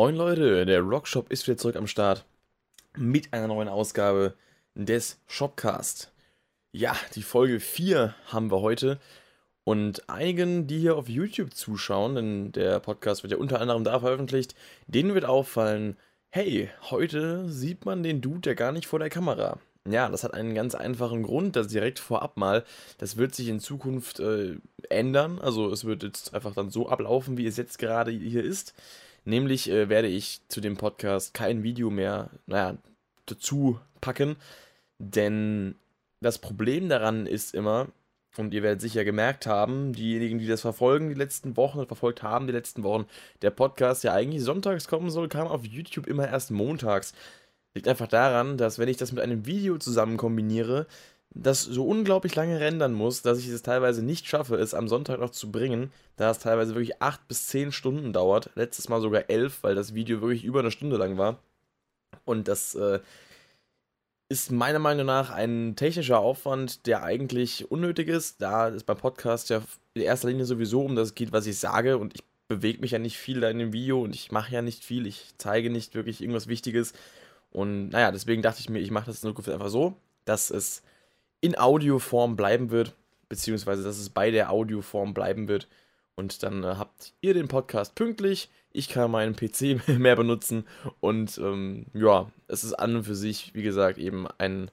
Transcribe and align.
Moin 0.00 0.14
Leute, 0.14 0.64
der 0.64 0.82
Rockshop 0.82 1.28
ist 1.32 1.48
wieder 1.48 1.56
zurück 1.56 1.74
am 1.74 1.88
Start 1.88 2.24
mit 2.96 3.32
einer 3.32 3.48
neuen 3.48 3.68
Ausgabe 3.68 4.34
des 4.76 5.18
Shopcast. 5.26 6.12
Ja, 6.70 6.94
die 7.16 7.24
Folge 7.24 7.58
4 7.58 8.14
haben 8.26 8.52
wir 8.52 8.60
heute 8.60 9.00
und 9.64 10.08
einigen, 10.08 10.68
die 10.68 10.78
hier 10.78 10.94
auf 10.94 11.08
YouTube 11.08 11.52
zuschauen, 11.52 12.14
denn 12.14 12.52
der 12.52 12.78
Podcast 12.78 13.24
wird 13.24 13.32
ja 13.32 13.38
unter 13.38 13.60
anderem 13.60 13.82
da 13.82 13.98
veröffentlicht, 13.98 14.54
denen 14.86 15.14
wird 15.14 15.24
auffallen, 15.24 15.96
hey, 16.30 16.70
heute 16.90 17.48
sieht 17.48 17.84
man 17.84 18.04
den 18.04 18.20
Dude 18.20 18.50
ja 18.50 18.54
gar 18.54 18.70
nicht 18.70 18.86
vor 18.86 19.00
der 19.00 19.10
Kamera. 19.10 19.58
Ja, 19.84 20.08
das 20.08 20.22
hat 20.22 20.32
einen 20.32 20.54
ganz 20.54 20.76
einfachen 20.76 21.24
Grund, 21.24 21.56
das 21.56 21.66
direkt 21.66 21.98
vorab 21.98 22.36
mal. 22.36 22.62
Das 22.98 23.16
wird 23.16 23.34
sich 23.34 23.48
in 23.48 23.58
Zukunft 23.58 24.20
äh, 24.20 24.58
ändern. 24.90 25.40
Also 25.40 25.72
es 25.72 25.84
wird 25.84 26.04
jetzt 26.04 26.34
einfach 26.34 26.54
dann 26.54 26.70
so 26.70 26.88
ablaufen, 26.88 27.36
wie 27.36 27.48
es 27.48 27.56
jetzt 27.56 27.80
gerade 27.80 28.12
hier 28.12 28.44
ist. 28.44 28.74
Nämlich 29.24 29.70
äh, 29.70 29.88
werde 29.88 30.08
ich 30.08 30.40
zu 30.48 30.60
dem 30.60 30.76
Podcast 30.76 31.34
kein 31.34 31.62
Video 31.62 31.90
mehr, 31.90 32.30
naja, 32.46 32.76
dazu 33.26 33.78
packen. 34.00 34.36
Denn 34.98 35.74
das 36.20 36.38
Problem 36.38 36.88
daran 36.88 37.26
ist 37.26 37.54
immer, 37.54 37.88
und 38.36 38.54
ihr 38.54 38.62
werdet 38.62 38.80
sicher 38.80 39.04
gemerkt 39.04 39.46
haben, 39.46 39.92
diejenigen, 39.92 40.38
die 40.38 40.46
das 40.46 40.60
verfolgen, 40.60 41.08
die 41.08 41.14
letzten 41.14 41.56
Wochen, 41.56 41.86
verfolgt 41.86 42.22
haben, 42.22 42.46
die 42.46 42.52
letzten 42.52 42.82
Wochen, 42.82 43.06
der 43.42 43.50
Podcast, 43.50 44.04
der 44.04 44.14
eigentlich 44.14 44.42
sonntags 44.42 44.86
kommen 44.88 45.10
soll, 45.10 45.28
kam 45.28 45.48
auf 45.48 45.64
YouTube 45.64 46.06
immer 46.06 46.28
erst 46.28 46.50
montags. 46.50 47.14
Liegt 47.74 47.88
einfach 47.88 48.08
daran, 48.08 48.56
dass 48.56 48.78
wenn 48.78 48.88
ich 48.88 48.96
das 48.96 49.12
mit 49.12 49.22
einem 49.22 49.46
Video 49.46 49.78
zusammen 49.78 50.16
kombiniere, 50.16 50.86
das 51.30 51.62
so 51.62 51.86
unglaublich 51.86 52.34
lange 52.34 52.58
rendern 52.58 52.92
muss, 52.92 53.22
dass 53.22 53.38
ich 53.38 53.48
es 53.48 53.62
teilweise 53.62 54.02
nicht 54.02 54.26
schaffe, 54.26 54.56
es 54.56 54.74
am 54.74 54.88
Sonntag 54.88 55.20
noch 55.20 55.30
zu 55.30 55.52
bringen, 55.52 55.92
da 56.16 56.30
es 56.30 56.38
teilweise 56.38 56.74
wirklich 56.74 57.00
8 57.02 57.28
bis 57.28 57.46
10 57.48 57.72
Stunden 57.72 58.12
dauert. 58.12 58.50
Letztes 58.54 58.88
Mal 58.88 59.00
sogar 59.00 59.28
11, 59.28 59.62
weil 59.62 59.74
das 59.74 59.94
Video 59.94 60.20
wirklich 60.20 60.44
über 60.44 60.60
eine 60.60 60.70
Stunde 60.70 60.96
lang 60.96 61.18
war. 61.18 61.38
Und 62.24 62.48
das 62.48 62.74
äh, 62.74 63.00
ist 64.28 64.50
meiner 64.50 64.78
Meinung 64.78 65.06
nach 65.06 65.30
ein 65.30 65.74
technischer 65.76 66.18
Aufwand, 66.18 66.86
der 66.86 67.02
eigentlich 67.02 67.70
unnötig 67.70 68.08
ist, 68.08 68.42
da 68.42 68.68
es 68.68 68.84
beim 68.84 68.98
Podcast 68.98 69.48
ja 69.50 69.62
in 69.94 70.02
erster 70.02 70.28
Linie 70.28 70.44
sowieso 70.44 70.82
um 70.82 70.96
das 70.96 71.14
geht, 71.14 71.32
was 71.32 71.46
ich 71.46 71.58
sage 71.58 71.98
und 71.98 72.14
ich 72.14 72.22
bewege 72.46 72.80
mich 72.80 72.92
ja 72.92 72.98
nicht 72.98 73.16
viel 73.16 73.40
da 73.40 73.50
in 73.50 73.58
dem 73.58 73.72
Video 73.72 74.02
und 74.02 74.14
ich 74.14 74.30
mache 74.32 74.52
ja 74.52 74.62
nicht 74.62 74.84
viel, 74.84 75.06
ich 75.06 75.34
zeige 75.38 75.70
nicht 75.70 75.94
wirklich 75.94 76.20
irgendwas 76.20 76.46
Wichtiges 76.46 76.92
und 77.50 77.88
naja, 77.90 78.12
deswegen 78.12 78.42
dachte 78.42 78.60
ich 78.60 78.68
mir, 78.68 78.80
ich 78.80 78.90
mache 78.90 79.06
das 79.06 79.22
in 79.22 79.28
Zukunft 79.30 79.50
einfach 79.50 79.70
so, 79.70 79.96
dass 80.24 80.50
es 80.50 80.82
in 81.40 81.58
Audioform 81.58 82.36
bleiben 82.36 82.70
wird, 82.70 82.94
beziehungsweise 83.28 83.82
dass 83.82 83.98
es 83.98 84.10
bei 84.10 84.30
der 84.30 84.50
Audioform 84.50 85.14
bleiben 85.14 85.48
wird. 85.48 85.68
Und 86.14 86.42
dann 86.42 86.64
äh, 86.64 86.74
habt 86.76 87.12
ihr 87.20 87.32
den 87.32 87.46
Podcast 87.46 87.94
pünktlich. 87.94 88.50
Ich 88.72 88.88
kann 88.88 89.10
meinen 89.10 89.36
PC 89.36 89.80
mehr 89.98 90.16
benutzen. 90.16 90.66
Und 91.00 91.38
ähm, 91.38 91.86
ja, 91.94 92.30
es 92.48 92.64
ist 92.64 92.74
an 92.74 92.96
und 92.96 93.04
für 93.04 93.14
sich, 93.14 93.54
wie 93.54 93.62
gesagt, 93.62 93.98
eben 93.98 94.26
ein, 94.38 94.70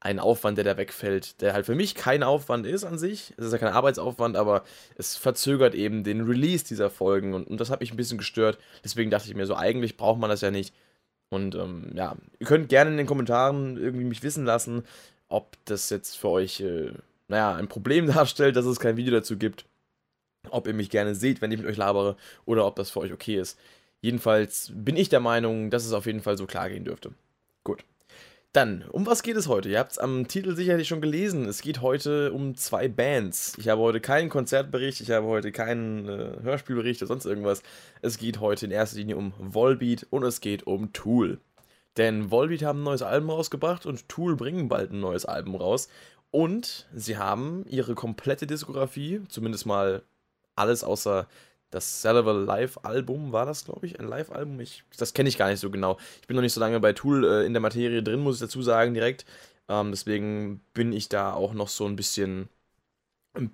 ein 0.00 0.18
Aufwand, 0.18 0.58
der 0.58 0.64
da 0.64 0.76
wegfällt, 0.76 1.40
der 1.40 1.52
halt 1.52 1.66
für 1.66 1.76
mich 1.76 1.94
kein 1.94 2.24
Aufwand 2.24 2.66
ist 2.66 2.84
an 2.84 2.98
sich. 2.98 3.32
Es 3.36 3.46
ist 3.46 3.52
ja 3.52 3.58
kein 3.58 3.72
Arbeitsaufwand, 3.72 4.36
aber 4.36 4.64
es 4.96 5.16
verzögert 5.16 5.76
eben 5.76 6.02
den 6.02 6.22
Release 6.22 6.64
dieser 6.64 6.90
Folgen. 6.90 7.34
Und, 7.34 7.46
und 7.46 7.60
das 7.60 7.70
hat 7.70 7.80
mich 7.80 7.92
ein 7.92 7.96
bisschen 7.96 8.18
gestört. 8.18 8.58
Deswegen 8.82 9.10
dachte 9.10 9.28
ich 9.28 9.36
mir 9.36 9.46
so, 9.46 9.54
eigentlich 9.54 9.96
braucht 9.96 10.18
man 10.18 10.30
das 10.30 10.40
ja 10.40 10.50
nicht. 10.50 10.74
Und 11.30 11.54
ähm, 11.54 11.92
ja, 11.94 12.16
ihr 12.38 12.46
könnt 12.46 12.68
gerne 12.68 12.90
in 12.90 12.96
den 12.96 13.06
Kommentaren 13.06 13.76
irgendwie 13.76 14.04
mich 14.04 14.22
wissen 14.22 14.44
lassen, 14.44 14.84
ob 15.34 15.56
das 15.64 15.90
jetzt 15.90 16.16
für 16.16 16.28
euch, 16.28 16.60
äh, 16.60 16.92
naja, 17.26 17.56
ein 17.56 17.68
Problem 17.68 18.06
darstellt, 18.14 18.56
dass 18.56 18.66
es 18.66 18.78
kein 18.78 18.96
Video 18.96 19.12
dazu 19.12 19.36
gibt. 19.36 19.66
Ob 20.50 20.66
ihr 20.68 20.74
mich 20.74 20.90
gerne 20.90 21.14
seht, 21.14 21.40
wenn 21.40 21.50
ich 21.50 21.58
mit 21.58 21.66
euch 21.66 21.76
labere, 21.76 22.16
oder 22.44 22.66
ob 22.66 22.76
das 22.76 22.90
für 22.90 23.00
euch 23.00 23.12
okay 23.12 23.40
ist. 23.40 23.58
Jedenfalls 24.00 24.70
bin 24.74 24.96
ich 24.96 25.08
der 25.08 25.20
Meinung, 25.20 25.70
dass 25.70 25.86
es 25.86 25.92
auf 25.92 26.06
jeden 26.06 26.20
Fall 26.20 26.36
so 26.36 26.46
klar 26.46 26.68
gehen 26.68 26.84
dürfte. 26.84 27.12
Gut. 27.64 27.84
Dann, 28.52 28.84
um 28.92 29.06
was 29.06 29.24
geht 29.24 29.36
es 29.36 29.48
heute? 29.48 29.68
Ihr 29.68 29.80
habt 29.80 29.92
es 29.92 29.98
am 29.98 30.28
Titel 30.28 30.54
sicherlich 30.54 30.86
schon 30.86 31.00
gelesen. 31.00 31.46
Es 31.46 31.62
geht 31.62 31.80
heute 31.80 32.32
um 32.32 32.54
zwei 32.54 32.86
Bands. 32.86 33.54
Ich 33.58 33.68
habe 33.68 33.80
heute 33.80 34.00
keinen 34.00 34.28
Konzertbericht, 34.28 35.00
ich 35.00 35.10
habe 35.10 35.26
heute 35.26 35.50
keinen 35.50 36.08
äh, 36.08 36.42
Hörspielbericht 36.42 37.02
oder 37.02 37.08
sonst 37.08 37.24
irgendwas. 37.24 37.64
Es 38.02 38.18
geht 38.18 38.38
heute 38.38 38.66
in 38.66 38.70
erster 38.70 38.98
Linie 38.98 39.16
um 39.16 39.32
Volbeat 39.38 40.06
und 40.10 40.22
es 40.22 40.40
geht 40.40 40.68
um 40.68 40.92
Tool. 40.92 41.40
Denn 41.96 42.30
Volbeat 42.30 42.62
haben 42.62 42.80
ein 42.80 42.84
neues 42.84 43.02
Album 43.02 43.30
rausgebracht 43.30 43.86
und 43.86 44.08
Tool 44.08 44.36
bringen 44.36 44.68
bald 44.68 44.92
ein 44.92 45.00
neues 45.00 45.24
Album 45.26 45.54
raus. 45.54 45.88
Und 46.30 46.88
sie 46.92 47.16
haben 47.16 47.64
ihre 47.68 47.94
komplette 47.94 48.46
Diskografie, 48.46 49.22
zumindest 49.28 49.66
mal 49.66 50.02
alles 50.56 50.82
außer 50.82 51.28
das 51.74 52.02
Cellular 52.02 52.34
Live-Album 52.34 53.32
war 53.32 53.46
das, 53.46 53.64
glaube 53.64 53.86
ich, 53.86 53.98
ein 53.98 54.06
Live-Album. 54.06 54.60
das 54.96 55.12
kenne 55.12 55.28
ich 55.28 55.36
gar 55.36 55.50
nicht 55.50 55.58
so 55.58 55.70
genau. 55.70 55.98
Ich 56.20 56.28
bin 56.28 56.36
noch 56.36 56.42
nicht 56.42 56.52
so 56.52 56.60
lange 56.60 56.78
bei 56.78 56.92
Tool 56.92 57.24
äh, 57.24 57.44
in 57.44 57.52
der 57.52 57.60
Materie 57.60 58.02
drin, 58.02 58.20
muss 58.20 58.36
ich 58.36 58.40
dazu 58.40 58.62
sagen, 58.62 58.94
direkt. 58.94 59.26
Ähm, 59.68 59.90
deswegen 59.90 60.60
bin 60.72 60.92
ich 60.92 61.08
da 61.08 61.32
auch 61.32 61.52
noch 61.52 61.68
so 61.68 61.86
ein 61.86 61.96
bisschen, 61.96 62.48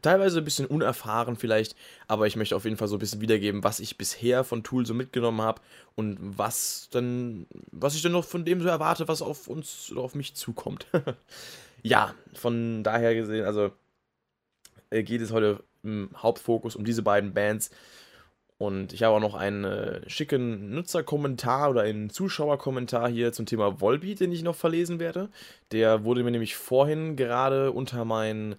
teilweise 0.03 0.39
ein 0.39 0.45
bisschen 0.45 0.67
unerfahren 0.67 1.37
vielleicht, 1.37 1.75
aber 2.07 2.27
ich 2.27 2.37
möchte 2.37 2.57
auf 2.57 2.65
jeden 2.65 2.77
Fall 2.77 2.89
so 2.89 2.97
ein 2.97 2.99
bisschen 2.99 3.21
wiedergeben, 3.21 3.65
was 3.65 3.81
ich 3.81 3.97
bisher 3.97 4.45
von 4.45 4.63
Tool 4.63 4.85
so 4.85 4.95
mitgenommen 4.95 5.41
habe 5.41 5.63
und 5.95 6.19
was 6.21 6.89
dann, 6.91 7.47
was 7.73 7.95
ich 7.95 8.03
dann 8.03 8.13
noch 8.13 8.25
von 8.25 8.45
dem 8.45 8.61
so 8.61 8.69
erwarte, 8.69 9.09
was 9.09 9.23
auf 9.23 9.49
uns 9.49 9.91
oder 9.91 10.03
auf 10.03 10.15
mich 10.15 10.35
zukommt. 10.35 10.87
ja, 11.83 12.15
von 12.35 12.85
daher 12.85 13.15
gesehen, 13.15 13.45
also 13.45 13.73
äh, 14.91 15.03
geht 15.03 15.23
es 15.23 15.33
heute 15.33 15.63
im 15.83 16.11
Hauptfokus 16.17 16.77
um 16.77 16.85
diese 16.85 17.03
beiden 17.03 17.33
Bands. 17.33 17.71
Und 18.59 18.93
ich 18.93 19.03
habe 19.03 19.17
auch 19.17 19.21
noch 19.21 19.35
einen 19.35 19.65
äh, 19.65 20.11
schicken 20.11 20.75
Nutzerkommentar 20.75 21.71
oder 21.71 21.81
einen 21.81 22.11
Zuschauerkommentar 22.11 23.09
hier 23.09 23.33
zum 23.33 23.47
Thema 23.47 23.81
Volbeat, 23.81 24.21
den 24.21 24.33
ich 24.33 24.43
noch 24.43 24.55
verlesen 24.55 25.01
werde. 25.01 25.31
Der 25.73 26.05
wurde 26.05 26.23
mir 26.23 26.31
nämlich 26.31 26.57
vorhin 26.57 27.17
gerade 27.17 27.73
unter 27.73 28.05
mein 28.05 28.57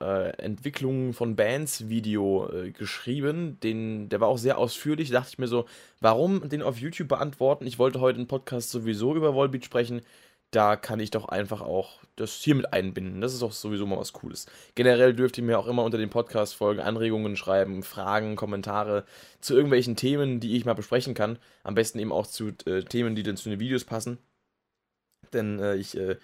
äh, 0.00 0.30
Entwicklung 0.38 1.12
von 1.12 1.36
Bands 1.36 1.88
Video 1.88 2.50
äh, 2.50 2.70
geschrieben. 2.70 3.58
Den, 3.60 4.08
der 4.08 4.20
war 4.20 4.28
auch 4.28 4.38
sehr 4.38 4.58
ausführlich. 4.58 5.10
Da 5.10 5.20
dachte 5.20 5.30
ich 5.32 5.38
mir 5.38 5.48
so, 5.48 5.66
warum 6.00 6.48
den 6.48 6.62
auf 6.62 6.78
YouTube 6.78 7.08
beantworten? 7.08 7.66
Ich 7.66 7.78
wollte 7.78 8.00
heute 8.00 8.18
einen 8.18 8.28
Podcast 8.28 8.70
sowieso 8.70 9.14
über 9.14 9.34
Volbeat 9.34 9.64
sprechen 9.64 10.02
da 10.54 10.76
kann 10.76 11.00
ich 11.00 11.10
doch 11.10 11.28
einfach 11.28 11.60
auch 11.62 12.00
das 12.16 12.34
hier 12.34 12.54
mit 12.54 12.72
einbinden. 12.72 13.20
Das 13.20 13.32
ist 13.32 13.42
doch 13.42 13.52
sowieso 13.52 13.86
mal 13.86 13.98
was 13.98 14.12
Cooles. 14.12 14.46
Generell 14.76 15.12
dürft 15.14 15.36
ihr 15.36 15.44
mir 15.44 15.58
auch 15.58 15.66
immer 15.66 15.82
unter 15.82 15.98
den 15.98 16.10
Podcast-Folgen 16.10 16.80
Anregungen 16.80 17.36
schreiben, 17.36 17.82
Fragen, 17.82 18.36
Kommentare 18.36 19.04
zu 19.40 19.54
irgendwelchen 19.54 19.96
Themen, 19.96 20.38
die 20.38 20.56
ich 20.56 20.64
mal 20.64 20.74
besprechen 20.74 21.14
kann. 21.14 21.38
Am 21.64 21.74
besten 21.74 21.98
eben 21.98 22.12
auch 22.12 22.26
zu 22.26 22.52
äh, 22.66 22.82
Themen, 22.82 23.16
die 23.16 23.24
dann 23.24 23.36
zu 23.36 23.48
den 23.48 23.58
Videos 23.58 23.84
passen. 23.84 24.18
Denn 25.32 25.58
äh, 25.58 25.74
ich 25.74 25.96
äh, 25.96 26.16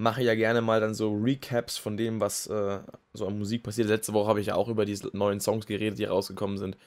mache 0.00 0.22
ja 0.22 0.34
gerne 0.34 0.62
mal 0.62 0.80
dann 0.80 0.94
so 0.94 1.14
Recaps 1.14 1.76
von 1.76 1.98
dem, 1.98 2.20
was 2.20 2.46
äh, 2.46 2.78
so 3.12 3.26
an 3.26 3.38
Musik 3.38 3.62
passiert. 3.62 3.88
Letzte 3.88 4.14
Woche 4.14 4.28
habe 4.28 4.40
ich 4.40 4.46
ja 4.46 4.54
auch 4.54 4.68
über 4.68 4.86
diese 4.86 5.14
neuen 5.14 5.40
Songs 5.40 5.66
geredet, 5.66 5.98
die 5.98 6.04
rausgekommen 6.04 6.56
sind. 6.56 6.78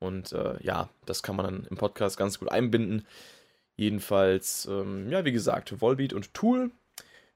Und 0.00 0.32
äh, 0.32 0.62
ja, 0.62 0.90
das 1.06 1.22
kann 1.22 1.34
man 1.34 1.46
dann 1.46 1.66
im 1.70 1.78
Podcast 1.78 2.18
ganz 2.18 2.38
gut 2.38 2.52
einbinden. 2.52 3.06
Jedenfalls, 3.76 4.68
ähm, 4.70 5.10
ja, 5.10 5.24
wie 5.24 5.32
gesagt, 5.32 5.80
Volbeat 5.80 6.12
und 6.12 6.34
Tool. 6.34 6.70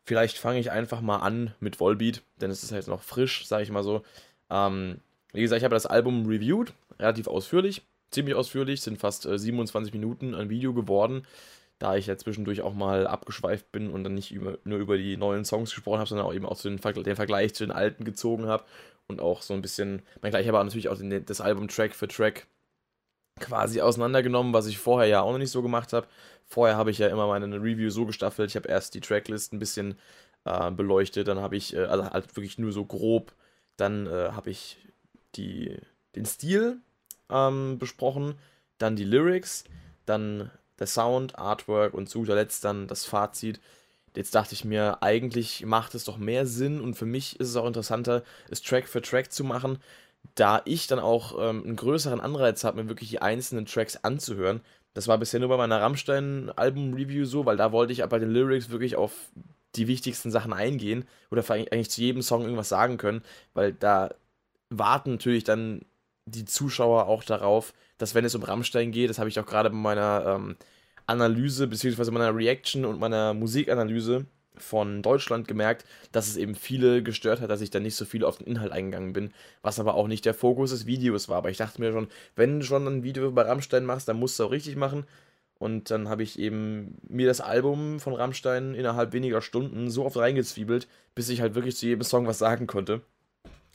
Vielleicht 0.04 0.36
fange 0.36 0.60
ich 0.60 0.70
einfach 0.70 1.00
mal 1.00 1.18
an 1.18 1.54
mit 1.60 1.80
Volbeat, 1.80 2.22
denn 2.42 2.50
es 2.50 2.62
ist 2.62 2.72
halt 2.72 2.86
noch 2.88 3.02
frisch, 3.02 3.46
sage 3.46 3.62
ich 3.62 3.70
mal 3.70 3.84
so. 3.84 4.02
Ähm, 4.50 4.98
wie 5.32 5.40
gesagt, 5.40 5.60
ich 5.60 5.64
habe 5.64 5.74
das 5.74 5.86
Album 5.86 6.26
reviewed, 6.26 6.74
relativ 6.98 7.26
ausführlich, 7.26 7.80
ziemlich 8.10 8.34
ausführlich, 8.34 8.82
sind 8.82 8.98
fast 8.98 9.24
äh, 9.24 9.38
27 9.38 9.94
Minuten 9.94 10.34
ein 10.34 10.50
Video 10.50 10.74
geworden, 10.74 11.22
da 11.82 11.96
ich 11.96 12.06
ja 12.06 12.16
zwischendurch 12.16 12.62
auch 12.62 12.74
mal 12.74 13.08
abgeschweift 13.08 13.72
bin 13.72 13.90
und 13.90 14.04
dann 14.04 14.14
nicht 14.14 14.30
über, 14.30 14.56
nur 14.62 14.78
über 14.78 14.96
die 14.96 15.16
neuen 15.16 15.44
Songs 15.44 15.70
gesprochen 15.70 15.98
habe, 15.98 16.08
sondern 16.08 16.28
auch 16.28 16.32
eben 16.32 16.46
auch 16.46 16.56
zu 16.56 16.68
den, 16.70 16.78
den 16.78 17.16
Vergleich 17.16 17.54
zu 17.54 17.64
den 17.64 17.72
alten 17.72 18.04
gezogen 18.04 18.46
habe 18.46 18.62
und 19.08 19.20
auch 19.20 19.42
so 19.42 19.52
ein 19.52 19.62
bisschen, 19.62 20.02
mein 20.20 20.30
gleich 20.30 20.48
aber 20.48 20.62
natürlich 20.62 20.88
auch 20.88 20.96
den, 20.96 21.26
das 21.26 21.40
Album 21.40 21.66
Track 21.66 21.96
für 21.96 22.06
Track 22.06 22.46
quasi 23.40 23.80
auseinandergenommen, 23.80 24.52
was 24.52 24.68
ich 24.68 24.78
vorher 24.78 25.08
ja 25.08 25.22
auch 25.22 25.32
noch 25.32 25.38
nicht 25.38 25.50
so 25.50 25.60
gemacht 25.60 25.92
habe. 25.92 26.06
Vorher 26.46 26.76
habe 26.76 26.92
ich 26.92 26.98
ja 26.98 27.08
immer 27.08 27.26
meine 27.26 27.52
Review 27.56 27.90
so 27.90 28.06
gestaffelt. 28.06 28.50
Ich 28.50 28.56
habe 28.56 28.68
erst 28.68 28.94
die 28.94 29.00
Tracklist 29.00 29.52
ein 29.52 29.58
bisschen 29.58 29.98
äh, 30.44 30.70
beleuchtet, 30.70 31.26
dann 31.26 31.40
habe 31.40 31.56
ich, 31.56 31.74
äh, 31.74 31.80
also 31.80 32.04
halt 32.04 32.36
wirklich 32.36 32.58
nur 32.58 32.70
so 32.70 32.84
grob, 32.84 33.34
dann 33.76 34.06
äh, 34.06 34.30
habe 34.30 34.50
ich 34.50 34.78
die, 35.34 35.76
den 36.14 36.26
Stil 36.26 36.78
ähm, 37.28 37.80
besprochen, 37.80 38.36
dann 38.78 38.94
die 38.94 39.04
Lyrics, 39.04 39.64
dann 40.06 40.52
der 40.78 40.86
Sound, 40.86 41.38
Artwork 41.38 41.94
und 41.94 42.08
zu 42.08 42.20
guter 42.20 42.34
Letzt 42.34 42.64
dann 42.64 42.86
das 42.88 43.04
Fazit. 43.04 43.60
Jetzt 44.14 44.34
dachte 44.34 44.54
ich 44.54 44.64
mir, 44.64 45.02
eigentlich 45.02 45.64
macht 45.64 45.94
es 45.94 46.04
doch 46.04 46.18
mehr 46.18 46.46
Sinn 46.46 46.80
und 46.80 46.94
für 46.94 47.06
mich 47.06 47.40
ist 47.40 47.48
es 47.48 47.56
auch 47.56 47.66
interessanter, 47.66 48.22
es 48.50 48.62
Track 48.62 48.88
für 48.88 49.00
Track 49.00 49.32
zu 49.32 49.44
machen, 49.44 49.78
da 50.34 50.62
ich 50.64 50.86
dann 50.86 50.98
auch 50.98 51.36
ähm, 51.38 51.64
einen 51.64 51.76
größeren 51.76 52.20
Anreiz 52.20 52.64
habe, 52.64 52.82
mir 52.82 52.88
wirklich 52.88 53.10
die 53.10 53.22
einzelnen 53.22 53.66
Tracks 53.66 53.96
anzuhören. 53.96 54.60
Das 54.94 55.08
war 55.08 55.18
bisher 55.18 55.40
nur 55.40 55.48
bei 55.48 55.56
meiner 55.56 55.80
Rammstein-Album-Review 55.80 57.24
so, 57.24 57.46
weil 57.46 57.56
da 57.56 57.72
wollte 57.72 57.92
ich 57.92 58.04
bei 58.04 58.18
den 58.18 58.30
Lyrics 58.30 58.68
wirklich 58.68 58.96
auf 58.96 59.12
die 59.74 59.88
wichtigsten 59.88 60.30
Sachen 60.30 60.52
eingehen 60.52 61.06
oder 61.30 61.48
eigentlich 61.48 61.90
zu 61.90 62.02
jedem 62.02 62.20
Song 62.20 62.42
irgendwas 62.42 62.68
sagen 62.68 62.98
können, 62.98 63.22
weil 63.54 63.72
da 63.72 64.14
warten 64.68 65.12
natürlich 65.12 65.44
dann 65.44 65.82
die 66.26 66.44
Zuschauer 66.44 67.06
auch 67.06 67.24
darauf, 67.24 67.72
dass 68.02 68.16
wenn 68.16 68.24
es 68.24 68.34
um 68.34 68.42
Rammstein 68.42 68.90
geht, 68.90 69.10
das 69.10 69.20
habe 69.20 69.28
ich 69.28 69.38
auch 69.38 69.46
gerade 69.46 69.70
bei 69.70 69.76
meiner 69.76 70.24
ähm, 70.26 70.56
Analyse, 71.06 71.68
beziehungsweise 71.68 72.10
meiner 72.10 72.34
Reaction 72.34 72.84
und 72.84 72.98
meiner 72.98 73.32
Musikanalyse 73.32 74.26
von 74.56 75.02
Deutschland 75.02 75.46
gemerkt, 75.46 75.84
dass 76.10 76.26
es 76.26 76.36
eben 76.36 76.56
viele 76.56 77.04
gestört 77.04 77.40
hat, 77.40 77.48
dass 77.48 77.60
ich 77.60 77.70
da 77.70 77.78
nicht 77.78 77.94
so 77.94 78.04
viel 78.04 78.24
auf 78.24 78.38
den 78.38 78.48
Inhalt 78.48 78.72
eingegangen 78.72 79.12
bin, 79.12 79.32
was 79.62 79.78
aber 79.78 79.94
auch 79.94 80.08
nicht 80.08 80.24
der 80.24 80.34
Fokus 80.34 80.70
des 80.70 80.84
Videos 80.84 81.28
war. 81.28 81.36
Aber 81.36 81.50
ich 81.50 81.58
dachte 81.58 81.80
mir 81.80 81.92
schon, 81.92 82.08
wenn 82.34 82.58
du 82.58 82.66
schon 82.66 82.88
ein 82.88 83.04
Video 83.04 83.24
über 83.24 83.46
Rammstein 83.46 83.84
machst, 83.84 84.08
dann 84.08 84.18
musst 84.18 84.36
du 84.40 84.46
auch 84.46 84.50
richtig 84.50 84.74
machen. 84.74 85.04
Und 85.60 85.92
dann 85.92 86.08
habe 86.08 86.24
ich 86.24 86.40
eben 86.40 86.98
mir 87.08 87.28
das 87.28 87.40
Album 87.40 88.00
von 88.00 88.14
Rammstein 88.14 88.74
innerhalb 88.74 89.12
weniger 89.12 89.42
Stunden 89.42 89.90
so 89.90 90.04
oft 90.04 90.16
reingezwiebelt, 90.16 90.88
bis 91.14 91.28
ich 91.28 91.40
halt 91.40 91.54
wirklich 91.54 91.76
zu 91.76 91.86
jedem 91.86 92.02
Song 92.02 92.26
was 92.26 92.40
sagen 92.40 92.66
konnte. 92.66 93.00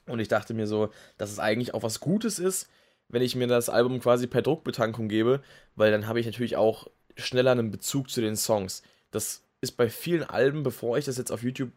Und 0.06 0.20
ich 0.20 0.28
dachte 0.28 0.54
mir 0.54 0.68
so, 0.68 0.90
dass 1.18 1.32
es 1.32 1.40
eigentlich 1.40 1.74
auch 1.74 1.84
was 1.84 2.02
Gutes 2.02 2.40
ist, 2.40 2.68
wenn 3.10 3.22
ich 3.22 3.36
mir 3.36 3.48
das 3.48 3.70
Album 3.70 4.00
quasi 4.00 4.28
per 4.28 4.42
Druckbetankung 4.42 5.08
gebe, 5.08 5.42
weil 5.76 5.92
dann 5.92 6.08
habe 6.08 6.20
ich 6.20 6.26
natürlich 6.26 6.58
auch 6.58 6.88
schneller 7.16 7.52
einen 7.52 7.72
Bezug 7.72 8.10
zu 8.10 8.22
den 8.22 8.36
Songs. 8.36 8.84
Das 9.12 9.44
ist 9.62 9.72
bei 9.74 9.90
vielen 9.90 10.24
Alben, 10.24 10.64
bevor 10.64 10.98
ich 10.98 11.06
das 11.06 11.18
jetzt 11.18 11.32
auf 11.32 11.44
YouTube 11.44 11.72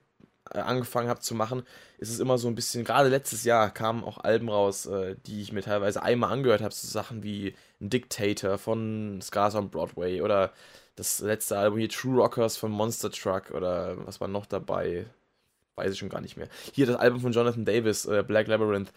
äh, 0.53 0.59
angefangen 0.59 1.09
habe 1.09 1.21
zu 1.21 1.35
machen, 1.35 1.62
ist 1.99 2.11
es 2.11 2.21
immer 2.21 2.38
so 2.38 2.49
ein 2.49 2.55
bisschen, 2.55 2.85
gerade 2.85 3.09
letztes 3.09 3.44
Jahr 3.44 3.71
kamen 3.71 4.05
auch 4.05 4.19
Alben 4.19 4.49
raus, 4.49 4.87
äh, 4.87 5.17
die 5.27 5.43
ich 5.43 5.53
mir 5.53 5.62
teilweise 5.62 6.03
einmal 6.03 6.32
angehört 6.32 6.62
habe, 6.62 6.75
so 6.75 6.88
Sachen 6.88 7.23
wie 7.23 7.55
Dictator 7.79 8.59
von 8.59 9.21
Scars 9.23 9.55
on 9.55 9.71
Broadway 9.71 10.21
oder 10.23 10.53
das 10.97 11.21
letzte 11.21 11.56
Album 11.56 11.79
hier 11.79 11.88
True 11.88 12.17
Rockers 12.17 12.56
von 12.56 12.71
Monster 12.71 13.11
Truck 13.11 13.53
oder 13.53 13.97
was 14.06 14.21
war 14.21 14.29
noch 14.29 14.47
dabei, 14.47 15.06
weiß 15.77 15.93
ich 15.93 15.99
schon 15.99 16.09
gar 16.09 16.21
nicht 16.21 16.37
mehr. 16.37 16.49
Hier 16.73 16.87
das 16.87 16.97
Album 16.97 17.21
von 17.21 17.32
Jonathan 17.32 17.65
Davis, 17.65 18.06
äh, 18.06 18.23
Black 18.27 18.49
Labyrinth. 18.49 18.93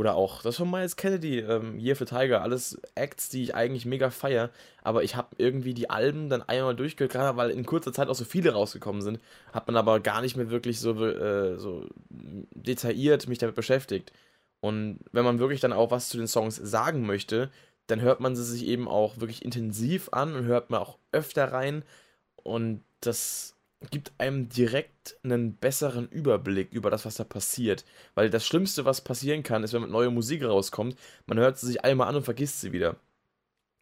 Oder 0.00 0.14
auch 0.14 0.40
das 0.40 0.56
von 0.56 0.70
Miles 0.70 0.96
Kennedy, 0.96 1.40
ähm, 1.40 1.78
Year 1.78 1.94
for 1.94 2.06
Tiger, 2.06 2.40
alles 2.40 2.80
Acts, 2.94 3.28
die 3.28 3.42
ich 3.42 3.54
eigentlich 3.54 3.84
mega 3.84 4.08
feier, 4.08 4.48
aber 4.82 5.04
ich 5.04 5.14
habe 5.14 5.36
irgendwie 5.36 5.74
die 5.74 5.90
Alben 5.90 6.30
dann 6.30 6.40
einmal 6.40 6.74
durchgehört, 6.74 7.12
gerade 7.12 7.36
weil 7.36 7.50
in 7.50 7.66
kurzer 7.66 7.92
Zeit 7.92 8.08
auch 8.08 8.14
so 8.14 8.24
viele 8.24 8.54
rausgekommen 8.54 9.02
sind, 9.02 9.20
hat 9.52 9.66
man 9.66 9.76
aber 9.76 10.00
gar 10.00 10.22
nicht 10.22 10.38
mehr 10.38 10.48
wirklich 10.48 10.80
so, 10.80 11.04
äh, 11.04 11.58
so 11.58 11.84
detailliert 12.08 13.28
mich 13.28 13.36
damit 13.36 13.56
beschäftigt. 13.56 14.10
Und 14.60 15.00
wenn 15.12 15.26
man 15.26 15.38
wirklich 15.38 15.60
dann 15.60 15.74
auch 15.74 15.90
was 15.90 16.08
zu 16.08 16.16
den 16.16 16.28
Songs 16.28 16.56
sagen 16.56 17.04
möchte, 17.04 17.50
dann 17.86 18.00
hört 18.00 18.20
man 18.20 18.34
sie 18.34 18.44
sich 18.44 18.64
eben 18.64 18.88
auch 18.88 19.20
wirklich 19.20 19.44
intensiv 19.44 20.08
an 20.12 20.34
und 20.34 20.46
hört 20.46 20.70
man 20.70 20.80
auch 20.80 20.96
öfter 21.12 21.52
rein. 21.52 21.82
Und 22.36 22.82
das 23.02 23.54
gibt 23.88 24.12
einem 24.18 24.48
direkt 24.48 25.16
einen 25.22 25.54
besseren 25.54 26.08
Überblick 26.08 26.72
über 26.72 26.90
das, 26.90 27.06
was 27.06 27.14
da 27.14 27.24
passiert. 27.24 27.84
Weil 28.14 28.28
das 28.28 28.46
Schlimmste, 28.46 28.84
was 28.84 29.00
passieren 29.00 29.42
kann, 29.42 29.64
ist, 29.64 29.72
wenn 29.72 29.88
neue 29.90 30.10
Musik 30.10 30.44
rauskommt, 30.44 30.96
man 31.26 31.38
hört 31.38 31.58
sie 31.58 31.66
sich 31.66 31.84
einmal 31.84 32.08
an 32.08 32.16
und 32.16 32.24
vergisst 32.24 32.60
sie 32.60 32.72
wieder. 32.72 32.96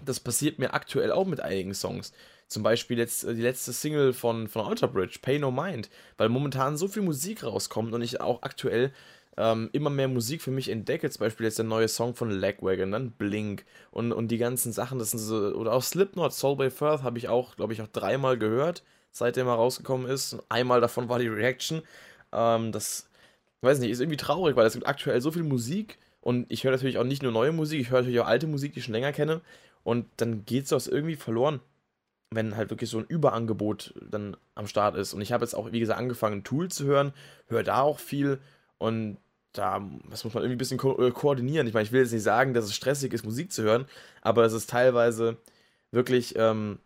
Das 0.05 0.21
passiert 0.21 0.61
mir 0.61 0.73
aktuell 0.75 1.11
auch 1.11 1.27
mit 1.27 1.41
einigen 1.41 1.75
Songs. 1.75 2.13
Zum 2.47 2.63
Beispiel 2.63 2.99
jetzt 2.99 3.25
äh, 3.25 3.35
die 3.35 3.43
letzte 3.43 3.73
Single 3.73 4.13
von, 4.13 4.47
von 4.47 4.65
Alter 4.65 4.87
Bridge, 4.87 5.19
Pay 5.21 5.41
No 5.41 5.51
Mind, 5.51 5.91
weil 6.17 6.29
momentan 6.29 6.77
so 6.77 6.87
viel 6.87 7.03
Musik 7.03 7.43
rauskommt 7.43 7.93
und 7.93 8.03
ich 8.03 8.21
auch 8.21 8.43
aktuell 8.43 8.93
ähm, 9.37 9.69
immer 9.73 9.91
mehr 9.91 10.09
Musik 10.09 10.43
für 10.43 10.53
mich 10.53 10.69
entdecke. 10.69 11.11
Zum 11.11 11.21
Beispiel 11.21 11.47
jetzt 11.47 11.59
der 11.59 11.65
neue 11.65 11.89
Song 11.89 12.15
von 12.15 12.31
Lagwagon, 12.31 12.93
dann 12.93 13.11
Blink 13.11 13.65
und, 13.91 14.13
und 14.13 14.29
die 14.29 14.39
ganzen 14.39 14.73
Sachen, 14.73 15.01
das 15.01 15.11
sind 15.11 15.19
so, 15.19 15.37
oder 15.55 15.73
auch 15.73 15.83
Slipknot, 15.83 16.33
Soul 16.33 16.57
by 16.57 16.71
Firth 16.71 17.03
habe 17.03 17.19
ich 17.19 17.29
auch, 17.29 17.57
glaube 17.57 17.73
ich, 17.73 17.83
auch 17.83 17.89
dreimal 17.89 18.39
gehört 18.39 18.85
seitdem 19.19 19.47
er 19.47 19.55
rausgekommen 19.55 20.09
ist. 20.09 20.39
Einmal 20.49 20.81
davon 20.81 21.09
war 21.09 21.19
die 21.19 21.29
Reaction. 21.29 21.83
Ähm, 22.33 22.73
das, 22.73 23.09
weiß 23.61 23.79
nicht, 23.81 23.91
ist 23.91 24.01
irgendwie 24.01 24.17
traurig, 24.17 24.57
weil 24.57 24.67
es 24.67 24.75
gibt 24.75 24.87
aktuell 24.87 25.21
so 25.21 25.31
viel 25.31 25.43
Musik 25.43 25.99
und 26.21 26.47
ich 26.51 26.65
höre 26.65 26.73
natürlich 26.73 26.99
auch 26.99 27.05
nicht 27.05 27.23
nur 27.23 27.33
neue 27.33 27.53
Musik, 27.53 27.81
ich 27.81 27.91
höre 27.91 28.01
natürlich 28.01 28.21
auch 28.21 28.27
alte 28.27 28.47
Musik, 28.47 28.73
die 28.73 28.81
ich 28.81 28.85
schon 28.85 28.95
länger 28.95 29.13
kenne 29.13 29.41
und 29.83 30.07
dann 30.19 30.45
geht 30.45 30.71
das 30.71 30.87
irgendwie 30.87 31.17
verloren, 31.17 31.61
wenn 32.31 32.57
halt 32.57 32.71
wirklich 32.71 32.91
so 32.91 32.99
ein 32.99 33.07
Überangebot 33.07 33.95
dann 34.11 34.37
am 34.55 34.67
Start 34.67 34.97
ist. 34.97 35.15
Und 35.15 35.23
ich 35.23 35.33
habe 35.33 35.45
jetzt 35.45 35.55
auch, 35.55 35.73
wie 35.73 35.81
gesagt, 35.81 35.99
angefangen, 35.99 36.45
Tool 36.45 36.69
zu 36.71 36.85
hören, 36.85 37.13
höre 37.47 37.63
da 37.63 37.81
auch 37.81 37.99
viel 37.99 38.39
und 38.79 39.19
da 39.53 39.83
das 40.11 40.25
muss 40.25 40.35
man 40.35 40.43
irgendwie 40.43 40.57
ein 40.57 40.59
bisschen 40.59 40.79
ko 40.79 41.01
äh, 41.03 41.11
koordinieren. 41.11 41.67
Ich 41.67 41.75
meine, 41.75 41.85
ich 41.85 41.93
will 41.93 42.03
jetzt 42.03 42.13
nicht 42.13 42.23
sagen, 42.23 42.55
dass 42.55 42.67
es 42.67 42.75
stressig 42.75 43.13
ist, 43.13 43.25
Musik 43.25 43.51
zu 43.51 43.63
hören, 43.63 43.87
aber 44.21 44.45
es 44.45 44.53
ist 44.53 44.71
teilweise 44.71 45.39
wirklich 45.91 46.35
ähm, 46.37 46.79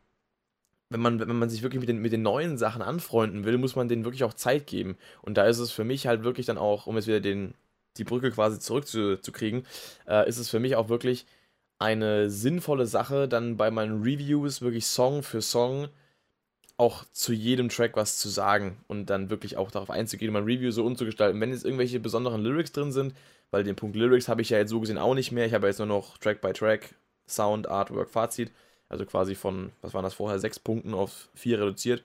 wenn 0.92 1.00
man, 1.00 1.20
wenn 1.20 1.38
man 1.38 1.50
sich 1.50 1.62
wirklich 1.62 1.80
mit 1.80 1.88
den, 1.88 1.98
mit 1.98 2.12
den 2.12 2.22
neuen 2.22 2.58
Sachen 2.58 2.82
anfreunden 2.82 3.44
will, 3.44 3.58
muss 3.58 3.76
man 3.76 3.88
denen 3.88 4.04
wirklich 4.04 4.24
auch 4.24 4.34
Zeit 4.34 4.66
geben. 4.66 4.96
Und 5.22 5.36
da 5.36 5.46
ist 5.46 5.58
es 5.58 5.70
für 5.70 5.84
mich 5.84 6.06
halt 6.06 6.24
wirklich 6.24 6.46
dann 6.46 6.58
auch, 6.58 6.86
um 6.86 6.96
jetzt 6.96 7.06
wieder 7.06 7.20
den, 7.20 7.54
die 7.96 8.04
Brücke 8.04 8.30
quasi 8.30 8.58
zurückzukriegen, 8.58 9.66
äh, 10.08 10.28
ist 10.28 10.38
es 10.38 10.48
für 10.48 10.60
mich 10.60 10.76
auch 10.76 10.88
wirklich 10.88 11.26
eine 11.78 12.30
sinnvolle 12.30 12.86
Sache, 12.86 13.28
dann 13.28 13.56
bei 13.56 13.70
meinen 13.70 14.02
Reviews 14.02 14.62
wirklich 14.62 14.86
Song 14.86 15.22
für 15.22 15.42
Song 15.42 15.88
auch 16.76 17.04
zu 17.12 17.32
jedem 17.32 17.68
Track 17.68 17.96
was 17.96 18.18
zu 18.18 18.28
sagen 18.28 18.78
und 18.88 19.10
dann 19.10 19.30
wirklich 19.30 19.56
auch 19.56 19.70
darauf 19.70 19.90
einzugehen, 19.90 20.32
mein 20.32 20.44
Review 20.44 20.70
so 20.70 20.84
umzugestalten. 20.84 21.40
Wenn 21.40 21.50
jetzt 21.50 21.64
irgendwelche 21.64 22.00
besonderen 22.00 22.42
Lyrics 22.42 22.72
drin 22.72 22.92
sind, 22.92 23.14
weil 23.50 23.64
den 23.64 23.76
Punkt 23.76 23.96
Lyrics 23.96 24.28
habe 24.28 24.42
ich 24.42 24.50
ja 24.50 24.58
jetzt 24.58 24.70
so 24.70 24.80
gesehen 24.80 24.98
auch 24.98 25.14
nicht 25.14 25.32
mehr. 25.32 25.46
Ich 25.46 25.54
habe 25.54 25.66
jetzt 25.66 25.78
nur 25.78 25.86
noch 25.86 26.18
Track 26.18 26.40
by 26.40 26.52
Track, 26.52 26.94
Sound, 27.28 27.68
Artwork, 27.68 28.10
Fazit 28.10 28.50
also 28.92 29.06
quasi 29.06 29.34
von, 29.34 29.72
was 29.80 29.94
waren 29.94 30.04
das 30.04 30.14
vorher, 30.14 30.38
sechs 30.38 30.60
Punkten 30.60 30.94
auf 30.94 31.30
vier 31.34 31.58
reduziert. 31.58 32.04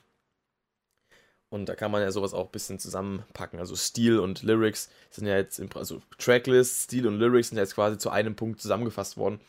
Und 1.50 1.68
da 1.68 1.76
kann 1.76 1.92
man 1.92 2.02
ja 2.02 2.12
sowas 2.12 2.34
auch 2.34 2.46
ein 2.46 2.52
bisschen 2.52 2.80
zusammenpacken. 2.80 3.60
Also 3.60 3.76
Stil 3.76 4.20
und 4.20 4.42
Lyrics 4.44 4.90
sind 5.10 5.28
ja 5.28 5.36
jetzt, 5.36 5.60
im, 5.60 5.70
also 5.76 6.02
Tracklist, 6.18 6.84
Stil 6.84 7.08
und 7.08 7.20
Lyrics 7.20 7.50
sind 7.50 7.58
ja 7.58 7.64
jetzt 7.64 7.76
quasi 7.76 7.98
zu 7.98 8.10
einem 8.10 8.36
Punkt 8.36 8.62
zusammengefasst 8.62 9.18
worden. 9.18 9.40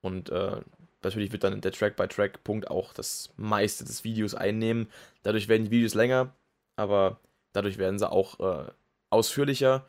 Und 0.00 0.30
äh, 0.30 0.60
natürlich 1.02 1.32
wird 1.32 1.44
dann 1.44 1.60
der 1.60 1.72
Track-by-Track-Punkt 1.72 2.70
auch 2.70 2.92
das 2.94 3.30
meiste 3.36 3.84
des 3.84 4.04
Videos 4.04 4.34
einnehmen. 4.34 4.90
Dadurch 5.22 5.48
werden 5.48 5.64
die 5.64 5.70
Videos 5.70 5.94
länger, 5.94 6.34
aber 6.76 7.20
dadurch 7.52 7.78
werden 7.78 7.98
sie 7.98 8.10
auch 8.10 8.40
äh, 8.40 8.70
ausführlicher 9.10 9.86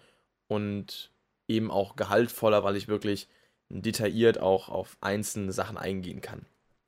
und 0.48 1.12
eben 1.48 1.72
auch 1.72 1.96
gehaltvoller, 1.96 2.64
weil 2.64 2.76
ich 2.76 2.88
wirklich 2.88 3.28
detailliert 3.70 4.40
auch 4.40 4.70
auf 4.70 4.98
einzelne 5.00 5.54
Sachen 5.54 5.78
eingehen 5.78 6.22
kann. 6.22 6.46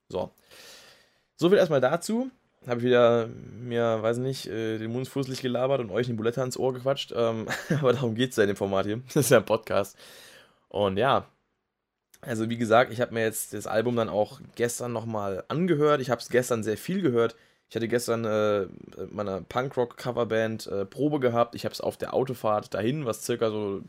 So. 0.10 0.32
So 1.36 1.50
viel 1.50 1.58
erstmal 1.58 1.82
dazu. 1.82 2.30
Habe 2.68 2.80
ich 2.80 2.86
wieder 2.86 3.28
mir, 3.28 4.02
weiß 4.02 4.18
nicht, 4.20 4.48
äh, 4.48 4.78
den 4.78 4.92
Mund 4.92 5.08
fußlich 5.08 5.42
gelabert 5.42 5.82
und 5.82 5.92
euch 5.92 6.08
eine 6.08 6.16
Bulette 6.16 6.40
ans 6.40 6.58
Ohr 6.58 6.74
gequatscht. 6.74 7.14
Ähm, 7.16 7.48
aber 7.80 7.94
darum 7.94 8.16
geht 8.16 8.32
es 8.32 8.38
ja 8.38 8.44
in 8.44 8.50
dem 8.50 8.56
Format 8.56 8.86
hier. 8.86 9.02
Das 9.08 9.18
ist 9.18 9.32
ja 9.32 9.40
ein 9.40 9.46
Podcast. 9.46 9.98
Und 10.70 10.98
ja, 10.98 11.28
also 12.22 12.50
wie 12.50 12.58
gesagt, 12.58 12.92
ich 12.94 13.02
habe 13.02 13.14
mir 13.14 13.24
jetzt 13.24 13.54
das 13.54 13.68
Album 13.68 13.96
dann 13.96 14.10
auch 14.10 14.40
gestern 14.56 14.94
nochmal 14.94 15.44
angehört. 15.50 16.00
Ich 16.00 16.10
habe 16.10 16.22
es 16.22 16.30
gestern 16.30 16.64
sehr 16.64 16.78
viel 16.78 17.02
gehört. 17.02 17.36
Ich 17.70 17.76
hatte 17.76 17.88
gestern 17.88 18.24
äh, 18.24 18.68
meine 19.10 19.42
Punkrock-Coverband 19.42 20.68
äh, 20.68 20.86
Probe 20.86 21.20
gehabt. 21.20 21.56
Ich 21.56 21.66
habe 21.66 21.74
es 21.74 21.82
auf 21.82 21.98
der 21.98 22.14
Autofahrt 22.14 22.74
dahin, 22.74 23.06
was 23.06 23.26
circa 23.26 23.50
so 23.50 23.82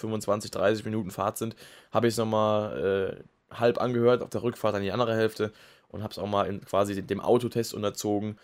25, 0.00 0.50
30 0.50 0.84
Minuten 0.84 1.10
Fahrt 1.10 1.38
sind, 1.38 1.54
habe 1.92 2.08
ich 2.08 2.14
es 2.14 2.18
nochmal 2.18 3.16
äh, 3.18 3.22
halb 3.50 3.80
angehört, 3.80 4.22
auf 4.22 4.30
der 4.30 4.42
Rückfahrt 4.42 4.74
dann 4.74 4.82
die 4.82 4.92
andere 4.92 5.14
Hälfte 5.14 5.52
und 5.88 6.02
habe 6.02 6.12
es 6.12 6.18
auch 6.18 6.26
mal 6.26 6.44
in 6.44 6.64
quasi 6.64 7.00
dem 7.02 7.20
Autotest 7.20 7.74
unterzogen. 7.74 8.38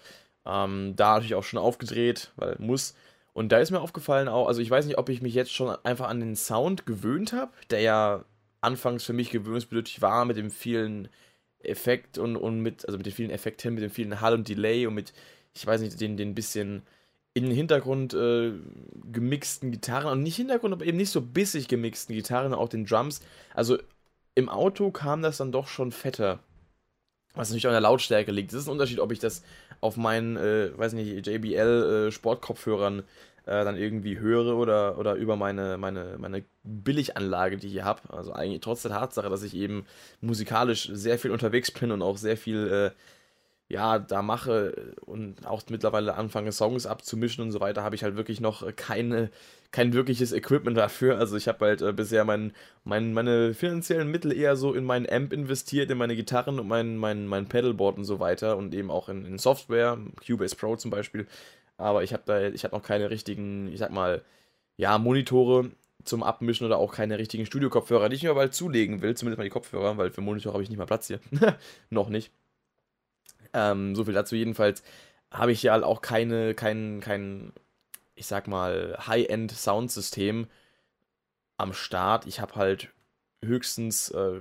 Ähm, 0.44 0.94
da 0.96 1.14
natürlich 1.14 1.34
auch 1.34 1.44
schon 1.44 1.58
aufgedreht, 1.58 2.32
weil 2.36 2.56
muss. 2.58 2.94
Und 3.32 3.52
da 3.52 3.58
ist 3.58 3.70
mir 3.70 3.80
aufgefallen 3.80 4.28
auch, 4.28 4.48
also 4.48 4.62
ich 4.62 4.70
weiß 4.70 4.86
nicht, 4.86 4.98
ob 4.98 5.08
ich 5.08 5.20
mich 5.20 5.34
jetzt 5.34 5.52
schon 5.52 5.76
einfach 5.84 6.08
an 6.08 6.20
den 6.20 6.36
Sound 6.36 6.86
gewöhnt 6.86 7.32
habe, 7.32 7.52
der 7.70 7.80
ja 7.80 8.24
anfangs 8.60 9.04
für 9.04 9.12
mich 9.12 9.30
gewöhnungsbedürftig 9.30 10.00
war 10.00 10.24
mit 10.24 10.36
dem 10.36 10.50
vielen 10.50 11.08
Effekt 11.60 12.18
und, 12.18 12.36
und 12.36 12.60
mit, 12.60 12.86
also 12.86 12.96
mit 12.96 13.06
den 13.06 13.12
vielen 13.12 13.30
Effekten, 13.30 13.74
mit 13.74 13.82
dem 13.82 13.90
vielen 13.90 14.20
Hall 14.20 14.34
und 14.34 14.48
Delay 14.48 14.86
und 14.86 14.94
mit, 14.94 15.12
ich 15.54 15.66
weiß 15.66 15.80
nicht, 15.80 16.00
den, 16.00 16.16
den 16.16 16.34
bisschen 16.34 16.82
in 17.34 17.44
den 17.44 17.52
Hintergrund 17.52 18.14
äh, 18.14 18.52
gemixten 19.12 19.70
Gitarren 19.70 20.10
und 20.10 20.22
nicht 20.22 20.36
Hintergrund, 20.36 20.72
aber 20.72 20.86
eben 20.86 20.96
nicht 20.96 21.10
so 21.10 21.20
bissig 21.20 21.68
gemixten 21.68 22.14
Gitarren, 22.14 22.54
auch 22.54 22.70
den 22.70 22.86
Drums. 22.86 23.20
Also 23.52 23.76
im 24.36 24.48
Auto 24.48 24.92
kam 24.92 25.22
das 25.22 25.38
dann 25.38 25.50
doch 25.50 25.66
schon 25.66 25.90
fetter. 25.90 26.38
Was 27.34 27.48
natürlich 27.48 27.66
an 27.66 27.72
der 27.72 27.80
Lautstärke 27.80 28.30
liegt. 28.30 28.52
Das 28.52 28.60
ist 28.60 28.68
ein 28.68 28.72
Unterschied, 28.72 29.00
ob 29.00 29.10
ich 29.10 29.18
das 29.18 29.42
auf 29.80 29.96
meinen, 29.96 30.36
äh, 30.36 30.76
weiß 30.76 30.92
nicht, 30.92 31.26
JBL 31.26 32.08
äh, 32.08 33.02
äh, 33.46 33.64
dann 33.64 33.76
irgendwie 33.76 34.18
höre 34.18 34.56
oder, 34.56 34.98
oder 34.98 35.14
über 35.14 35.36
meine, 35.36 35.78
meine, 35.78 36.16
meine 36.18 36.44
Billiganlage, 36.64 37.56
die 37.56 37.66
ich 37.66 37.72
hier 37.72 37.84
habe. 37.84 38.02
Also 38.12 38.32
eigentlich 38.32 38.60
trotz 38.60 38.82
der 38.82 38.92
Tatsache, 38.92 39.28
dass 39.28 39.42
ich 39.42 39.54
eben 39.54 39.86
musikalisch 40.20 40.88
sehr 40.92 41.18
viel 41.18 41.30
unterwegs 41.30 41.70
bin 41.70 41.90
und 41.90 42.02
auch 42.02 42.16
sehr 42.16 42.36
viel 42.36 42.92
äh, 42.92 43.02
ja, 43.68 43.98
da 43.98 44.22
mache 44.22 44.94
und 45.06 45.46
auch 45.46 45.62
mittlerweile 45.70 46.14
anfange, 46.14 46.52
Songs 46.52 46.86
abzumischen 46.86 47.42
und 47.42 47.50
so 47.50 47.60
weiter, 47.60 47.82
habe 47.82 47.96
ich 47.96 48.04
halt 48.04 48.16
wirklich 48.16 48.40
noch 48.40 48.64
keine, 48.76 49.30
kein 49.72 49.92
wirkliches 49.92 50.32
Equipment 50.32 50.76
dafür. 50.76 51.18
Also 51.18 51.36
ich 51.36 51.48
habe 51.48 51.66
halt 51.66 51.82
äh, 51.82 51.92
bisher 51.92 52.24
mein, 52.24 52.52
mein, 52.84 53.12
meine 53.12 53.54
finanziellen 53.54 54.10
Mittel 54.10 54.32
eher 54.32 54.56
so 54.56 54.74
in 54.74 54.84
meinen 54.84 55.08
Amp 55.08 55.32
investiert, 55.32 55.90
in 55.90 55.98
meine 55.98 56.16
Gitarren 56.16 56.58
und 56.60 56.68
mein, 56.68 56.96
mein, 56.96 57.26
mein 57.26 57.48
Pedalboard 57.48 57.98
und 57.98 58.04
so 58.04 58.20
weiter 58.20 58.56
und 58.56 58.74
eben 58.74 58.90
auch 58.90 59.08
in, 59.08 59.24
in 59.24 59.38
Software, 59.38 59.98
Cubase 60.26 60.56
Pro 60.56 60.76
zum 60.76 60.90
Beispiel. 60.90 61.26
Aber 61.76 62.02
ich 62.02 62.12
habe 62.12 62.22
da, 62.26 62.48
ich 62.48 62.64
habe 62.64 62.74
noch 62.74 62.82
keine 62.82 63.10
richtigen, 63.10 63.68
ich 63.72 63.78
sag 63.78 63.90
mal, 63.90 64.22
ja, 64.76 64.98
Monitore, 64.98 65.70
zum 66.06 66.22
Abmischen 66.22 66.66
oder 66.66 66.78
auch 66.78 66.92
keine 66.92 67.18
richtigen 67.18 67.46
Studio-Kopfhörer, 67.46 68.08
die 68.08 68.16
ich 68.16 68.22
mir 68.22 68.34
bald 68.34 68.54
zulegen 68.54 69.02
will, 69.02 69.16
zumindest 69.16 69.38
mal 69.38 69.44
die 69.44 69.50
Kopfhörer, 69.50 69.96
weil 69.96 70.10
für 70.10 70.20
Monitor 70.20 70.52
habe 70.52 70.62
ich 70.62 70.68
nicht 70.68 70.78
mal 70.78 70.86
Platz 70.86 71.08
hier. 71.08 71.20
Noch 71.90 72.08
nicht. 72.08 72.32
Ähm, 73.52 73.94
so 73.94 74.04
viel 74.04 74.14
dazu. 74.14 74.36
Jedenfalls 74.36 74.82
habe 75.30 75.52
ich 75.52 75.62
ja 75.62 75.72
halt 75.72 75.84
auch 75.84 76.00
keine, 76.00 76.54
kein, 76.54 77.00
kein, 77.00 77.52
ich 78.16 78.26
sag 78.26 78.48
mal, 78.48 78.96
High-End-Soundsystem 79.06 80.48
am 81.58 81.72
Start. 81.72 82.26
Ich 82.26 82.40
habe 82.40 82.56
halt 82.56 82.88
höchstens, 83.44 84.10
äh, 84.10 84.40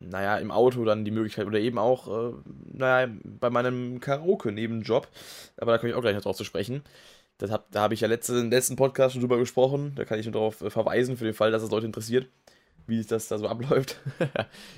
naja, 0.00 0.38
im 0.38 0.50
Auto 0.50 0.84
dann 0.84 1.04
die 1.04 1.10
Möglichkeit 1.10 1.46
oder 1.46 1.60
eben 1.60 1.78
auch, 1.78 2.08
äh, 2.08 2.34
naja, 2.72 3.12
bei 3.24 3.50
meinem 3.50 4.00
Karaoke-Nebenjob. 4.00 5.08
Aber 5.58 5.72
da 5.72 5.78
komme 5.78 5.90
ich 5.90 5.96
auch 5.96 6.02
gleich 6.02 6.14
noch 6.14 6.22
drauf 6.22 6.36
zu 6.36 6.44
sprechen. 6.44 6.82
Das 7.38 7.50
hab, 7.50 7.70
da 7.72 7.82
habe 7.82 7.94
ich 7.94 8.00
ja 8.00 8.08
letzte, 8.08 8.38
im 8.38 8.50
letzten 8.50 8.76
Podcast 8.76 9.14
schon 9.14 9.20
drüber 9.22 9.38
gesprochen. 9.38 9.94
Da 9.96 10.04
kann 10.04 10.18
ich 10.18 10.26
nur 10.26 10.32
darauf 10.32 10.60
äh, 10.62 10.70
verweisen, 10.70 11.16
für 11.16 11.24
den 11.24 11.34
Fall, 11.34 11.50
dass 11.50 11.62
es 11.62 11.70
Leute 11.70 11.86
interessiert 11.86 12.28
wie 12.86 13.02
das 13.04 13.28
da 13.28 13.38
so 13.38 13.48
abläuft. 13.48 13.98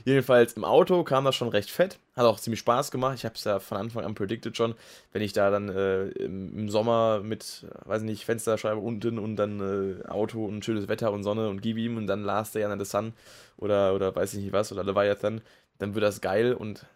Jedenfalls 0.05 0.55
im 0.55 0.65
Auto 0.65 1.03
kam 1.05 1.25
das 1.25 1.35
schon 1.35 1.49
recht 1.49 1.71
fett. 1.71 1.99
Hat 2.17 2.27
auch 2.27 2.39
ziemlich 2.39 2.61
Spaß 2.61 2.91
gemacht. 2.91 3.17
Ich 3.17 3.25
habe 3.25 3.35
es 3.35 3.45
ja 3.45 3.59
von 3.59 3.79
Anfang 3.79 4.05
an 4.05 4.15
predicted 4.15 4.57
schon, 4.57 4.75
wenn 5.13 5.23
ich 5.23 5.33
da 5.33 5.51
dann 5.51 5.69
äh, 5.69 6.07
im, 6.09 6.69
Sommer 6.69 7.21
mit, 7.21 7.67
weiß 7.85 8.03
nicht, 8.03 8.25
Fensterscheibe 8.25 8.81
unten 8.81 9.19
und 9.19 9.37
dann 9.37 10.01
äh, 10.03 10.07
Auto 10.09 10.45
und 10.45 10.65
schönes 10.65 10.89
Wetter 10.89 11.13
und 11.13 11.23
Sonne 11.23 11.49
und 11.49 11.63
gib 11.63 11.77
ihm 11.77 11.97
und 11.97 12.07
dann 12.07 12.23
Last 12.23 12.55
Day 12.55 12.65
Under 12.65 12.83
the 12.83 12.91
Sun 12.91 13.13
oder, 13.57 13.95
oder 13.95 14.15
weiß 14.15 14.35
ich 14.35 14.45
nicht 14.45 14.53
was 14.53 14.73
oder 14.73 14.85
Leviathan, 14.85 15.41
dann 15.79 15.95
wird 15.95 16.05
das 16.05 16.21
geil 16.21 16.55
und 16.55 16.87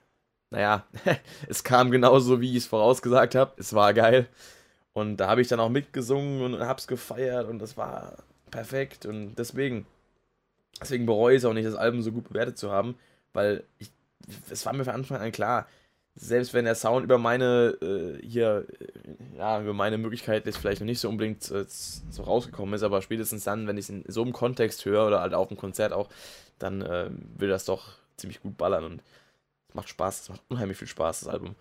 naja, 0.50 0.87
es 1.49 1.65
kam 1.65 1.91
genauso, 1.91 2.41
wie 2.41 2.50
ich 2.50 2.59
es 2.59 2.67
vorausgesagt 2.67 3.35
habe. 3.35 3.53
Es 3.59 3.75
war 3.75 3.93
geil. 3.93 4.29
Und 4.95 5.19
da 5.19 5.29
habe 5.29 5.43
ich 5.43 5.49
dann 5.49 5.61
auch 5.61 5.69
mitgesungen 5.69 6.43
und 6.43 6.61
habe 6.61 6.79
es 6.79 6.87
gefeiert 6.87 7.49
und 7.49 7.59
das 7.59 7.77
war 7.77 8.17
perfekt 8.50 9.07
und 9.07 9.35
deswegen 9.37 9.87
Deswegen 10.80 11.06
bereue 11.06 11.35
ich 11.35 11.38
es 11.38 11.44
auch 11.44 11.54
nicht, 11.54 11.66
das 11.66 11.75
Album 11.75 12.02
so 12.02 12.12
gut 12.12 12.28
bewertet 12.28 12.58
zu 12.58 12.70
haben, 12.70 12.97
weil 13.32 13.64
es 14.50 14.64
war 14.66 14.73
mir 14.73 14.85
von 14.85 14.94
Anfang 14.94 15.20
an 15.20 15.32
klar, 15.32 15.66
selbst 16.14 16.52
wenn 16.52 16.64
der 16.64 16.75
Sound 16.75 17.04
über 17.04 17.18
meine, 17.18 17.76
äh, 17.80 18.26
hier, 18.26 18.66
äh, 18.80 19.38
ja, 19.38 19.61
über 19.61 19.73
meine 19.73 19.99
Möglichkeiten 19.99 20.49
jetzt 20.49 20.58
vielleicht 20.58 20.80
noch 20.80 20.87
nicht 20.87 21.00
so 21.00 21.08
unbedingt 21.08 21.50
äh, 21.50 21.64
so 21.68 22.23
rausgekommen 22.23 22.75
ist, 22.75 22.82
aber 22.82 23.02
spätestens 23.02 23.44
dann, 23.44 23.66
wenn 23.66 23.78
ich 23.78 23.85
es 23.85 23.90
in 23.90 24.04
so 24.08 24.23
einem 24.23 24.32
Kontext 24.32 24.85
höre 24.85 25.06
oder 25.06 25.20
halt 25.20 25.35
auf 25.35 25.49
dem 25.49 25.56
Konzert 25.56 25.92
auch, 25.92 26.08
dann 26.58 26.82
äh, 26.82 27.11
will 27.37 27.49
das 27.49 27.64
doch 27.64 27.99
ziemlich 28.16 28.40
gut 28.42 28.56
ballern 28.56 28.85
und 28.85 29.02
es 29.68 29.75
macht 29.75 29.88
Spaß, 29.88 30.23
es 30.23 30.28
macht 30.28 30.42
unheimlich 30.49 30.78
viel 30.78 30.88
Spaß, 30.88 31.20
das 31.20 31.28
Album. 31.28 31.54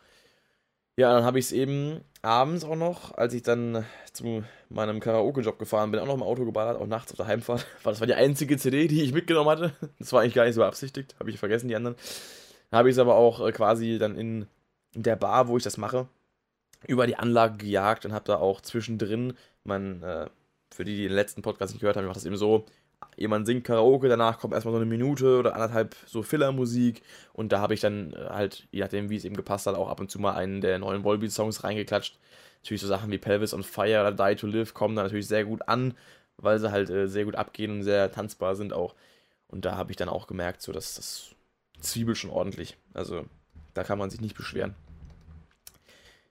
Ja, 0.99 1.13
dann 1.13 1.23
habe 1.23 1.37
ich 1.37 1.45
es 1.45 1.51
eben 1.51 2.01
abends 2.23 2.63
auch 2.63 2.75
noch, 2.75 3.13
als 3.15 3.33
ich 3.35 3.43
dann 3.43 3.85
zu 4.13 4.43
meinem 4.69 4.99
Karaoke-Job 4.99 5.59
gefahren 5.59 5.91
bin, 5.91 5.99
auch 5.99 6.07
noch 6.07 6.15
im 6.15 6.23
Auto 6.23 6.43
geballert, 6.43 6.81
auch 6.81 6.87
nachts 6.87 7.11
auf 7.11 7.17
der 7.17 7.27
Heimfahrt. 7.27 7.67
das 7.83 7.99
war 7.99 8.07
die 8.07 8.15
einzige 8.15 8.57
CD, 8.57 8.87
die 8.87 9.03
ich 9.03 9.13
mitgenommen 9.13 9.49
hatte. 9.49 9.73
Das 9.99 10.11
war 10.11 10.21
eigentlich 10.21 10.33
gar 10.33 10.45
nicht 10.45 10.55
so 10.55 10.61
beabsichtigt, 10.61 11.15
habe 11.19 11.29
ich 11.29 11.37
vergessen, 11.37 11.67
die 11.67 11.75
anderen. 11.75 11.95
Habe 12.71 12.89
ich 12.89 12.95
es 12.95 12.99
aber 12.99 13.15
auch 13.15 13.45
äh, 13.45 13.51
quasi 13.51 13.99
dann 13.99 14.17
in, 14.17 14.47
der 14.95 15.15
Bar, 15.15 15.47
wo 15.47 15.57
ich 15.57 15.63
das 15.63 15.77
mache, 15.77 16.07
über 16.87 17.05
die 17.05 17.17
Anlage 17.17 17.57
gejagt 17.57 18.05
und 18.05 18.13
habe 18.13 18.25
da 18.25 18.37
auch 18.37 18.61
zwischendrin, 18.61 19.33
mein, 19.63 20.01
äh, 20.01 20.27
für 20.73 20.83
die, 20.83 20.95
die 20.95 21.03
den 21.03 21.13
letzten 21.13 21.43
Podcast 21.43 21.73
nicht 21.73 21.81
gehört 21.81 21.97
haben, 21.97 22.05
ich 22.05 22.07
mache 22.07 22.15
das 22.15 22.25
eben 22.25 22.37
so, 22.37 22.65
jemand 23.15 23.45
singt 23.45 23.63
Karaoke, 23.63 24.07
danach 24.07 24.39
kommt 24.39 24.53
erstmal 24.53 24.73
so 24.73 24.77
eine 24.77 24.85
Minute 24.85 25.39
oder 25.39 25.53
anderthalb 25.53 25.95
so 26.05 26.23
Fillermusik 26.23 27.01
und 27.33 27.51
da 27.51 27.59
habe 27.59 27.73
ich 27.73 27.79
dann 27.79 28.13
äh, 28.13 28.27
halt, 28.29 28.67
je 28.71 28.81
nachdem 28.81 29.09
wie 29.09 29.17
es 29.17 29.25
eben 29.25 29.35
gepasst 29.35 29.67
hat, 29.67 29.75
auch 29.75 29.89
ab 29.89 29.99
und 29.99 30.11
zu 30.11 30.19
mal 30.19 30.35
einen 30.35 30.61
der 30.61 30.79
neuen 30.79 31.03
Volbeat-Songs 31.03 31.63
reingeklatscht. 31.63 32.19
Natürlich 32.61 32.81
so 32.81 32.87
Sachen 32.87 33.11
wie 33.11 33.17
Pelvis 33.17 33.53
on 33.53 33.63
Fire 33.63 34.01
oder 34.01 34.11
Die 34.11 34.35
to 34.35 34.47
Live 34.47 34.73
kommen 34.73 34.95
da 34.95 35.03
natürlich 35.03 35.27
sehr 35.27 35.45
gut 35.45 35.67
an, 35.67 35.93
weil 36.37 36.59
sie 36.59 36.71
halt 36.71 36.89
äh, 36.89 37.07
sehr 37.07 37.25
gut 37.25 37.35
abgehen 37.35 37.71
und 37.71 37.83
sehr 37.83 38.11
tanzbar 38.11 38.55
sind 38.55 38.73
auch. 38.73 38.95
Und 39.47 39.65
da 39.65 39.75
habe 39.75 39.91
ich 39.91 39.97
dann 39.97 40.09
auch 40.09 40.27
gemerkt, 40.27 40.61
so 40.61 40.71
dass 40.71 40.95
das 40.95 41.35
Zwiebel 41.79 42.15
schon 42.15 42.29
ordentlich. 42.29 42.77
Also 42.93 43.25
da 43.73 43.83
kann 43.83 43.97
man 43.97 44.09
sich 44.09 44.21
nicht 44.21 44.35
beschweren. 44.35 44.75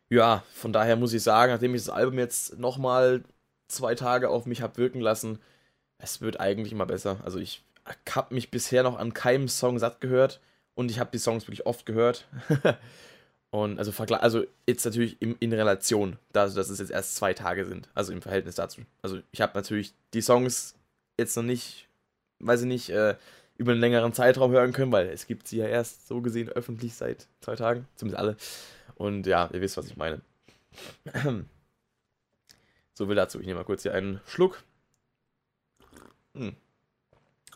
Ja, 0.09 0.45
von 0.53 0.73
daher 0.73 0.97
muss 0.97 1.13
ich 1.13 1.23
sagen, 1.23 1.53
nachdem 1.53 1.75
ich 1.75 1.83
das 1.85 1.95
Album 1.95 2.19
jetzt 2.19 2.59
nochmal 2.59 3.25
zwei 3.69 3.95
Tage 3.95 4.29
auf 4.29 4.47
mich 4.47 4.63
habe 4.63 4.77
wirken 4.77 5.01
lassen, 5.01 5.41
es 5.99 6.21
wird 6.21 6.41
eigentlich 6.41 6.73
immer 6.73 6.87
besser. 6.87 7.19
Also 7.25 7.39
ich 7.39 7.63
habe 8.11 8.35
mich 8.35 8.51
bisher 8.51 8.83
noch 8.83 8.99
an 8.99 9.15
keinem 9.15 9.49
Song 9.49 9.79
satt 9.79 10.01
gehört 10.01 10.41
und 10.75 10.91
ich 10.91 10.99
habe 10.99 11.11
die 11.13 11.19
Songs 11.19 11.45
wirklich 11.47 11.67
oft 11.67 11.87
gehört. 11.87 12.27
und 13.51 13.79
also, 13.79 13.93
also 14.15 14.45
jetzt 14.67 14.85
natürlich 14.85 15.21
in, 15.21 15.37
in 15.41 15.53
Relation, 15.53 16.19
dass, 16.33 16.55
dass 16.55 16.71
es 16.71 16.79
jetzt 16.79 16.91
erst 16.91 17.17
zwei 17.17 17.35
Tage 17.35 17.65
sind, 17.65 17.89
also 17.95 18.13
im 18.13 18.23
Verhältnis 18.23 18.57
dazu. 18.57 18.83
Also 19.03 19.21
ich 19.33 19.41
habe 19.41 19.53
natürlich 19.55 19.95
die 20.15 20.23
Songs 20.23 20.75
jetzt 21.19 21.37
noch 21.37 21.43
nicht, 21.43 21.89
weiß 22.41 22.63
ich 22.63 22.67
nicht, 22.67 22.91
äh, 22.91 23.17
über 23.57 23.73
einen 23.73 23.81
längeren 23.81 24.13
Zeitraum 24.13 24.53
hören 24.53 24.73
können, 24.73 24.93
weil 24.93 25.09
es 25.09 25.27
gibt 25.27 25.49
sie 25.49 25.57
ja 25.59 25.67
erst 25.67 26.07
so 26.09 26.21
gesehen 26.21 26.51
öffentlich 26.51 26.95
seit 26.95 27.27
zwei 27.41 27.57
Tagen, 27.57 27.89
zumindest 27.97 28.21
alle. 28.21 28.37
Und 28.97 29.27
ja, 29.27 29.49
ihr 29.53 29.61
wisst, 29.61 29.77
was 29.77 29.87
ich 29.87 29.97
meine. 29.97 30.21
so 32.95 33.09
will 33.09 33.17
dazu. 33.17 33.41
Ich 33.41 33.47
nehme 33.47 33.61
mal 33.61 33.65
kurz 33.65 33.83
hier 33.83 33.95
einen 33.95 34.21
Schluck. 34.27 34.63
Hm. 36.37 36.55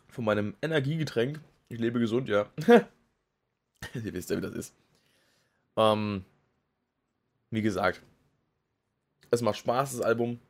Von 0.09 0.25
meinem 0.25 0.55
Energiegetränk. 0.63 1.41
Ich 1.69 1.79
lebe 1.79 2.01
gesund, 2.01 2.29
ja. 2.29 2.47
Ihr 3.95 4.13
wisst 4.13 4.31
ja, 4.31 4.37
wie 4.37 4.41
das 4.41 4.55
ist. 4.55 4.75
Ähm, 5.77 6.25
wie 7.51 7.63
gesagt, 7.63 8.03
es 9.31 9.43
macht 9.43 9.59
Spaß, 9.59 9.93
das 9.93 10.01
Album. 10.01 10.41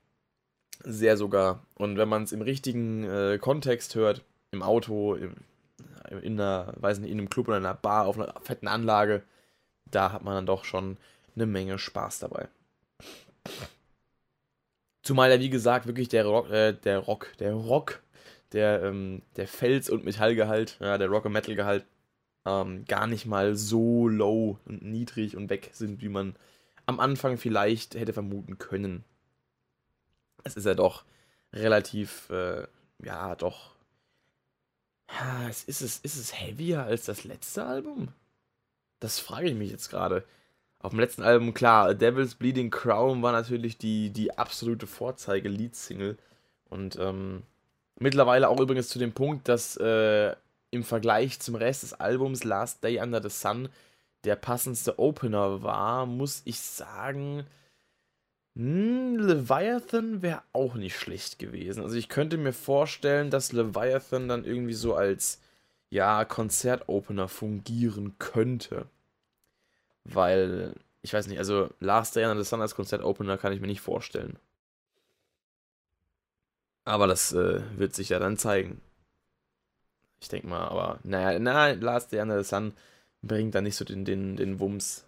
Sehr 0.82 1.16
sogar. 1.16 1.66
Und 1.74 1.98
wenn 1.98 2.08
man 2.08 2.22
es 2.22 2.32
im 2.32 2.40
richtigen 2.40 3.04
äh, 3.04 3.38
Kontext 3.38 3.94
hört, 3.94 4.24
im 4.50 4.62
Auto, 4.62 5.14
im, 5.14 5.34
in 6.22 6.40
einer, 6.40 6.72
weiß 6.76 6.98
nicht, 7.00 7.10
in 7.10 7.18
einem 7.18 7.28
Club 7.28 7.48
oder 7.48 7.58
in 7.58 7.66
einer 7.66 7.74
Bar, 7.74 8.06
auf 8.06 8.18
einer 8.18 8.34
fetten 8.40 8.66
Anlage, 8.66 9.22
da 9.84 10.12
hat 10.12 10.22
man 10.22 10.34
dann 10.34 10.46
doch 10.46 10.64
schon 10.64 10.96
eine 11.36 11.46
Menge 11.46 11.78
Spaß 11.78 12.20
dabei. 12.20 12.48
Zumal 15.02 15.30
ja, 15.30 15.40
wie 15.40 15.50
gesagt, 15.50 15.86
wirklich 15.86 16.08
der 16.08 16.24
Rock, 16.24 16.50
äh, 16.50 16.72
der 16.72 16.98
Rock, 16.98 17.32
der 17.38 17.52
Rock 17.52 18.02
der, 18.52 18.82
ähm, 18.82 19.22
der 19.36 19.48
Fels- 19.48 19.90
und 19.90 20.04
Metallgehalt, 20.04 20.76
ja, 20.80 20.98
der 20.98 21.08
Rock- 21.08 21.26
und 21.26 21.32
Metal-Gehalt, 21.32 21.86
ähm, 22.46 22.84
gar 22.86 23.06
nicht 23.06 23.26
mal 23.26 23.56
so 23.56 24.08
low 24.08 24.58
und 24.64 24.82
niedrig 24.82 25.36
und 25.36 25.50
weg 25.50 25.70
sind, 25.72 26.00
wie 26.00 26.08
man 26.08 26.36
am 26.86 27.00
Anfang 27.00 27.38
vielleicht 27.38 27.94
hätte 27.94 28.12
vermuten 28.12 28.58
können. 28.58 29.04
Es 30.44 30.56
ist 30.56 30.66
ja 30.66 30.74
doch 30.74 31.04
relativ, 31.52 32.30
äh, 32.30 32.66
ja, 33.02 33.34
doch. 33.36 33.74
Ja, 35.08 35.48
es 35.48 35.64
ist, 35.64 35.80
es, 35.82 35.98
ist 35.98 36.16
es 36.16 36.40
heavier 36.40 36.84
als 36.84 37.04
das 37.04 37.24
letzte 37.24 37.64
Album? 37.64 38.08
Das 39.00 39.18
frage 39.18 39.48
ich 39.48 39.54
mich 39.54 39.70
jetzt 39.70 39.90
gerade. 39.90 40.24
Auf 40.78 40.90
dem 40.90 41.00
letzten 41.00 41.22
Album, 41.22 41.52
klar, 41.52 41.94
Devil's 41.94 42.34
Bleeding 42.34 42.70
Crown 42.70 43.22
war 43.22 43.32
natürlich 43.32 43.76
die, 43.76 44.10
die 44.10 44.38
absolute 44.38 44.86
Vorzeige-Lead-Single. 44.86 46.16
Und 46.68 46.96
ähm, 46.98 47.42
Mittlerweile 48.00 48.48
auch 48.48 48.58
übrigens 48.58 48.88
zu 48.88 48.98
dem 48.98 49.12
Punkt, 49.12 49.46
dass 49.46 49.76
äh, 49.76 50.34
im 50.70 50.84
Vergleich 50.84 51.38
zum 51.38 51.54
Rest 51.54 51.82
des 51.82 51.92
Albums 51.92 52.44
Last 52.44 52.82
Day 52.82 52.98
Under 52.98 53.22
the 53.22 53.28
Sun 53.28 53.68
der 54.24 54.36
passendste 54.36 54.98
Opener 54.98 55.62
war, 55.62 56.06
muss 56.06 56.42
ich 56.44 56.60
sagen, 56.60 57.46
hm, 58.56 59.18
Leviathan 59.18 60.22
wäre 60.22 60.42
auch 60.52 60.74
nicht 60.74 60.96
schlecht 60.96 61.38
gewesen. 61.38 61.82
Also 61.82 61.96
ich 61.96 62.08
könnte 62.08 62.36
mir 62.38 62.52
vorstellen, 62.52 63.30
dass 63.30 63.52
Leviathan 63.52 64.28
dann 64.28 64.44
irgendwie 64.44 64.74
so 64.74 64.94
als 64.94 65.40
ja, 65.90 66.24
Konzertopener 66.24 67.28
fungieren 67.28 68.16
könnte. 68.18 68.86
Weil, 70.04 70.74
ich 71.02 71.12
weiß 71.12 71.26
nicht, 71.28 71.38
also 71.38 71.68
Last 71.80 72.16
Day 72.16 72.24
Under 72.24 72.42
the 72.42 72.48
Sun 72.48 72.60
als 72.60 72.74
Konzertopener 72.74 73.38
kann 73.38 73.52
ich 73.52 73.60
mir 73.60 73.66
nicht 73.66 73.80
vorstellen. 73.80 74.38
Aber 76.90 77.06
das 77.06 77.32
äh, 77.32 77.60
wird 77.78 77.94
sich 77.94 78.08
ja 78.08 78.18
dann 78.18 78.36
zeigen. 78.36 78.80
Ich 80.20 80.28
denke 80.28 80.48
mal, 80.48 80.66
aber 80.66 80.98
naja, 81.04 81.38
na, 81.38 81.70
Last 81.70 82.10
Day 82.10 82.20
Under 82.20 82.42
the 82.42 82.48
Sun 82.48 82.74
bringt 83.22 83.54
da 83.54 83.60
nicht 83.60 83.76
so 83.76 83.84
den, 83.84 84.04
den, 84.04 84.36
den 84.36 84.58
Wumms. 84.58 85.04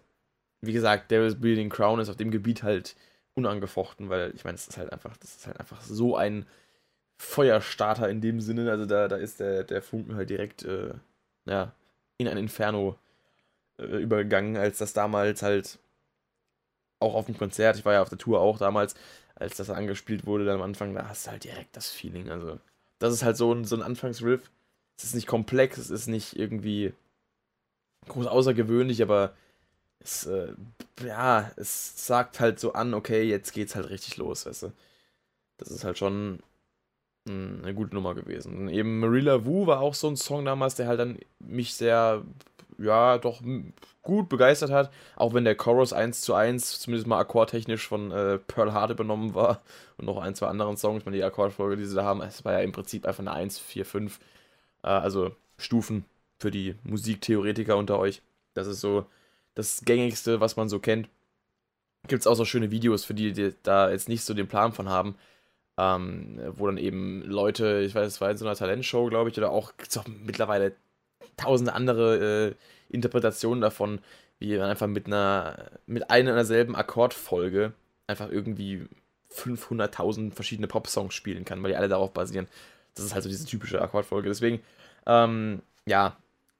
Wie 0.61 0.71
gesagt, 0.71 1.11
Darius 1.11 1.35
Breeding 1.35 1.69
Crown 1.69 1.99
ist 1.99 2.07
auf 2.07 2.15
dem 2.15 2.31
Gebiet 2.31 2.63
halt 2.63 2.95
unangefochten, 3.33 4.09
weil 4.09 4.31
ich 4.33 4.45
meine, 4.45 4.55
das 4.55 4.69
ist 4.69 4.77
halt 4.77 4.93
einfach, 4.93 5.17
das 5.17 5.35
ist 5.35 5.45
halt 5.45 5.59
einfach 5.59 5.81
so 5.81 6.15
ein 6.15 6.45
Feuerstarter 7.17 8.09
in 8.09 8.21
dem 8.21 8.39
Sinne. 8.39 8.71
Also 8.71 8.85
da, 8.85 9.09
da 9.09 9.17
ist 9.17 9.41
der, 9.41 9.65
der 9.65 9.81
Funken 9.81 10.15
halt 10.15 10.29
direkt 10.29 10.63
äh, 10.63 10.93
ja, 11.45 11.73
in 12.17 12.29
ein 12.29 12.37
Inferno 12.37 12.97
äh, 13.77 13.97
übergegangen, 13.97 14.55
als 14.55 14.77
das 14.77 14.93
damals 14.93 15.41
halt 15.41 15.79
auch 17.01 17.15
auf 17.15 17.25
dem 17.25 17.37
Konzert, 17.37 17.75
ich 17.75 17.83
war 17.83 17.93
ja 17.93 18.01
auf 18.01 18.09
der 18.09 18.17
Tour 18.17 18.39
auch 18.39 18.57
damals, 18.57 18.95
als 19.35 19.57
das 19.57 19.69
angespielt 19.69 20.25
wurde, 20.25 20.45
dann 20.45 20.55
am 20.55 20.61
Anfang, 20.61 20.93
da 20.93 21.07
hast 21.07 21.27
du 21.27 21.31
halt 21.31 21.43
direkt 21.43 21.75
das 21.75 21.91
Feeling. 21.91 22.29
Also, 22.29 22.59
das 22.99 23.13
ist 23.13 23.23
halt 23.23 23.37
so 23.37 23.53
ein, 23.53 23.65
so 23.65 23.75
ein 23.75 23.81
Anfangsriff. 23.81 24.51
Es 24.97 25.05
ist 25.05 25.15
nicht 25.15 25.27
komplex, 25.27 25.77
es 25.77 25.89
ist 25.89 26.07
nicht 26.07 26.37
irgendwie 26.37 26.93
groß 28.07 28.27
außergewöhnlich, 28.27 29.01
aber 29.01 29.33
es, 29.99 30.25
äh, 30.25 30.53
ja, 31.03 31.51
es 31.55 32.05
sagt 32.05 32.39
halt 32.39 32.59
so 32.59 32.73
an, 32.73 32.93
okay, 32.93 33.23
jetzt 33.23 33.53
geht's 33.53 33.75
halt 33.75 33.89
richtig 33.89 34.17
los, 34.17 34.45
weißt 34.45 34.63
du. 34.63 34.73
Das 35.57 35.71
ist 35.71 35.83
halt 35.83 35.97
schon 35.97 36.39
eine 37.25 37.73
gute 37.73 37.95
Nummer 37.95 38.15
gewesen. 38.15 38.57
Und 38.57 38.69
eben 38.69 38.99
Marilla 38.99 39.45
Wu 39.45 39.65
war 39.65 39.79
auch 39.79 39.93
so 39.93 40.09
ein 40.09 40.17
Song 40.17 40.43
damals, 40.43 40.75
der 40.75 40.87
halt 40.87 40.99
dann 40.99 41.17
mich 41.39 41.73
sehr, 41.73 42.23
ja, 42.77 43.17
doch 43.17 43.41
gut 44.01 44.29
begeistert 44.29 44.71
hat, 44.71 44.91
auch 45.15 45.33
wenn 45.33 45.45
der 45.45 45.55
Chorus 45.55 45.93
1 45.93 46.21
zu 46.21 46.33
1, 46.33 46.79
zumindest 46.79 47.07
mal 47.07 47.19
akkordtechnisch 47.19 47.87
von 47.87 48.11
äh, 48.11 48.37
Pearl 48.37 48.73
Hart 48.73 48.91
übernommen 48.91 49.33
war 49.33 49.61
und 49.97 50.05
noch 50.05 50.17
ein, 50.17 50.35
zwei 50.35 50.47
anderen 50.47 50.77
Songs, 50.77 50.99
ich 50.99 51.05
meine, 51.05 51.17
die 51.17 51.23
Akkordfolge, 51.23 51.77
die 51.77 51.85
sie 51.85 51.95
da 51.95 52.03
haben, 52.03 52.21
es 52.21 52.43
war 52.45 52.53
ja 52.53 52.59
im 52.59 52.71
Prinzip 52.71 53.05
einfach 53.05 53.21
eine 53.21 53.31
1, 53.31 53.59
4, 53.59 53.85
5, 53.85 54.19
äh, 54.83 54.87
also 54.87 55.35
Stufen 55.57 56.05
für 56.39 56.51
die 56.51 56.75
Musiktheoretiker 56.83 57.77
unter 57.77 57.99
euch. 57.99 58.21
Das 58.53 58.67
ist 58.67 58.81
so 58.81 59.05
das 59.55 59.83
gängigste, 59.85 60.39
was 60.39 60.55
man 60.55 60.69
so 60.69 60.79
kennt. 60.79 61.09
Gibt 62.07 62.21
es 62.21 62.27
auch 62.27 62.35
so 62.35 62.45
schöne 62.45 62.71
Videos 62.71 63.05
für 63.05 63.13
die, 63.13 63.31
die 63.33 63.53
da 63.63 63.89
jetzt 63.89 64.09
nicht 64.09 64.23
so 64.25 64.33
den 64.33 64.47
Plan 64.47 64.73
von 64.73 64.89
haben, 64.89 65.15
ähm, 65.77 66.39
wo 66.57 66.67
dann 66.67 66.77
eben 66.77 67.23
Leute, 67.23 67.81
ich 67.81 67.95
weiß, 67.95 68.07
es 68.07 68.21
war 68.21 68.31
in 68.31 68.37
so 68.37 68.45
einer 68.45 68.55
Talentshow, 68.55 69.07
glaube 69.07 69.29
ich, 69.29 69.37
oder 69.37 69.51
auch, 69.51 69.77
gibt's 69.77 69.97
auch 69.97 70.05
mittlerweile 70.07 70.75
tausende 71.37 71.73
andere 71.73 72.49
äh, 72.49 72.55
Interpretationen 72.93 73.61
davon, 73.61 73.99
wie 74.39 74.57
man 74.57 74.69
einfach 74.69 74.87
mit 74.87 75.07
einer, 75.07 75.71
mit 75.85 76.09
einer 76.09 76.31
und 76.31 76.35
derselben 76.35 76.75
Akkordfolge 76.75 77.73
einfach 78.07 78.29
irgendwie 78.29 78.87
500.000 79.33 80.33
verschiedene 80.33 80.67
Pop-Songs 80.67 81.13
spielen 81.13 81.45
kann, 81.45 81.61
weil 81.63 81.71
die 81.71 81.77
alle 81.77 81.89
darauf 81.89 82.13
basieren. 82.13 82.47
Das 82.93 83.05
ist 83.05 83.13
halt 83.13 83.23
so 83.23 83.29
diese 83.29 83.45
typische 83.45 83.81
Akkordfolge. 83.81 84.29
Deswegen, 84.29 84.61
ähm, 85.07 85.61
ja, 85.85 86.15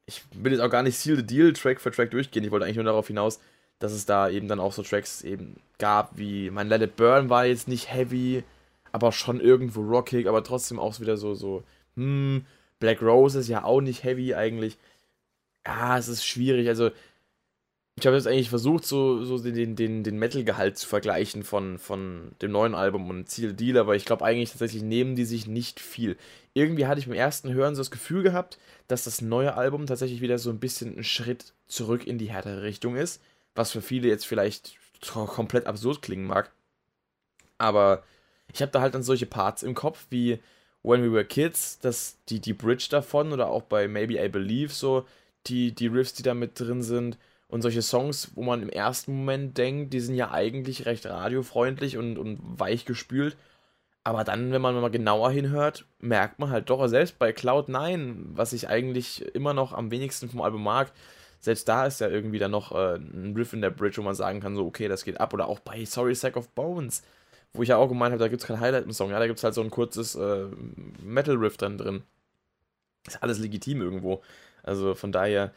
ich 0.06 0.24
will 0.34 0.52
jetzt 0.52 0.62
auch 0.62 0.70
gar 0.70 0.84
nicht 0.84 0.98
Seal 0.98 1.18
the 1.18 1.26
Deal 1.26 1.54
Track 1.54 1.80
für 1.80 1.92
Track 1.92 2.12
durchgehen. 2.12 2.44
Ich 2.44 2.52
wollte 2.52 2.66
eigentlich 2.66 2.78
nur 2.78 2.86
darauf 2.86 3.08
hinaus, 3.08 3.40
dass 3.80 3.92
es 3.92 4.06
da 4.06 4.30
eben 4.30 4.48
dann 4.48 4.60
auch 4.60 4.74
so 4.74 4.82
Tracks 4.82 5.22
eben 5.22 5.58
gab, 5.78 6.18
wie 6.18 6.50
mein 6.50 6.70
Let 6.70 6.82
It 6.82 6.96
Burn 6.96 7.30
war 7.30 7.46
jetzt 7.46 7.68
nicht 7.68 7.92
heavy, 7.92 8.44
aber 8.92 9.12
schon 9.12 9.40
irgendwo 9.40 9.82
rockig, 9.82 10.28
aber 10.28 10.44
trotzdem 10.44 10.80
auch 10.80 11.00
wieder 11.00 11.18
so, 11.18 11.36
so, 11.36 11.64
hm, 11.96 12.46
Black 12.84 13.02
Rose 13.02 13.40
ist 13.40 13.48
ja 13.48 13.64
auch 13.64 13.80
nicht 13.80 14.04
heavy 14.04 14.36
eigentlich. 14.36 14.78
Ja, 15.66 15.98
es 15.98 16.10
ist 16.10 16.26
schwierig. 16.26 16.68
Also, 16.68 16.92
ich 17.96 18.06
habe 18.06 18.18
jetzt 18.18 18.28
eigentlich 18.28 18.50
versucht, 18.50 18.84
so, 18.84 19.24
so 19.24 19.38
den, 19.38 19.78
den, 19.78 20.04
den 20.04 20.20
Metal-Gehalt 20.20 20.78
zu 20.78 20.86
vergleichen 20.86 21.44
von, 21.44 21.80
von 21.80 22.34
dem 22.42 22.52
neuen 22.52 22.76
Album 22.76 23.10
und 23.10 23.30
Ziel 23.30 23.54
Deal, 23.54 23.78
aber 23.78 23.96
ich 23.96 24.04
glaube 24.04 24.26
eigentlich 24.26 24.50
tatsächlich 24.50 24.84
nehmen 24.84 25.16
die 25.16 25.24
sich 25.24 25.48
nicht 25.48 25.80
viel. 25.80 26.18
Irgendwie 26.54 26.86
hatte 26.86 27.00
ich 27.00 27.08
beim 27.08 27.16
ersten 27.16 27.54
Hören 27.54 27.74
so 27.74 27.80
das 27.80 27.90
Gefühl 27.90 28.22
gehabt, 28.22 28.60
dass 28.90 29.06
das 29.06 29.22
neue 29.22 29.56
Album 29.56 29.88
tatsächlich 29.88 30.20
wieder 30.20 30.38
so 30.38 30.50
ein 30.50 30.60
bisschen 30.60 30.98
ein 30.98 31.06
Schritt 31.06 31.54
zurück 31.68 32.06
in 32.06 32.18
die 32.18 32.32
härtere 32.32 32.64
Richtung 32.64 32.98
ist, 32.98 33.22
was 33.56 33.72
für 33.72 33.82
viele 33.82 34.10
jetzt 34.10 34.28
vielleicht 34.28 34.76
komplett 35.10 35.68
absurd 35.68 36.02
klingen 36.02 36.28
mag. 36.28 36.52
Aber 37.60 38.04
ich 38.54 38.62
habe 38.62 38.74
da 38.74 38.82
halt 38.82 38.94
dann 38.94 39.04
solche 39.04 39.26
Parts 39.26 39.64
im 39.64 39.74
Kopf 39.74 40.06
wie 40.10 40.40
When 40.84 41.04
We 41.04 41.14
Were 41.14 41.26
Kids, 41.26 41.80
dass 41.80 42.18
die, 42.30 42.40
die 42.40 42.54
Bridge 42.54 42.88
davon 42.90 43.32
oder 43.32 43.48
auch 43.48 43.64
bei 43.64 43.88
Maybe 43.88 44.24
I 44.24 44.28
Believe 44.28 44.72
so, 44.72 45.06
die, 45.48 45.74
die 45.74 45.88
Riffs, 45.88 46.14
die 46.14 46.24
da 46.24 46.34
mit 46.34 46.60
drin 46.60 46.84
sind 46.84 47.18
und 47.48 47.62
solche 47.62 47.82
Songs, 47.82 48.32
wo 48.36 48.44
man 48.44 48.62
im 48.62 48.70
ersten 48.70 49.16
Moment 49.16 49.58
denkt, 49.58 49.94
die 49.94 50.00
sind 50.00 50.16
ja 50.16 50.32
eigentlich 50.32 50.86
recht 50.86 51.06
radiofreundlich 51.06 51.98
und, 51.98 52.18
und 52.18 52.40
weich 52.60 52.86
gespült. 52.86 53.38
Aber 54.04 54.26
dann, 54.26 54.52
wenn 54.52 54.62
man 54.62 54.80
mal 54.82 54.92
genauer 54.92 55.32
hinhört, 55.32 55.86
merkt 56.00 56.40
man 56.40 56.50
halt 56.50 56.70
doch, 56.70 56.86
selbst 56.88 57.20
bei 57.20 57.32
Cloud9, 57.32 58.16
was 58.36 58.52
ich 58.52 58.68
eigentlich 58.68 59.24
immer 59.34 59.54
noch 59.54 59.72
am 59.72 59.92
wenigsten 59.92 60.30
vom 60.30 60.42
Album 60.42 60.64
mag, 60.64 60.92
selbst 61.40 61.68
da 61.68 61.86
ist 61.86 62.02
ja 62.02 62.10
irgendwie 62.10 62.40
dann 62.40 62.52
noch 62.52 62.72
äh, 62.72 62.96
ein 62.96 63.34
Riff 63.36 63.54
in 63.54 63.62
der 63.62 63.70
Bridge, 63.70 63.98
wo 63.98 64.02
man 64.02 64.16
sagen 64.16 64.40
kann, 64.40 64.56
so, 64.56 64.66
okay, 64.66 64.88
das 64.88 65.04
geht 65.04 65.20
ab. 65.20 65.34
Oder 65.34 65.48
auch 65.48 65.60
bei 65.60 65.84
Sorry 65.86 66.16
Sack 66.16 66.38
of 66.38 66.50
Bones 66.50 67.04
wo 67.54 67.62
ich 67.62 67.70
ja 67.70 67.78
auch 67.78 67.88
gemeint 67.88 68.12
habe, 68.12 68.24
da 68.24 68.28
gibt 68.28 68.42
es 68.42 68.48
kein 68.48 68.60
Highlight 68.60 68.86
im 68.86 68.92
Song. 68.92 69.12
Ja, 69.12 69.20
da 69.20 69.28
gibt 69.28 69.38
es 69.38 69.44
halt 69.44 69.54
so 69.54 69.62
ein 69.62 69.70
kurzes 69.70 70.16
äh, 70.16 70.48
Metal-Riff 71.04 71.58
dann 71.58 71.78
drin. 71.78 72.04
Ist 73.06 73.22
alles 73.22 73.40
legitim 73.40 73.82
irgendwo. 73.82 74.22
Also 74.64 74.96
von 74.96 75.12
daher, 75.12 75.54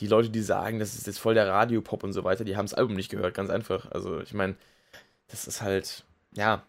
die 0.00 0.06
Leute, 0.06 0.30
die 0.30 0.42
sagen, 0.42 0.78
das 0.78 0.94
ist 0.94 1.06
jetzt 1.06 1.18
voll 1.18 1.34
der 1.34 1.48
Radiopop 1.48 2.04
und 2.04 2.12
so 2.12 2.24
weiter, 2.24 2.44
die 2.44 2.56
haben 2.56 2.66
das 2.66 2.74
Album 2.74 2.96
nicht 2.96 3.10
gehört, 3.10 3.34
ganz 3.34 3.50
einfach. 3.50 3.90
Also 3.90 4.20
ich 4.20 4.34
meine, 4.34 4.56
das 5.28 5.46
ist 5.46 5.62
halt, 5.62 6.04
ja. 6.34 6.62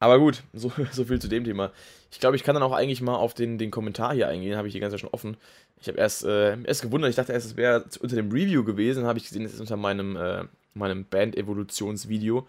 Aber 0.00 0.18
gut, 0.18 0.42
so, 0.52 0.72
so 0.92 1.04
viel 1.04 1.20
zu 1.20 1.28
dem 1.28 1.44
Thema. 1.44 1.72
Ich 2.10 2.18
glaube, 2.18 2.36
ich 2.36 2.42
kann 2.42 2.54
dann 2.54 2.62
auch 2.62 2.72
eigentlich 2.72 3.00
mal 3.00 3.16
auf 3.16 3.34
den, 3.34 3.58
den 3.58 3.70
Kommentar 3.70 4.14
hier 4.14 4.28
eingehen, 4.28 4.56
habe 4.56 4.66
ich 4.68 4.74
die 4.74 4.80
ganze 4.80 4.94
Zeit 4.94 5.00
schon 5.00 5.10
offen. 5.10 5.36
Ich 5.80 5.86
habe 5.88 5.98
erst, 5.98 6.24
äh, 6.24 6.60
erst 6.62 6.82
gewundert, 6.82 7.10
ich 7.10 7.16
dachte 7.16 7.32
erst, 7.32 7.46
es 7.46 7.56
wäre 7.56 7.84
unter 8.00 8.16
dem 8.16 8.32
Review 8.32 8.64
gewesen, 8.64 9.04
habe 9.04 9.18
ich 9.18 9.26
gesehen, 9.26 9.44
es 9.44 9.54
ist 9.54 9.60
unter 9.60 9.76
meinem, 9.76 10.16
äh, 10.16 10.44
meinem 10.74 11.04
Band-Evolutionsvideo. 11.04 12.36
video 12.36 12.48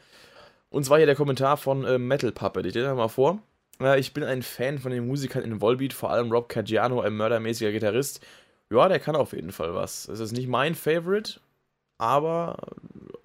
und 0.69 0.83
zwar 0.83 0.97
hier 0.97 1.05
der 1.05 1.15
Kommentar 1.15 1.57
von 1.57 1.83
äh, 1.83 1.97
Metal 1.97 2.31
Puppet. 2.31 2.65
Ich 2.65 2.73
lese 2.73 2.93
mal 2.93 3.07
vor. 3.07 3.39
Äh, 3.81 3.99
ich 3.99 4.13
bin 4.13 4.23
ein 4.23 4.43
Fan 4.43 4.79
von 4.79 4.91
den 4.91 5.07
Musikern 5.07 5.43
in 5.43 5.61
Volbeat, 5.61 5.93
vor 5.93 6.11
allem 6.11 6.31
Rob 6.31 6.49
Caggiano, 6.49 7.01
ein 7.01 7.13
mördermäßiger 7.13 7.71
Gitarrist. 7.71 8.25
Ja, 8.71 8.87
der 8.87 8.99
kann 8.99 9.15
auf 9.15 9.33
jeden 9.33 9.51
Fall 9.51 9.73
was. 9.73 10.07
Es 10.07 10.19
ist 10.19 10.31
nicht 10.31 10.47
mein 10.47 10.75
Favorite, 10.75 11.39
aber, 11.97 12.57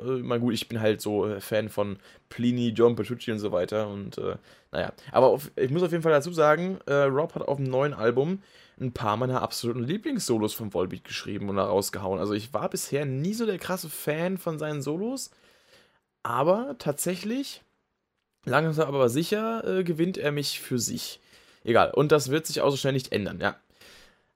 äh, 0.00 0.04
mal 0.04 0.40
gut, 0.40 0.54
ich 0.54 0.68
bin 0.68 0.80
halt 0.80 1.00
so 1.00 1.26
äh, 1.26 1.40
Fan 1.40 1.68
von 1.68 1.98
Plini, 2.28 2.70
John 2.70 2.96
Petrucci 2.96 3.30
und 3.30 3.38
so 3.38 3.52
weiter. 3.52 3.88
Und 3.88 4.18
äh, 4.18 4.36
naja, 4.72 4.92
aber 5.12 5.26
auf, 5.28 5.50
ich 5.56 5.70
muss 5.70 5.82
auf 5.82 5.92
jeden 5.92 6.02
Fall 6.02 6.12
dazu 6.12 6.32
sagen, 6.32 6.78
äh, 6.86 7.04
Rob 7.04 7.34
hat 7.34 7.42
auf 7.42 7.58
dem 7.58 7.68
neuen 7.68 7.94
Album 7.94 8.42
ein 8.80 8.92
paar 8.92 9.16
meiner 9.16 9.42
absoluten 9.42 9.84
Lieblingssolos 9.84 10.54
von 10.54 10.74
Volbeat 10.74 11.04
geschrieben 11.04 11.48
und 11.48 11.56
da 11.56 11.64
rausgehauen. 11.64 12.18
Also 12.18 12.32
ich 12.32 12.52
war 12.52 12.68
bisher 12.68 13.04
nie 13.04 13.34
so 13.34 13.46
der 13.46 13.58
krasse 13.58 13.88
Fan 13.88 14.38
von 14.38 14.58
seinen 14.58 14.82
Solos. 14.82 15.30
Aber 16.24 16.74
tatsächlich, 16.78 17.62
langsam 18.44 18.88
aber 18.88 19.08
sicher, 19.08 19.62
äh, 19.64 19.84
gewinnt 19.84 20.18
er 20.18 20.32
mich 20.32 20.58
für 20.58 20.80
sich. 20.80 21.20
Egal, 21.62 21.92
und 21.92 22.10
das 22.10 22.30
wird 22.30 22.46
sich 22.46 22.60
auch 22.60 22.70
so 22.70 22.76
schnell 22.76 22.94
nicht 22.94 23.12
ändern, 23.12 23.40
ja. 23.40 23.56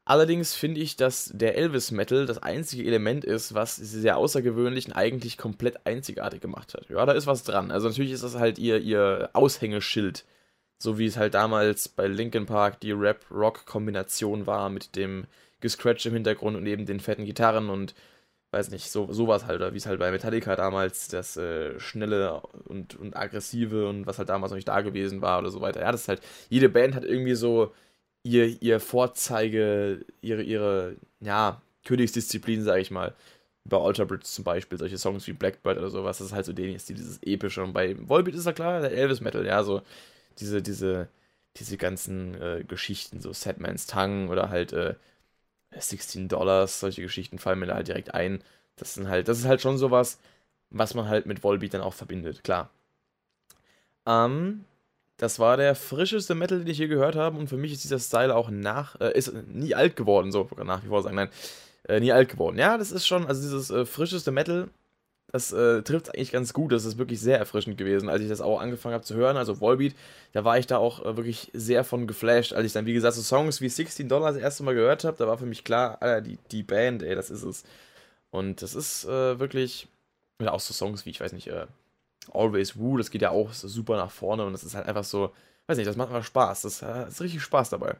Allerdings 0.05 0.55
finde 0.55 0.81
ich, 0.81 0.97
dass 0.97 1.31
der 1.35 1.57
Elvis 1.57 1.91
Metal 1.91 2.25
das 2.25 2.39
einzige 2.43 2.87
Element 2.87 3.27
ist, 3.27 3.53
was 3.53 3.77
sie 3.77 3.85
sehr 3.85 4.17
außergewöhnlich 4.17 4.87
und 4.87 4.93
eigentlich 4.95 5.37
komplett 5.37 5.87
einzigartig 5.87 6.41
gemacht 6.41 6.73
hat. 6.73 6.89
Ja, 6.89 7.05
da 7.05 7.13
ist 7.13 7.27
was 7.27 7.43
dran. 7.43 7.71
Also 7.71 7.89
natürlich 7.89 8.13
ist 8.13 8.25
das 8.25 8.35
halt 8.37 8.59
ihr, 8.59 8.79
ihr 8.79 9.29
Aushängeschild. 9.35 10.25
So 10.79 10.99
wie 10.99 11.05
es 11.05 11.19
halt 11.19 11.35
damals 11.35 11.91
bei 11.91 12.07
Linkin 12.07 12.47
Park 12.47 12.81
die 12.81 12.93
Rap-Rock-Kombination 12.93 14.47
war 14.47 14.71
mit 14.71 14.97
dem 14.97 15.27
Gescratch 15.61 16.07
im 16.07 16.15
Hintergrund 16.15 16.57
und 16.57 16.67
eben 16.67 16.87
den 16.87 17.01
fetten 17.01 17.27
Gitarren 17.27 17.69
und 17.69 17.95
weiß 18.51 18.71
nicht, 18.71 18.91
so, 18.91 19.13
sowas 19.13 19.47
halt, 19.47 19.57
oder 19.61 19.75
wie 19.75 19.79
es 19.79 19.87
halt 19.87 19.99
bei 19.99 20.11
Metallica 20.11 20.57
damals 20.57 21.09
das 21.09 21.37
äh, 21.37 21.79
schnelle 21.79 22.41
und, 22.67 22.97
und 22.97 23.17
aggressive 23.17 23.89
und 23.89 24.07
was 24.07 24.19
halt 24.19 24.31
damals 24.31 24.51
noch 24.51 24.57
nicht 24.57 24.69
da 24.69 24.81
gewesen 24.81 25.21
war 25.23 25.39
oder 25.41 25.51
so 25.51 25.61
weiter. 25.61 25.81
Ja, 25.81 25.93
das 25.93 26.03
ist 26.03 26.09
halt, 26.09 26.23
jede 26.49 26.69
Band 26.69 26.95
hat 26.95 27.05
irgendwie 27.05 27.35
so 27.35 27.73
ihr, 28.23 28.61
ihr 28.63 28.81
Vorzeige, 28.81 30.05
ihre, 30.23 30.43
ihre, 30.43 30.97
ja, 31.21 31.63
Königsdisziplin, 31.85 32.63
sage 32.65 32.81
ich 32.83 32.91
mal. 32.91 33.15
Bei 33.65 33.77
Alter 33.79 34.07
Bridge 34.07 34.25
zum 34.25 34.45
Beispiel, 34.45 34.79
solche 34.79 34.99
Songs 34.99 35.27
wie 35.27 35.33
Blackbird 35.35 35.79
oder 35.79 35.91
sowas, 35.91 36.19
das 36.19 36.29
ist 36.29 36.33
halt 36.33 36.47
so 36.47 36.53
denen 36.55 36.75
ist 36.75 36.89
dieses 36.89 37.23
epische. 37.23 37.63
Und 37.63 37.73
bei 37.75 37.97
Volbeat 38.09 38.35
ist 38.35 38.47
ja 38.47 38.53
klar, 38.53 38.81
der 38.81 38.93
Elvis 38.93 39.21
Metal, 39.21 39.45
ja, 39.47 39.63
so 39.63 39.83
diese, 40.41 40.63
diese, 40.63 41.09
diese 41.57 41.77
ganzen 41.77 42.35
äh, 42.41 42.65
Geschichten, 42.67 43.21
so 43.21 43.33
Sadman's 43.33 43.87
Tongue 43.87 44.29
oder 44.31 44.51
halt, 44.51 44.73
äh, 44.73 44.95
16 45.73 46.29
Dollars, 46.29 46.81
solche 46.81 47.03
Geschichten 47.03 47.39
fallen 47.39 47.59
mir 47.59 47.67
da 47.67 47.75
halt 47.75 47.89
direkt 47.89 48.15
ein. 48.15 48.43
Das 48.77 48.95
sind 48.95 49.09
halt, 49.09 49.29
das 49.29 49.39
ist 49.39 49.47
halt 49.47 49.61
schon 49.61 49.79
sowas, 49.79 50.19
was 50.71 50.95
man 50.95 51.09
halt 51.09 51.27
mit 51.27 51.43
Volbeat 51.43 51.75
dann 51.75 51.81
auch 51.81 51.95
verbindet, 51.95 52.45
klar. 52.45 52.71
Ähm, 54.07 54.65
das 55.19 55.39
war 55.39 55.57
der 55.57 55.75
frischeste 55.75 56.35
Metal, 56.35 56.59
den 56.61 56.69
ich 56.69 56.79
je 56.79 56.87
gehört 56.89 57.17
habe 57.17 57.39
und 57.39 57.49
für 57.49 57.57
mich 57.57 57.73
ist 57.73 57.85
dieser 57.85 57.99
Style 57.99 58.35
auch 58.35 58.51
nach, 58.51 59.01
äh, 59.01 59.17
ist 59.17 59.33
nie 59.49 59.75
alt 59.75 59.97
geworden, 59.97 60.33
so 60.33 60.49
nach 60.65 60.85
wie 60.85 60.89
vor 60.89 61.03
sagen, 61.03 61.17
nein, 61.17 61.31
äh, 61.85 62.01
nie 62.01 62.13
alt 62.13 62.29
geworden. 62.29 62.59
Ja, 62.59 62.79
das 62.79 62.93
ist 62.93 63.07
schon, 63.07 63.27
also 63.27 63.43
dieses 63.43 63.71
äh, 63.71 63.85
frischeste 63.85 64.31
Metal 64.31 64.69
das 65.31 65.53
äh, 65.53 65.83
trifft 65.83 66.15
eigentlich 66.15 66.33
ganz 66.33 66.53
gut. 66.53 66.73
Das 66.73 66.85
ist 66.85 66.99
wirklich 66.99 67.21
sehr 67.21 67.39
erfrischend 67.39 67.77
gewesen, 67.77 68.09
als 68.09 68.23
ich 68.23 68.29
das 68.29 68.41
auch 68.41 68.61
angefangen 68.61 68.95
habe 68.95 69.05
zu 69.05 69.15
hören. 69.15 69.37
Also 69.37 69.61
Volbeat, 69.61 69.95
da 70.33 70.45
war 70.45 70.59
ich 70.59 70.67
da 70.67 70.79
auch 70.79 71.05
äh, 71.05 71.17
wirklich 71.17 71.51
sehr 71.53 71.85
von 71.85 72.07
geflasht. 72.07 72.55
Als 72.55 72.67
ich 72.67 72.73
dann, 72.73 72.87
wie 72.87 72.95
gesagt, 72.95 73.15
so 73.15 73.23
Songs 73.23 73.61
wie 73.61 73.69
16 73.69 74.09
Dollar 74.09 74.33
das 74.33 74.41
erste 74.41 74.63
Mal 74.63 74.75
gehört 74.75 75.05
habe, 75.05 75.17
da 75.19 75.27
war 75.27 75.39
für 75.39 75.47
mich 75.47 75.65
klar, 75.65 75.99
Alter, 76.01 76.23
die, 76.23 76.39
die 76.51 76.63
Band, 76.63 77.03
ey, 77.03 77.15
das 77.15 77.31
ist 77.31 77.43
es. 77.43 77.65
Und 78.31 78.63
das 78.63 78.75
ist 78.75 79.05
äh, 79.05 79.39
wirklich, 79.39 79.89
oder 80.41 80.55
auch 80.55 80.61
so 80.61 80.73
Songs 80.73 81.05
wie, 81.05 81.11
ich 81.11 81.21
weiß 81.21 81.33
nicht, 81.33 81.49
äh, 81.49 81.67
Always 82.33 82.79
Woo, 82.79 82.97
das 82.97 83.11
geht 83.11 83.23
ja 83.23 83.31
auch 83.31 83.53
super 83.53 83.97
nach 83.97 84.11
vorne 84.11 84.45
und 84.45 84.53
das 84.53 84.65
ist 84.65 84.75
halt 84.75 84.87
einfach 84.87 85.05
so, 85.05 85.33
weiß 85.67 85.77
nicht, 85.79 85.87
das 85.89 85.97
macht 85.97 86.09
einfach 86.09 86.25
Spaß. 86.27 86.63
Das, 86.63 86.81
das 86.81 87.07
äh, 87.07 87.09
ist 87.09 87.21
richtig 87.21 87.43
Spaß 87.43 87.71
dabei. 87.71 87.97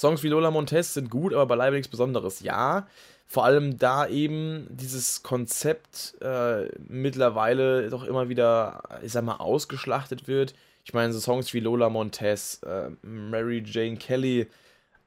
Songs 0.00 0.22
wie 0.22 0.28
Lola 0.28 0.50
Montez 0.50 0.94
sind 0.94 1.10
gut, 1.10 1.34
aber 1.34 1.44
beileibe 1.44 1.76
nichts 1.76 1.90
Besonderes. 1.90 2.40
Ja, 2.40 2.86
vor 3.26 3.44
allem 3.44 3.78
da 3.78 4.06
eben 4.06 4.66
dieses 4.70 5.22
Konzept 5.22 6.16
äh, 6.22 6.68
mittlerweile 6.88 7.90
doch 7.90 8.04
immer 8.04 8.30
wieder, 8.30 8.82
ich 9.02 9.12
sag 9.12 9.24
mal, 9.24 9.36
ausgeschlachtet 9.36 10.26
wird. 10.26 10.54
Ich 10.84 10.94
meine, 10.94 11.12
so 11.12 11.20
Songs 11.20 11.52
wie 11.52 11.60
Lola 11.60 11.90
Montez, 11.90 12.62
äh, 12.62 12.88
Mary 13.02 13.62
Jane 13.64 13.98
Kelly, 13.98 14.48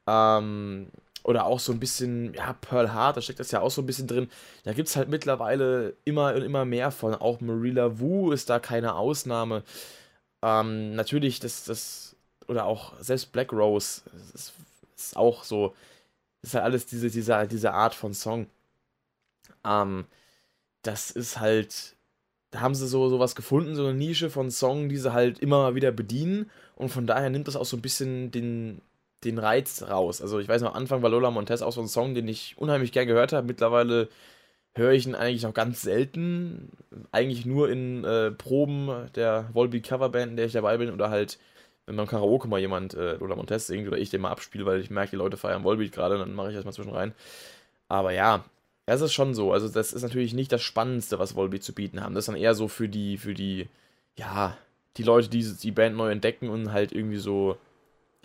ähm, 0.05 0.87
oder 1.23 1.45
auch 1.45 1.59
so 1.59 1.71
ein 1.71 1.79
bisschen, 1.79 2.33
ja, 2.35 2.53
Pearl 2.53 2.93
Hart, 2.93 3.17
da 3.17 3.21
steckt 3.21 3.39
das 3.39 3.49
ja 3.49 3.61
auch 3.61 3.71
so 3.71 3.81
ein 3.81 3.85
bisschen 3.87 4.07
drin. 4.07 4.29
Da 4.63 4.73
gibt 4.73 4.89
es 4.89 4.95
halt 4.95 5.09
mittlerweile 5.09 5.95
immer 6.05 6.35
und 6.35 6.43
immer 6.43 6.65
mehr 6.65 6.91
von. 6.91 7.15
Auch 7.15 7.41
Marilla 7.41 7.99
Wu 7.99 8.31
ist 8.31 8.49
da 8.49 8.59
keine 8.59 8.93
Ausnahme. 8.95 9.63
Ähm, 10.43 10.93
natürlich, 10.95 11.39
das, 11.39 11.63
das 11.63 12.15
oder 12.47 12.65
auch 12.65 12.93
selbst 12.99 13.31
Black 13.31 13.53
Rose, 13.53 14.01
ist, 14.33 14.53
ist 14.95 15.17
auch 15.17 15.43
so, 15.43 15.75
ist 16.41 16.53
halt 16.53 16.63
alles 16.63 16.85
diese, 16.85 17.09
diese, 17.09 17.47
diese 17.47 17.73
Art 17.73 17.95
von 17.95 18.13
Song. 18.13 18.47
Ähm, 19.65 20.05
das 20.83 21.11
ist 21.11 21.39
halt, 21.39 21.95
da 22.51 22.61
haben 22.61 22.75
sie 22.75 22.87
so 22.87 23.09
sowas 23.09 23.35
gefunden, 23.35 23.75
so 23.75 23.85
eine 23.85 23.93
Nische 23.93 24.29
von 24.29 24.51
Song, 24.51 24.89
die 24.89 24.97
sie 24.97 25.13
halt 25.13 25.39
immer 25.39 25.75
wieder 25.75 25.91
bedienen 25.91 26.51
und 26.75 26.89
von 26.89 27.07
daher 27.07 27.29
nimmt 27.29 27.47
das 27.47 27.55
auch 27.55 27.65
so 27.65 27.77
ein 27.77 27.81
bisschen 27.81 28.31
den, 28.31 28.81
den 29.23 29.39
Reiz 29.39 29.83
raus. 29.83 30.21
Also 30.21 30.39
ich 30.39 30.47
weiß 30.47 30.61
noch, 30.61 30.71
am 30.71 30.81
Anfang 30.81 31.01
war 31.01 31.09
Lola 31.09 31.31
Montez 31.31 31.61
auch 31.61 31.71
so 31.71 31.81
ein 31.81 31.87
Song, 31.87 32.13
den 32.15 32.27
ich 32.27 32.55
unheimlich 32.57 32.91
gern 32.91 33.07
gehört 33.07 33.33
habe. 33.33 33.47
Mittlerweile 33.47 34.09
höre 34.75 34.91
ich 34.91 35.05
ihn 35.07 35.15
eigentlich 35.15 35.43
noch 35.43 35.53
ganz 35.53 35.81
selten. 35.81 36.71
Eigentlich 37.11 37.45
nur 37.45 37.69
in 37.69 38.03
äh, 38.03 38.31
Proben 38.31 39.09
der 39.15 39.49
Volbeat 39.53 39.87
Coverband, 39.87 40.31
in 40.31 40.37
der 40.37 40.47
ich 40.47 40.53
dabei 40.53 40.77
bin, 40.77 40.91
oder 40.91 41.09
halt, 41.09 41.39
wenn 41.85 41.97
beim 41.97 42.07
Karaoke 42.07 42.47
mal 42.47 42.59
jemand 42.59 42.93
äh, 42.93 43.15
Lola 43.15 43.35
Montez 43.35 43.67
singt 43.67 43.87
oder 43.87 43.97
ich 43.97 44.09
den 44.09 44.21
mal 44.21 44.31
abspiele, 44.31 44.65
weil 44.65 44.79
ich 44.79 44.89
merke, 44.89 45.11
die 45.11 45.17
Leute 45.17 45.37
feiern 45.37 45.63
Volbeat 45.63 45.91
gerade, 45.91 46.17
dann 46.17 46.33
mache 46.33 46.49
ich 46.49 46.55
das 46.55 46.65
mal 46.65 46.71
zwischen 46.71 46.91
rein. 46.93 47.13
Aber 47.87 48.11
ja, 48.11 48.45
das 48.85 49.01
ist 49.01 49.13
schon 49.13 49.33
so. 49.33 49.51
Also, 49.51 49.69
das 49.69 49.93
ist 49.93 50.03
natürlich 50.03 50.33
nicht 50.33 50.51
das 50.51 50.61
Spannendste, 50.61 51.19
was 51.19 51.35
Volbeat 51.35 51.63
zu 51.63 51.73
bieten 51.73 52.01
haben. 52.01 52.15
Das 52.15 52.23
ist 52.23 52.27
dann 52.27 52.41
eher 52.41 52.55
so 52.55 52.67
für 52.67 52.89
die, 52.89 53.17
für 53.17 53.33
die, 53.33 53.67
ja, 54.17 54.57
die 54.97 55.03
Leute, 55.03 55.29
die 55.29 55.43
die 55.43 55.71
Band 55.71 55.95
neu 55.95 56.11
entdecken 56.11 56.49
und 56.49 56.71
halt 56.71 56.91
irgendwie 56.91 57.17
so 57.17 57.57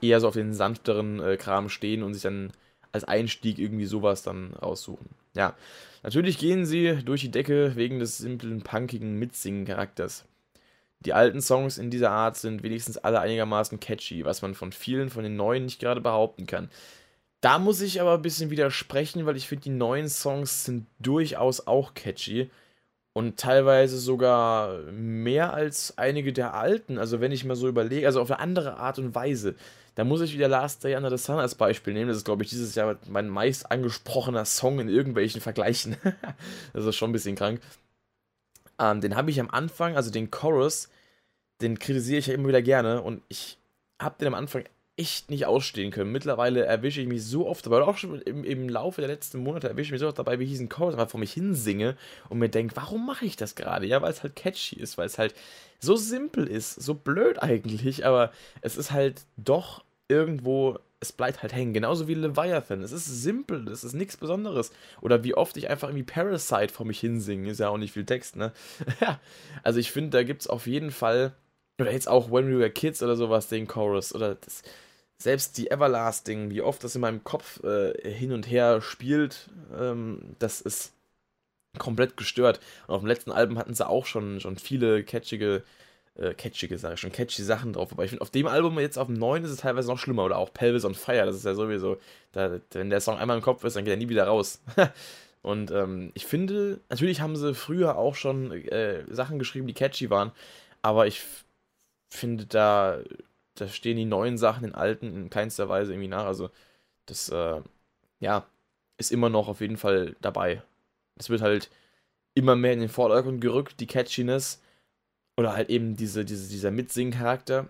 eher 0.00 0.20
so 0.20 0.28
auf 0.28 0.34
den 0.34 0.54
sanfteren 0.54 1.20
äh, 1.20 1.36
Kram 1.36 1.68
stehen 1.68 2.02
und 2.02 2.14
sich 2.14 2.22
dann 2.22 2.52
als 2.92 3.04
Einstieg 3.04 3.58
irgendwie 3.58 3.86
sowas 3.86 4.22
dann 4.22 4.54
raussuchen. 4.54 5.08
Ja, 5.34 5.54
natürlich 6.02 6.38
gehen 6.38 6.66
sie 6.66 7.02
durch 7.04 7.20
die 7.20 7.30
Decke 7.30 7.76
wegen 7.76 7.98
des 7.98 8.18
simplen, 8.18 8.62
punkigen 8.62 9.18
Mitsingen-Charakters. 9.18 10.24
Die 11.00 11.12
alten 11.12 11.40
Songs 11.40 11.78
in 11.78 11.90
dieser 11.90 12.10
Art 12.10 12.36
sind 12.36 12.62
wenigstens 12.62 12.98
alle 12.98 13.20
einigermaßen 13.20 13.80
catchy, 13.80 14.24
was 14.24 14.42
man 14.42 14.54
von 14.54 14.72
vielen 14.72 15.10
von 15.10 15.22
den 15.22 15.36
neuen 15.36 15.64
nicht 15.64 15.80
gerade 15.80 16.00
behaupten 16.00 16.46
kann. 16.46 16.70
Da 17.40 17.58
muss 17.58 17.80
ich 17.80 18.00
aber 18.00 18.14
ein 18.14 18.22
bisschen 18.22 18.50
widersprechen, 18.50 19.24
weil 19.24 19.36
ich 19.36 19.46
finde, 19.46 19.64
die 19.64 19.70
neuen 19.70 20.08
Songs 20.08 20.64
sind 20.64 20.86
durchaus 20.98 21.66
auch 21.68 21.94
catchy 21.94 22.50
und 23.12 23.38
teilweise 23.38 23.98
sogar 23.98 24.78
mehr 24.92 25.52
als 25.54 25.96
einige 25.98 26.32
der 26.32 26.54
alten. 26.54 26.98
Also 26.98 27.20
wenn 27.20 27.32
ich 27.32 27.44
mal 27.44 27.56
so 27.56 27.68
überlege, 27.68 28.06
also 28.06 28.20
auf 28.20 28.30
eine 28.30 28.40
andere 28.40 28.76
Art 28.76 28.98
und 28.98 29.14
Weise. 29.14 29.54
Da 29.94 30.04
muss 30.04 30.20
ich 30.20 30.34
wieder 30.34 30.46
Last 30.46 30.84
Day 30.84 30.94
Under 30.94 31.10
the 31.10 31.22
Sun 31.22 31.38
als 31.38 31.56
Beispiel 31.56 31.92
nehmen. 31.92 32.08
Das 32.08 32.18
ist, 32.18 32.24
glaube 32.24 32.44
ich, 32.44 32.50
dieses 32.50 32.76
Jahr 32.76 32.96
mein 33.08 33.28
meist 33.28 33.72
angesprochener 33.72 34.44
Song 34.44 34.78
in 34.78 34.88
irgendwelchen 34.88 35.40
Vergleichen. 35.40 35.96
das 36.72 36.84
ist 36.84 36.94
schon 36.94 37.10
ein 37.10 37.12
bisschen 37.12 37.34
krank. 37.34 37.60
Ähm, 38.78 39.00
den 39.00 39.16
habe 39.16 39.30
ich 39.30 39.40
am 39.40 39.50
Anfang, 39.50 39.96
also 39.96 40.10
den 40.10 40.30
Chorus, 40.30 40.88
den 41.60 41.78
kritisiere 41.78 42.18
ich 42.18 42.26
ja 42.28 42.34
immer 42.34 42.48
wieder 42.48 42.62
gerne. 42.62 43.02
Und 43.02 43.22
ich 43.28 43.58
habe 44.00 44.16
den 44.18 44.28
am 44.28 44.34
Anfang 44.34 44.64
echt 44.98 45.30
nicht 45.30 45.46
ausstehen 45.46 45.92
können. 45.92 46.10
Mittlerweile 46.10 46.64
erwische 46.64 47.00
ich 47.00 47.06
mich 47.06 47.24
so 47.24 47.46
oft 47.46 47.64
dabei, 47.64 47.82
auch 47.82 47.96
schon 47.96 48.20
im, 48.22 48.42
im 48.42 48.68
Laufe 48.68 49.00
der 49.00 49.08
letzten 49.08 49.38
Monate 49.38 49.68
erwische 49.68 49.86
ich 49.86 49.92
mich 49.92 50.00
so 50.00 50.08
oft 50.08 50.18
dabei, 50.18 50.40
wie 50.40 50.44
ich 50.44 50.50
diesen 50.50 50.68
Chorus 50.68 50.94
einfach 50.94 51.08
vor 51.08 51.20
mich 51.20 51.32
hinsinge 51.32 51.96
und 52.28 52.38
mir 52.38 52.48
denke, 52.48 52.74
warum 52.74 53.06
mache 53.06 53.24
ich 53.24 53.36
das 53.36 53.54
gerade? 53.54 53.86
Ja, 53.86 54.02
weil 54.02 54.10
es 54.10 54.24
halt 54.24 54.34
catchy 54.34 54.76
ist, 54.76 54.98
weil 54.98 55.06
es 55.06 55.16
halt 55.16 55.34
so 55.78 55.94
simpel 55.94 56.48
ist, 56.48 56.74
so 56.74 56.94
blöd 56.94 57.40
eigentlich, 57.40 58.04
aber 58.04 58.32
es 58.60 58.76
ist 58.76 58.90
halt 58.90 59.22
doch 59.36 59.84
irgendwo, 60.08 60.80
es 61.00 61.12
bleibt 61.12 61.42
halt 61.42 61.52
hängen. 61.52 61.72
Genauso 61.72 62.08
wie 62.08 62.14
Leviathan. 62.14 62.82
Es 62.82 62.92
ist 62.92 63.06
simpel, 63.06 63.68
es 63.68 63.84
ist 63.84 63.94
nichts 63.94 64.16
Besonderes. 64.16 64.72
Oder 65.00 65.24
wie 65.24 65.34
oft 65.34 65.56
ich 65.56 65.70
einfach 65.70 65.88
irgendwie 65.88 66.04
Parasite 66.04 66.72
vor 66.72 66.86
mich 66.86 67.00
hinsinge. 67.00 67.50
Ist 67.50 67.60
ja 67.60 67.68
auch 67.68 67.78
nicht 67.78 67.92
viel 67.92 68.04
Text, 68.04 68.36
ne? 68.36 68.52
ja. 69.00 69.20
Also 69.62 69.78
ich 69.78 69.92
finde, 69.92 70.10
da 70.10 70.22
gibt 70.22 70.42
es 70.42 70.46
auf 70.48 70.66
jeden 70.66 70.90
Fall. 70.90 71.32
Oder 71.80 71.92
jetzt 71.92 72.08
auch 72.08 72.30
When 72.30 72.50
We 72.50 72.58
Were 72.58 72.70
Kids 72.70 73.02
oder 73.02 73.16
sowas, 73.16 73.48
den 73.48 73.68
Chorus. 73.68 74.14
Oder 74.14 74.34
das, 74.34 74.62
selbst 75.18 75.58
die 75.58 75.70
Everlasting, 75.70 76.50
wie 76.50 76.62
oft 76.62 76.82
das 76.82 76.94
in 76.94 77.00
meinem 77.00 77.24
Kopf 77.24 77.62
äh, 77.64 77.92
hin 78.10 78.32
und 78.32 78.48
her 78.48 78.80
spielt, 78.80 79.50
ähm, 79.76 80.36
das 80.38 80.60
ist 80.60 80.92
komplett 81.78 82.16
gestört. 82.16 82.60
Und 82.86 82.94
auf 82.94 83.00
dem 83.02 83.08
letzten 83.08 83.32
Album 83.32 83.58
hatten 83.58 83.74
sie 83.74 83.86
auch 83.86 84.06
schon, 84.06 84.40
schon 84.40 84.56
viele 84.56 85.04
catchige 85.04 85.62
äh, 86.18 86.34
catchige 86.34 86.78
Sache, 86.78 86.96
schon 86.96 87.12
catchy 87.12 87.42
Sachen 87.42 87.72
drauf. 87.72 87.92
Aber 87.92 88.04
ich 88.04 88.10
finde, 88.10 88.22
auf 88.22 88.30
dem 88.30 88.46
Album 88.46 88.78
jetzt 88.78 88.98
auf 88.98 89.06
dem 89.06 89.16
neuen 89.16 89.44
ist 89.44 89.50
es 89.50 89.58
teilweise 89.58 89.88
noch 89.88 89.98
schlimmer. 89.98 90.24
Oder 90.24 90.38
auch 90.38 90.52
Pelvis 90.52 90.84
on 90.84 90.94
Fire, 90.94 91.26
das 91.26 91.36
ist 91.36 91.44
ja 91.44 91.54
sowieso, 91.54 91.98
da, 92.32 92.60
wenn 92.72 92.90
der 92.90 93.00
Song 93.00 93.18
einmal 93.18 93.36
im 93.36 93.42
Kopf 93.42 93.64
ist, 93.64 93.76
dann 93.76 93.84
geht 93.84 93.92
er 93.92 93.96
nie 93.96 94.08
wieder 94.08 94.26
raus. 94.26 94.60
Und 95.42 95.70
ähm, 95.70 96.10
ich 96.14 96.26
finde, 96.26 96.80
natürlich 96.90 97.20
haben 97.20 97.36
sie 97.36 97.54
früher 97.54 97.96
auch 97.96 98.16
schon 98.16 98.52
äh, 98.52 99.04
Sachen 99.08 99.38
geschrieben, 99.38 99.66
die 99.66 99.74
catchy 99.74 100.10
waren, 100.10 100.32
aber 100.82 101.06
ich 101.06 101.22
finde, 102.10 102.46
da, 102.46 102.98
da 103.54 103.68
stehen 103.68 103.96
die 103.96 104.04
neuen 104.04 104.36
Sachen 104.38 104.64
den 104.64 104.74
alten 104.74 105.14
in 105.14 105.30
keinster 105.30 105.68
Weise 105.68 105.92
irgendwie 105.92 106.08
nach. 106.08 106.26
Also, 106.26 106.50
das, 107.06 107.28
äh, 107.28 107.60
ja, 108.20 108.46
ist 108.98 109.12
immer 109.12 109.28
noch 109.30 109.48
auf 109.48 109.60
jeden 109.60 109.76
Fall 109.76 110.16
dabei. 110.20 110.62
Es 111.16 111.30
wird 111.30 111.40
halt 111.42 111.70
immer 112.34 112.56
mehr 112.56 112.72
in 112.72 112.80
den 112.80 112.88
Vordergrund 112.88 113.40
gerückt, 113.40 113.80
die 113.80 113.86
Catchiness. 113.86 114.60
Oder 115.38 115.52
halt 115.52 115.70
eben 115.70 115.96
diese, 115.96 116.24
diese, 116.24 116.48
dieser 116.48 116.72
Mitsingen-Charakter, 116.72 117.68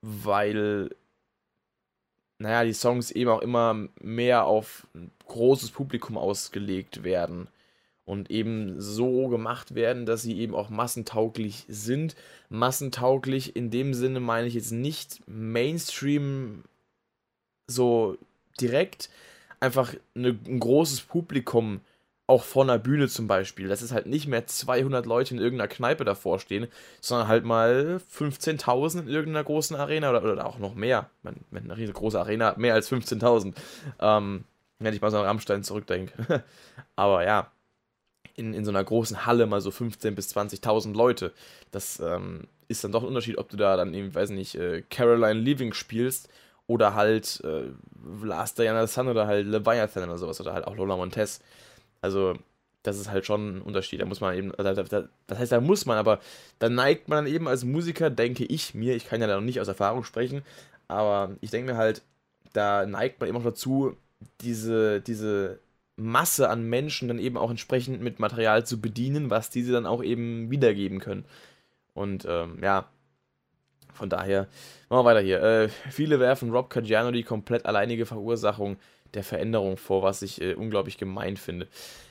weil, 0.00 0.88
naja, 2.38 2.64
die 2.64 2.72
Songs 2.72 3.10
eben 3.10 3.28
auch 3.28 3.42
immer 3.42 3.88
mehr 4.00 4.46
auf 4.46 4.86
ein 4.94 5.10
großes 5.26 5.72
Publikum 5.72 6.16
ausgelegt 6.16 7.04
werden 7.04 7.48
und 8.06 8.30
eben 8.30 8.80
so 8.80 9.28
gemacht 9.28 9.74
werden, 9.74 10.06
dass 10.06 10.22
sie 10.22 10.38
eben 10.38 10.54
auch 10.54 10.70
massentauglich 10.70 11.66
sind. 11.68 12.16
Massentauglich 12.48 13.56
in 13.56 13.70
dem 13.70 13.92
Sinne 13.92 14.20
meine 14.20 14.46
ich 14.46 14.54
jetzt 14.54 14.72
nicht 14.72 15.20
Mainstream 15.26 16.64
so 17.66 18.16
direkt, 18.58 19.10
einfach 19.60 19.94
eine, 20.14 20.38
ein 20.46 20.60
großes 20.60 21.02
Publikum 21.02 21.82
auch 22.26 22.42
vor 22.42 22.62
einer 22.62 22.78
Bühne 22.78 23.08
zum 23.08 23.26
Beispiel, 23.26 23.68
dass 23.68 23.82
es 23.82 23.92
halt 23.92 24.06
nicht 24.06 24.26
mehr 24.26 24.46
200 24.46 25.04
Leute 25.04 25.34
in 25.34 25.40
irgendeiner 25.40 25.68
Kneipe 25.68 26.04
davor 26.04 26.38
stehen, 26.38 26.68
sondern 27.00 27.28
halt 27.28 27.44
mal 27.44 28.00
15.000 28.16 29.00
in 29.00 29.08
irgendeiner 29.08 29.44
großen 29.44 29.76
Arena 29.76 30.10
oder, 30.10 30.22
oder 30.24 30.46
auch 30.46 30.58
noch 30.58 30.74
mehr. 30.74 31.10
Man, 31.22 31.36
wenn 31.50 31.64
eine 31.64 31.76
riesengroße 31.76 32.18
Arena 32.18 32.54
mehr 32.56 32.74
als 32.74 32.90
15.000. 32.90 33.54
Ähm, 34.00 34.44
wenn 34.78 34.94
ich 34.94 35.00
mal 35.00 35.10
so 35.10 35.18
an 35.18 35.24
Rammstein 35.24 35.64
zurückdenke. 35.64 36.44
Aber 36.96 37.24
ja, 37.24 37.50
in, 38.36 38.54
in 38.54 38.64
so 38.64 38.70
einer 38.70 38.84
großen 38.84 39.26
Halle 39.26 39.46
mal 39.46 39.60
so 39.60 39.70
15.000 39.70 40.10
bis 40.12 40.34
20.000 40.34 40.94
Leute. 40.94 41.32
Das 41.70 42.00
ähm, 42.00 42.48
ist 42.68 42.84
dann 42.84 42.92
doch 42.92 43.02
ein 43.02 43.08
Unterschied, 43.08 43.38
ob 43.38 43.48
du 43.50 43.56
da 43.56 43.76
dann 43.76 43.94
eben, 43.94 44.14
weiß 44.14 44.30
nicht, 44.30 44.54
äh, 44.54 44.82
Caroline 44.82 45.40
Leaving 45.40 45.72
spielst 45.72 46.28
oder 46.66 46.94
halt 46.94 47.42
äh, 47.44 47.70
Last 48.22 48.58
Diana 48.58 48.86
Sun 48.86 49.08
oder 49.08 49.26
halt 49.26 49.46
Leviathan 49.46 50.04
oder 50.04 50.18
sowas 50.18 50.40
oder 50.40 50.54
halt 50.54 50.66
auch 50.66 50.76
Lola 50.76 50.96
Montez. 50.96 51.40
Also, 52.04 52.34
das 52.82 52.98
ist 52.98 53.10
halt 53.10 53.24
schon 53.24 53.56
ein 53.56 53.62
Unterschied. 53.62 54.02
Da 54.02 54.04
muss 54.04 54.20
man 54.20 54.36
eben, 54.36 54.52
das 54.58 55.38
heißt, 55.38 55.52
da 55.52 55.60
muss 55.62 55.86
man, 55.86 55.96
aber 55.96 56.20
da 56.58 56.68
neigt 56.68 57.08
man 57.08 57.24
dann 57.24 57.34
eben 57.34 57.48
als 57.48 57.64
Musiker, 57.64 58.10
denke 58.10 58.44
ich 58.44 58.74
mir, 58.74 58.94
ich 58.94 59.06
kann 59.06 59.22
ja 59.22 59.26
da 59.26 59.36
noch 59.36 59.42
nicht 59.42 59.58
aus 59.58 59.68
Erfahrung 59.68 60.04
sprechen, 60.04 60.42
aber 60.86 61.34
ich 61.40 61.50
denke 61.50 61.72
mir 61.72 61.78
halt, 61.78 62.02
da 62.52 62.84
neigt 62.84 63.20
man 63.20 63.30
eben 63.30 63.38
auch 63.38 63.42
dazu, 63.42 63.96
diese, 64.42 65.00
diese 65.00 65.60
Masse 65.96 66.50
an 66.50 66.68
Menschen 66.68 67.08
dann 67.08 67.18
eben 67.18 67.38
auch 67.38 67.48
entsprechend 67.48 68.02
mit 68.02 68.20
Material 68.20 68.66
zu 68.66 68.82
bedienen, 68.82 69.30
was 69.30 69.48
diese 69.48 69.72
dann 69.72 69.86
auch 69.86 70.02
eben 70.02 70.50
wiedergeben 70.50 71.00
können. 71.00 71.24
Und 71.94 72.26
ähm, 72.28 72.58
ja, 72.62 72.86
von 73.94 74.10
daher, 74.10 74.46
machen 74.90 75.00
wir 75.00 75.04
weiter 75.06 75.20
hier. 75.20 75.42
Äh, 75.42 75.68
viele 75.90 76.20
werfen 76.20 76.50
Rob 76.50 76.68
Caggiano 76.68 77.12
die 77.12 77.22
komplett 77.22 77.64
alleinige 77.64 78.04
Verursachung 78.04 78.76
der 79.14 79.24
Veränderung 79.24 79.76
vor, 79.76 80.02
was 80.02 80.22
ich 80.22 80.40
äh, 80.40 80.54
unglaublich 80.54 80.98
gemein 80.98 81.36
finde. 81.36 81.68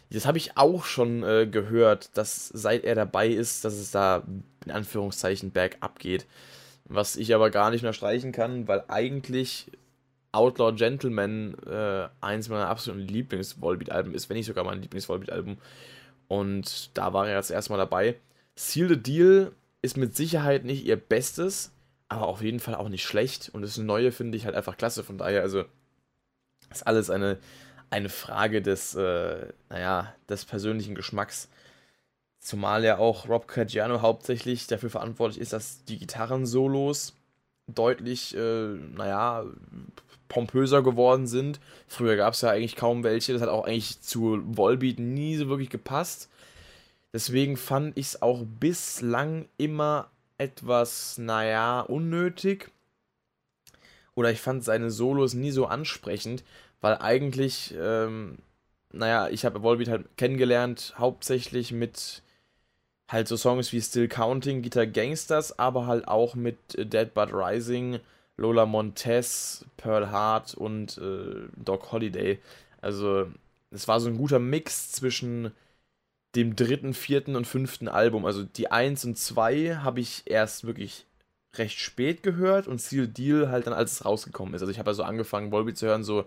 Das 0.10 0.26
habe 0.26 0.38
ich 0.38 0.58
auch 0.58 0.86
schon 0.86 1.24
äh, 1.24 1.48
gehört, 1.48 2.18
dass 2.18 2.48
seit 2.50 2.84
er 2.84 2.96
dabei 2.96 3.30
ist, 3.30 3.66
dass 3.66 3.74
es 3.74 3.92
da 3.92 4.24
in 4.66 4.72
Anführungszeichen 4.72 5.52
bergab 5.52 6.00
geht. 6.00 6.28
Was 6.86 7.16
ich 7.16 7.34
aber 7.34 7.50
gar 7.50 7.72
nicht 7.72 7.82
mehr 7.82 7.94
streichen 7.94 8.32
kann, 8.32 8.68
weil 8.68 8.84
eigentlich 8.90 9.72
Outlaw 10.32 10.74
Gentleman 10.74 11.56
äh, 11.66 12.08
eins 12.22 12.50
meiner 12.50 12.68
absoluten 12.68 13.08
Lieblings-Volbeat-Alben 13.08 14.14
ist, 14.14 14.30
wenn 14.30 14.38
nicht 14.38 14.48
sogar 14.48 14.64
mein 14.64 14.82
Lieblings-Volbeat-Album. 14.82 15.58
Und 16.28 16.90
da 16.98 17.14
war 17.14 17.28
er 17.28 17.38
jetzt 17.38 17.52
erstmal 17.52 17.80
dabei. 17.80 18.16
Seal 18.56 18.90
the 18.90 18.98
Deal 18.98 19.52
ist 19.82 19.98
mit 19.98 20.16
Sicherheit 20.16 20.66
nicht 20.66 20.86
ihr 20.86 20.96
Bestes, 20.96 21.72
aber 22.10 22.28
auf 22.28 22.42
jeden 22.42 22.60
Fall 22.60 22.76
auch 22.76 22.90
nicht 22.90 23.04
schlecht. 23.04 23.50
Und 23.54 23.62
das 23.62 23.78
Neue 23.78 24.12
finde 24.12 24.38
ich 24.38 24.46
halt 24.46 24.56
einfach 24.56 24.78
klasse. 24.78 25.04
Von 25.04 25.18
daher, 25.18 25.42
also 25.42 25.66
ist 26.74 26.88
alles 26.88 27.10
eine, 27.10 27.38
eine 27.90 28.10
Frage 28.10 28.62
des, 28.62 28.96
äh, 28.96 29.48
naja, 29.70 30.14
des 30.30 30.46
persönlichen 30.46 30.96
Geschmacks. 30.96 31.50
Zumal 32.40 32.84
ja 32.84 32.98
auch 32.98 33.30
Rob 33.30 33.48
Caggiano 33.48 34.02
hauptsächlich 34.02 34.68
dafür 34.68 34.90
verantwortlich 34.90 35.40
ist, 35.40 35.54
dass 35.54 35.86
die 35.86 35.98
Gitarren-Solos 35.98 37.14
deutlich, 37.68 38.36
äh, 38.36 38.74
naja, 38.74 39.46
pompöser 40.28 40.82
geworden 40.82 41.28
sind. 41.28 41.60
Früher 41.88 42.16
gab 42.16 42.34
es 42.34 42.42
ja 42.42 42.50
eigentlich 42.50 42.76
kaum 42.76 43.04
welche. 43.04 43.34
Das 43.34 43.42
hat 43.42 43.50
auch 43.50 43.66
eigentlich 43.66 44.02
zu 44.02 44.42
Volbeat 44.46 45.00
nie 45.00 45.36
so 45.38 45.48
wirklich 45.48 45.70
gepasst. 45.70 46.30
Deswegen 47.14 47.58
fand 47.58 47.98
ich 47.98 48.08
es 48.08 48.22
auch 48.22 48.44
bislang 48.60 49.48
immer 49.58 50.10
etwas, 50.40 51.18
naja, 51.20 51.82
unnötig. 51.82 52.72
Oder 54.16 54.32
ich 54.32 54.42
fand 54.42 54.64
seine 54.64 54.92
Solos 54.92 55.34
nie 55.34 55.52
so 55.52 55.66
ansprechend, 55.66 56.44
weil 56.82 56.98
eigentlich, 56.98 57.74
ähm, 57.80 58.38
naja, 58.92 59.30
ich 59.30 59.46
habe 59.46 59.64
Volbeat 59.64 59.90
halt 59.90 60.18
kennengelernt, 60.18 60.94
hauptsächlich 60.98 61.72
mit 61.72 62.22
halt 63.10 63.28
so 63.28 63.38
Songs 63.38 63.74
wie 63.74 63.82
Still 63.82 64.08
Counting, 64.08 64.62
Guitar 64.62 64.88
Gangsters, 64.88 65.58
aber 65.60 65.88
halt 65.88 66.08
auch 66.08 66.36
mit 66.36 66.58
Dead 66.78 67.14
But 67.14 67.30
Rising, 67.34 68.00
Lola 68.38 68.66
Montez, 68.66 69.66
Pearl 69.78 70.10
Hart 70.10 70.56
und 70.56 70.98
äh, 70.98 71.48
Doc 71.56 71.92
Holiday. 71.92 72.40
Also 72.82 73.28
es 73.72 73.88
war 73.88 74.00
so 74.00 74.10
ein 74.10 74.18
guter 74.18 74.40
Mix 74.40 74.92
zwischen 74.92 75.52
dem 76.36 76.56
dritten, 76.56 76.94
vierten 76.94 77.36
und 77.36 77.46
fünften 77.46 77.88
Album. 77.88 78.26
Also 78.26 78.44
die 78.44 78.72
1 78.72 79.06
und 79.06 79.18
2 79.18 79.78
habe 79.78 80.00
ich 80.00 80.24
erst 80.26 80.66
wirklich 80.66 81.06
recht 81.56 81.80
spät 81.80 82.24
gehört 82.24 82.68
und 82.68 82.82
Seal 82.82 83.08
Deal 83.08 83.50
halt 83.50 83.68
dann, 83.68 83.74
als 83.74 83.94
es 83.94 84.06
rausgekommen 84.06 84.54
ist. 84.54 84.62
Also 84.62 84.72
ich 84.72 84.80
habe 84.80 84.90
also 84.90 85.04
angefangen, 85.04 85.52
Volbeat 85.52 85.78
zu 85.78 85.88
hören, 85.88 86.04
so 86.04 86.26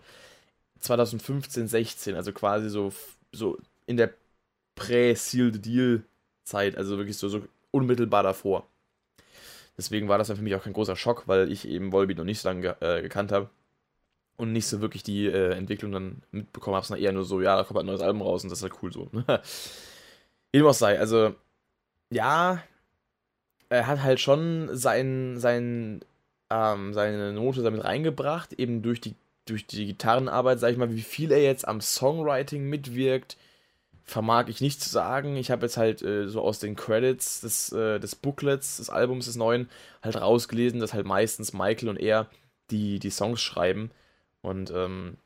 2015, 0.81 1.69
16, 1.69 2.15
also 2.15 2.33
quasi 2.33 2.71
so, 2.71 2.93
so 3.33 3.59
in 3.87 3.97
der 3.97 4.13
Prä-Seal 4.75 5.53
Deal 5.53 6.03
Zeit, 6.45 6.77
also 6.77 6.99
wirklich 6.99 7.17
so, 7.17 7.29
so 7.29 7.43
unmittelbar 7.71 8.23
davor. 8.23 8.67
Deswegen 9.77 10.09
war 10.09 10.19
das 10.19 10.29
dann 10.29 10.37
für 10.37 10.43
mich 10.43 10.55
auch 10.55 10.63
kein 10.63 10.73
großer 10.73 10.97
Schock, 10.97 11.25
weil 11.27 11.51
ich 11.51 11.69
eben 11.69 11.93
Volbeat 11.93 12.19
noch 12.19 12.25
nicht 12.25 12.41
so 12.41 12.49
lange 12.49 12.61
ge 12.63 12.75
äh, 12.81 13.03
gekannt 13.03 13.33
habe 13.33 13.51
und 14.37 14.53
nicht 14.53 14.67
so 14.67 14.81
wirklich 14.81 15.03
die 15.03 15.27
äh, 15.27 15.53
Entwicklung 15.53 15.93
dann 15.93 16.23
mitbekommen 16.31 16.77
habe, 16.77 16.87
sondern 16.87 17.05
eher 17.05 17.13
nur 17.13 17.25
so, 17.25 17.41
ja, 17.41 17.57
da 17.57 17.65
kommt 17.65 17.81
ein 17.81 17.87
neues 17.87 18.01
Album 18.01 18.23
raus 18.23 18.45
und 18.45 18.51
das 18.51 18.61
ist 18.61 18.63
halt 18.63 18.83
cool 18.83 18.93
so. 18.93 19.11
Wie 20.53 20.59
dem 20.59 20.67
auch 20.67 20.75
sei, 20.75 20.99
also 20.99 21.35
ja, 22.11 22.63
er 23.69 23.87
hat 23.87 24.03
halt 24.03 24.21
schon 24.21 24.69
sein, 24.77 25.39
sein, 25.39 26.01
ähm, 26.51 26.95
seine 26.95 27.33
Note 27.33 27.63
damit 27.63 27.85
reingebracht, 27.85 28.53
eben 28.55 28.83
durch 28.83 29.01
die, 29.01 29.15
durch 29.47 29.67
die 29.67 29.87
Gitarrenarbeit, 29.87 30.61
sag 30.61 30.73
ich 30.73 30.79
mal, 30.79 30.95
wie 30.95 31.03
viel 31.03 31.33
er 31.33 31.43
jetzt 31.43 31.67
am 31.67 31.81
Songwriting 31.81 32.69
mitwirkt, 32.69 33.37
vermag 34.05 34.49
ich 34.49 34.61
nicht 34.61 34.81
zu 34.81 34.89
sagen. 34.89 35.37
Ich 35.37 35.51
habe 35.51 35.67
jetzt 35.67 35.77
halt 35.77 36.03
äh, 36.03 36.29
so 36.29 36.41
aus 36.41 36.61
den 36.61 36.77
Credits 36.77 37.41
des, 37.41 37.73
äh, 37.73 37.99
des 37.99 38.15
Booklets, 38.15 38.77
des 38.77 38.89
Albums, 38.89 39.27
des 39.27 39.37
neuen, 39.37 39.69
halt 40.03 40.21
rausgelesen, 40.21 40.81
dass 40.81 40.95
halt 40.95 41.07
meistens 41.07 41.53
Michael 41.53 41.89
und 41.89 41.97
er 41.99 42.29
die, 42.71 43.01
die 43.01 43.11
Songs 43.11 43.41
schreiben. 43.41 43.91
Und 44.43 44.71
ähm, 44.71 45.17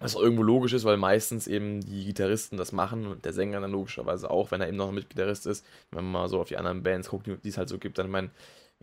was 0.00 0.14
irgendwo 0.14 0.42
logisch 0.42 0.72
ist, 0.72 0.84
weil 0.84 0.96
meistens 0.96 1.46
eben 1.46 1.80
die 1.80 2.04
Gitarristen 2.04 2.56
das 2.56 2.72
machen 2.72 3.06
und 3.06 3.24
der 3.24 3.32
Sänger 3.32 3.60
dann 3.60 3.70
logischerweise 3.70 4.30
auch, 4.30 4.50
wenn 4.50 4.60
er 4.60 4.68
eben 4.68 4.76
noch 4.76 4.88
ein 4.88 4.94
Mitgitarrist 4.94 5.46
ist. 5.46 5.64
Wenn 5.90 6.04
man 6.04 6.12
mal 6.12 6.28
so 6.28 6.40
auf 6.40 6.48
die 6.48 6.56
anderen 6.56 6.82
Bands 6.82 7.08
guckt, 7.08 7.26
die 7.26 7.48
es 7.48 7.56
halt 7.56 7.68
so 7.68 7.78
gibt, 7.78 7.98
dann 7.98 8.10
mein 8.10 8.30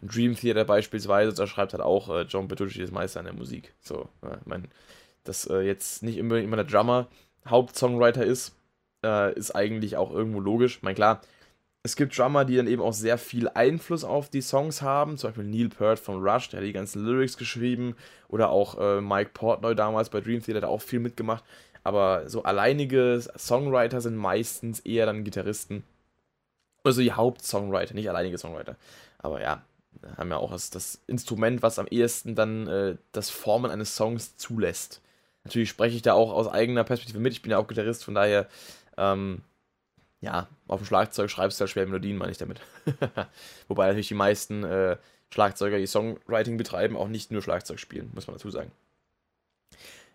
Dream 0.01 0.35
Theater 0.35 0.63
beispielsweise, 0.63 1.33
da 1.33 1.45
schreibt 1.45 1.73
halt 1.73 1.83
auch 1.83 2.09
äh, 2.09 2.21
John 2.21 2.47
Petrucci 2.47 2.79
das 2.79 2.91
meiste 2.91 3.19
an 3.19 3.25
der 3.25 3.33
Musik. 3.33 3.73
So, 3.81 4.07
ja, 4.23 4.37
ich 4.39 4.45
meine, 4.45 4.63
dass 5.25 5.45
äh, 5.47 5.59
jetzt 5.59 6.03
nicht 6.03 6.17
immer, 6.17 6.37
immer 6.37 6.55
der 6.55 6.65
Drummer 6.65 7.07
Hauptsongwriter 7.45 8.23
ist, 8.23 8.55
äh, 9.03 9.33
ist 9.33 9.51
eigentlich 9.51 9.97
auch 9.97 10.11
irgendwo 10.11 10.39
logisch. 10.39 10.77
Ich 10.77 10.83
meine, 10.83 10.95
klar, 10.95 11.21
es 11.89 11.95
gibt 11.95 12.15
Drummer, 12.15 12.45
die 12.45 12.55
dann 12.55 12.67
eben 12.67 12.83
auch 12.83 12.93
sehr 12.93 13.17
viel 13.17 13.49
Einfluss 13.49 14.03
auf 14.03 14.29
die 14.29 14.41
Songs 14.41 14.83
haben. 14.83 15.17
Zum 15.17 15.29
Beispiel 15.29 15.45
Neil 15.45 15.69
Peart 15.69 15.97
von 15.97 16.21
Rush, 16.21 16.49
der 16.49 16.59
hat 16.59 16.67
die 16.67 16.71
ganzen 16.71 17.03
Lyrics 17.03 17.35
geschrieben. 17.35 17.95
Oder 18.27 18.49
auch 18.51 18.79
äh, 18.79 19.01
Mike 19.01 19.31
Portnoy 19.33 19.75
damals 19.75 20.09
bei 20.09 20.21
Dream 20.21 20.43
Theater 20.43 20.61
hat 20.61 20.69
auch 20.69 20.81
viel 20.81 20.99
mitgemacht. 20.99 21.43
Aber 21.83 22.29
so 22.29 22.43
alleinige 22.43 23.23
Songwriter 23.37 24.01
sind 24.01 24.15
meistens 24.15 24.81
eher 24.81 25.07
dann 25.07 25.23
Gitarristen. 25.23 25.83
Also 26.83 27.01
die 27.01 27.11
Hauptsongwriter, 27.11 27.95
nicht 27.95 28.09
alleinige 28.09 28.37
Songwriter. 28.37 28.75
Aber 29.17 29.41
ja, 29.41 29.63
haben 30.15 30.29
ja 30.29 30.37
auch 30.37 30.51
das, 30.51 30.69
das 30.69 31.01
Instrument, 31.07 31.63
was 31.63 31.79
am 31.79 31.87
ehesten 31.87 32.35
dann 32.35 32.67
äh, 32.67 32.97
das 33.13 33.31
Formen 33.31 33.71
eines 33.71 33.95
Songs 33.95 34.37
zulässt. 34.37 35.01
Natürlich 35.43 35.69
spreche 35.69 35.95
ich 35.95 36.03
da 36.03 36.13
auch 36.13 36.31
aus 36.31 36.47
eigener 36.47 36.83
Perspektive 36.83 37.19
mit. 37.19 37.33
Ich 37.33 37.41
bin 37.41 37.51
ja 37.51 37.57
auch 37.57 37.67
Gitarrist, 37.67 38.03
von 38.03 38.13
daher 38.13 38.47
ähm, 38.97 39.41
ja, 40.21 40.47
auf 40.67 40.81
dem 40.81 40.85
Schlagzeug 40.85 41.29
schreibst 41.29 41.59
du 41.59 41.61
halt 41.61 41.71
schwer 41.71 41.85
Melodien, 41.85 42.17
meine 42.17 42.31
ich 42.31 42.37
damit. 42.37 42.61
Wobei 43.67 43.87
natürlich 43.87 44.09
die 44.09 44.15
meisten 44.15 44.63
äh, 44.63 44.97
Schlagzeuger, 45.31 45.77
die 45.77 45.87
Songwriting 45.87 46.57
betreiben, 46.57 46.97
auch 46.97 47.07
nicht 47.07 47.31
nur 47.31 47.41
Schlagzeug 47.41 47.79
spielen, 47.79 48.11
muss 48.13 48.27
man 48.27 48.35
dazu 48.35 48.49
sagen. 48.49 48.71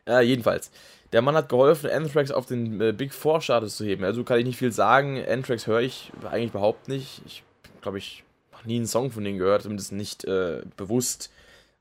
Äh, 0.06 0.22
jedenfalls, 0.22 0.70
der 1.12 1.22
Mann 1.22 1.36
hat 1.36 1.48
geholfen, 1.48 1.88
Anthrax 1.88 2.30
auf 2.30 2.46
den 2.46 2.80
äh, 2.80 2.92
Big 2.92 3.14
Four 3.14 3.40
Status 3.40 3.76
zu 3.76 3.84
heben. 3.84 4.04
Also 4.04 4.24
kann 4.24 4.38
ich 4.38 4.44
nicht 4.44 4.58
viel 4.58 4.72
sagen. 4.72 5.22
Anthrax 5.26 5.66
höre 5.66 5.80
ich 5.80 6.12
eigentlich 6.24 6.50
überhaupt 6.50 6.88
nicht. 6.88 7.22
Ich 7.24 7.42
glaube, 7.80 7.98
ich 7.98 8.24
noch 8.52 8.64
nie 8.64 8.76
einen 8.76 8.86
Song 8.86 9.10
von 9.10 9.24
denen 9.24 9.38
gehört, 9.38 9.62
zumindest 9.62 9.92
nicht 9.92 10.24
äh, 10.24 10.62
bewusst. 10.76 11.30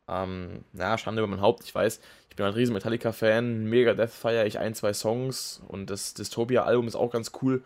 Ähm, 0.08 0.64
na, 0.72 0.98
Schande 0.98 1.22
über 1.22 1.30
mein 1.30 1.42
Haupt, 1.42 1.64
ich 1.66 1.74
weiß. 1.76 2.00
Ich 2.30 2.36
bin 2.36 2.46
ein 2.46 2.54
riesen 2.54 2.74
Metallica-Fan. 2.74 3.66
Mega 3.66 3.94
Death 3.94 4.12
feiere 4.12 4.46
ich 4.46 4.60
ein, 4.60 4.74
zwei 4.74 4.94
Songs. 4.94 5.62
Und 5.68 5.90
das 5.90 6.14
Dystopia-Album 6.14 6.88
ist 6.88 6.96
auch 6.96 7.12
ganz 7.12 7.32
cool. 7.42 7.64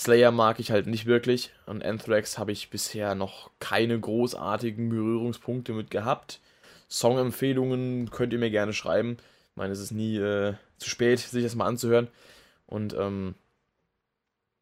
Slayer 0.00 0.30
mag 0.30 0.60
ich 0.60 0.70
halt 0.70 0.86
nicht 0.86 1.04
wirklich. 1.04 1.50
Und 1.66 1.84
Anthrax 1.84 2.38
habe 2.38 2.52
ich 2.52 2.70
bisher 2.70 3.14
noch 3.14 3.50
keine 3.60 4.00
großartigen 4.00 4.88
Berührungspunkte 4.88 5.74
mit 5.74 5.90
gehabt. 5.90 6.40
Songempfehlungen 6.88 8.10
könnt 8.10 8.32
ihr 8.32 8.38
mir 8.38 8.50
gerne 8.50 8.72
schreiben. 8.72 9.18
Ich 9.50 9.56
meine, 9.56 9.74
es 9.74 9.78
ist 9.78 9.90
nie 9.90 10.16
äh, 10.16 10.54
zu 10.78 10.88
spät, 10.88 11.18
sich 11.18 11.44
das 11.44 11.54
mal 11.54 11.66
anzuhören. 11.66 12.08
Und 12.66 12.94
ähm, 12.94 13.34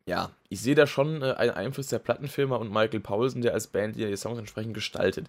ja, 0.07 0.33
ich 0.49 0.61
sehe 0.61 0.75
da 0.75 0.89
schon 0.89 1.23
äh, 1.23 1.35
einen 1.35 1.53
Einfluss 1.53 1.87
der 1.87 2.01
Plattenfirma 2.01 2.57
und 2.57 2.73
Michael 2.73 2.99
Paulsen, 2.99 3.41
der 3.41 3.55
als 3.55 3.69
Band 3.69 3.95
die 3.95 4.17
Songs 4.17 4.41
entsprechend 4.41 4.75
gestaltet. 4.75 5.29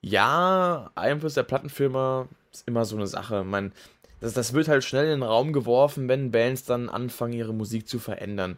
Ja, 0.00 0.90
Einfluss 0.94 1.34
der 1.34 1.42
Plattenfirma 1.42 2.28
ist 2.50 2.66
immer 2.66 2.86
so 2.86 2.96
eine 2.96 3.06
Sache. 3.06 3.44
Man, 3.44 3.72
das, 4.20 4.32
das 4.32 4.54
wird 4.54 4.68
halt 4.68 4.84
schnell 4.84 5.04
in 5.04 5.20
den 5.20 5.22
Raum 5.22 5.52
geworfen, 5.52 6.08
wenn 6.08 6.30
Bands 6.30 6.64
dann 6.64 6.88
anfangen, 6.88 7.34
ihre 7.34 7.52
Musik 7.52 7.86
zu 7.86 7.98
verändern. 7.98 8.56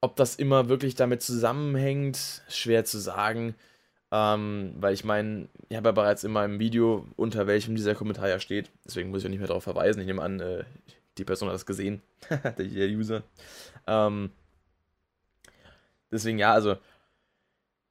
Ob 0.00 0.16
das 0.16 0.36
immer 0.36 0.68
wirklich 0.68 0.94
damit 0.94 1.22
zusammenhängt, 1.22 2.42
schwer 2.48 2.84
zu 2.84 2.98
sagen. 2.98 3.54
Ähm, 4.12 4.74
weil 4.80 4.94
ich 4.94 5.04
meine, 5.04 5.48
ich 5.68 5.76
habe 5.76 5.88
ja 5.88 5.92
bereits 5.92 6.24
in 6.24 6.32
meinem 6.32 6.58
Video, 6.58 7.06
unter 7.16 7.46
welchem 7.46 7.76
dieser 7.76 7.94
Kommentar 7.94 8.28
ja 8.28 8.40
steht. 8.40 8.70
Deswegen 8.84 9.10
muss 9.10 9.20
ich 9.20 9.26
auch 9.26 9.30
nicht 9.30 9.38
mehr 9.38 9.48
darauf 9.48 9.62
verweisen. 9.62 10.00
Ich 10.00 10.06
nehme 10.06 10.22
an, 10.22 10.40
äh, 10.40 10.64
die 11.18 11.24
Person 11.24 11.48
hat 11.48 11.54
das 11.54 11.66
gesehen. 11.66 12.02
der 12.58 12.88
User. 12.88 13.22
Ähm, 13.86 14.30
deswegen 16.10 16.38
ja, 16.38 16.52
also 16.52 16.76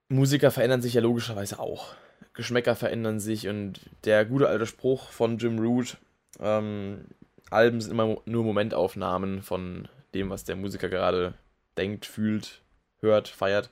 Musiker 0.10 0.52
verändern 0.52 0.82
sich 0.82 0.94
ja 0.94 1.02
logischerweise 1.02 1.60
auch. 1.60 1.94
Geschmäcker 2.34 2.76
verändern 2.76 3.20
sich 3.20 3.48
und 3.48 3.80
der 4.04 4.26
gute 4.26 4.48
alte 4.48 4.66
Spruch 4.66 5.10
von 5.12 5.38
Jim 5.38 5.60
Root, 5.60 5.98
ähm, 6.40 7.06
Alben 7.50 7.82
sind 7.82 7.92
immer 7.92 8.18
nur 8.26 8.44
Momentaufnahmen 8.44 9.42
von 9.42 9.88
dem, 10.14 10.30
was 10.30 10.44
der 10.44 10.56
Musiker 10.56 10.90
gerade 10.90 11.34
denkt, 11.80 12.06
fühlt, 12.06 12.62
hört, 13.00 13.28
feiert. 13.28 13.70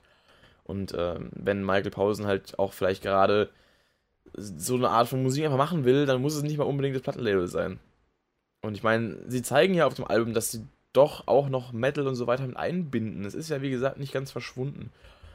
Und 0.64 0.94
ähm, 0.96 1.30
wenn 1.32 1.64
Michael 1.64 1.90
Pausen 1.90 2.26
halt 2.26 2.58
auch 2.58 2.72
vielleicht 2.72 3.02
gerade 3.02 3.50
so 4.34 4.74
eine 4.74 4.90
Art 4.90 5.08
von 5.08 5.22
Musik 5.22 5.44
einfach 5.44 5.56
machen 5.56 5.84
will, 5.84 6.06
dann 6.06 6.20
muss 6.20 6.34
es 6.34 6.42
nicht 6.42 6.58
mal 6.58 6.64
unbedingt 6.64 6.96
das 6.96 7.02
Plattenlabel 7.02 7.48
sein. 7.48 7.78
Und 8.60 8.74
ich 8.74 8.82
meine, 8.82 9.16
sie 9.28 9.42
zeigen 9.42 9.74
ja 9.74 9.86
auf 9.86 9.94
dem 9.94 10.06
Album, 10.06 10.34
dass 10.34 10.50
sie 10.50 10.66
doch 10.92 11.26
auch 11.26 11.48
noch 11.48 11.72
Metal 11.72 12.06
und 12.06 12.16
so 12.16 12.26
weiter 12.26 12.46
mit 12.46 12.56
einbinden. 12.56 13.24
Es 13.24 13.34
ist 13.34 13.50
ja, 13.50 13.62
wie 13.62 13.70
gesagt, 13.70 13.98
nicht 13.98 14.12
ganz 14.12 14.30
verschwunden. 14.30 14.90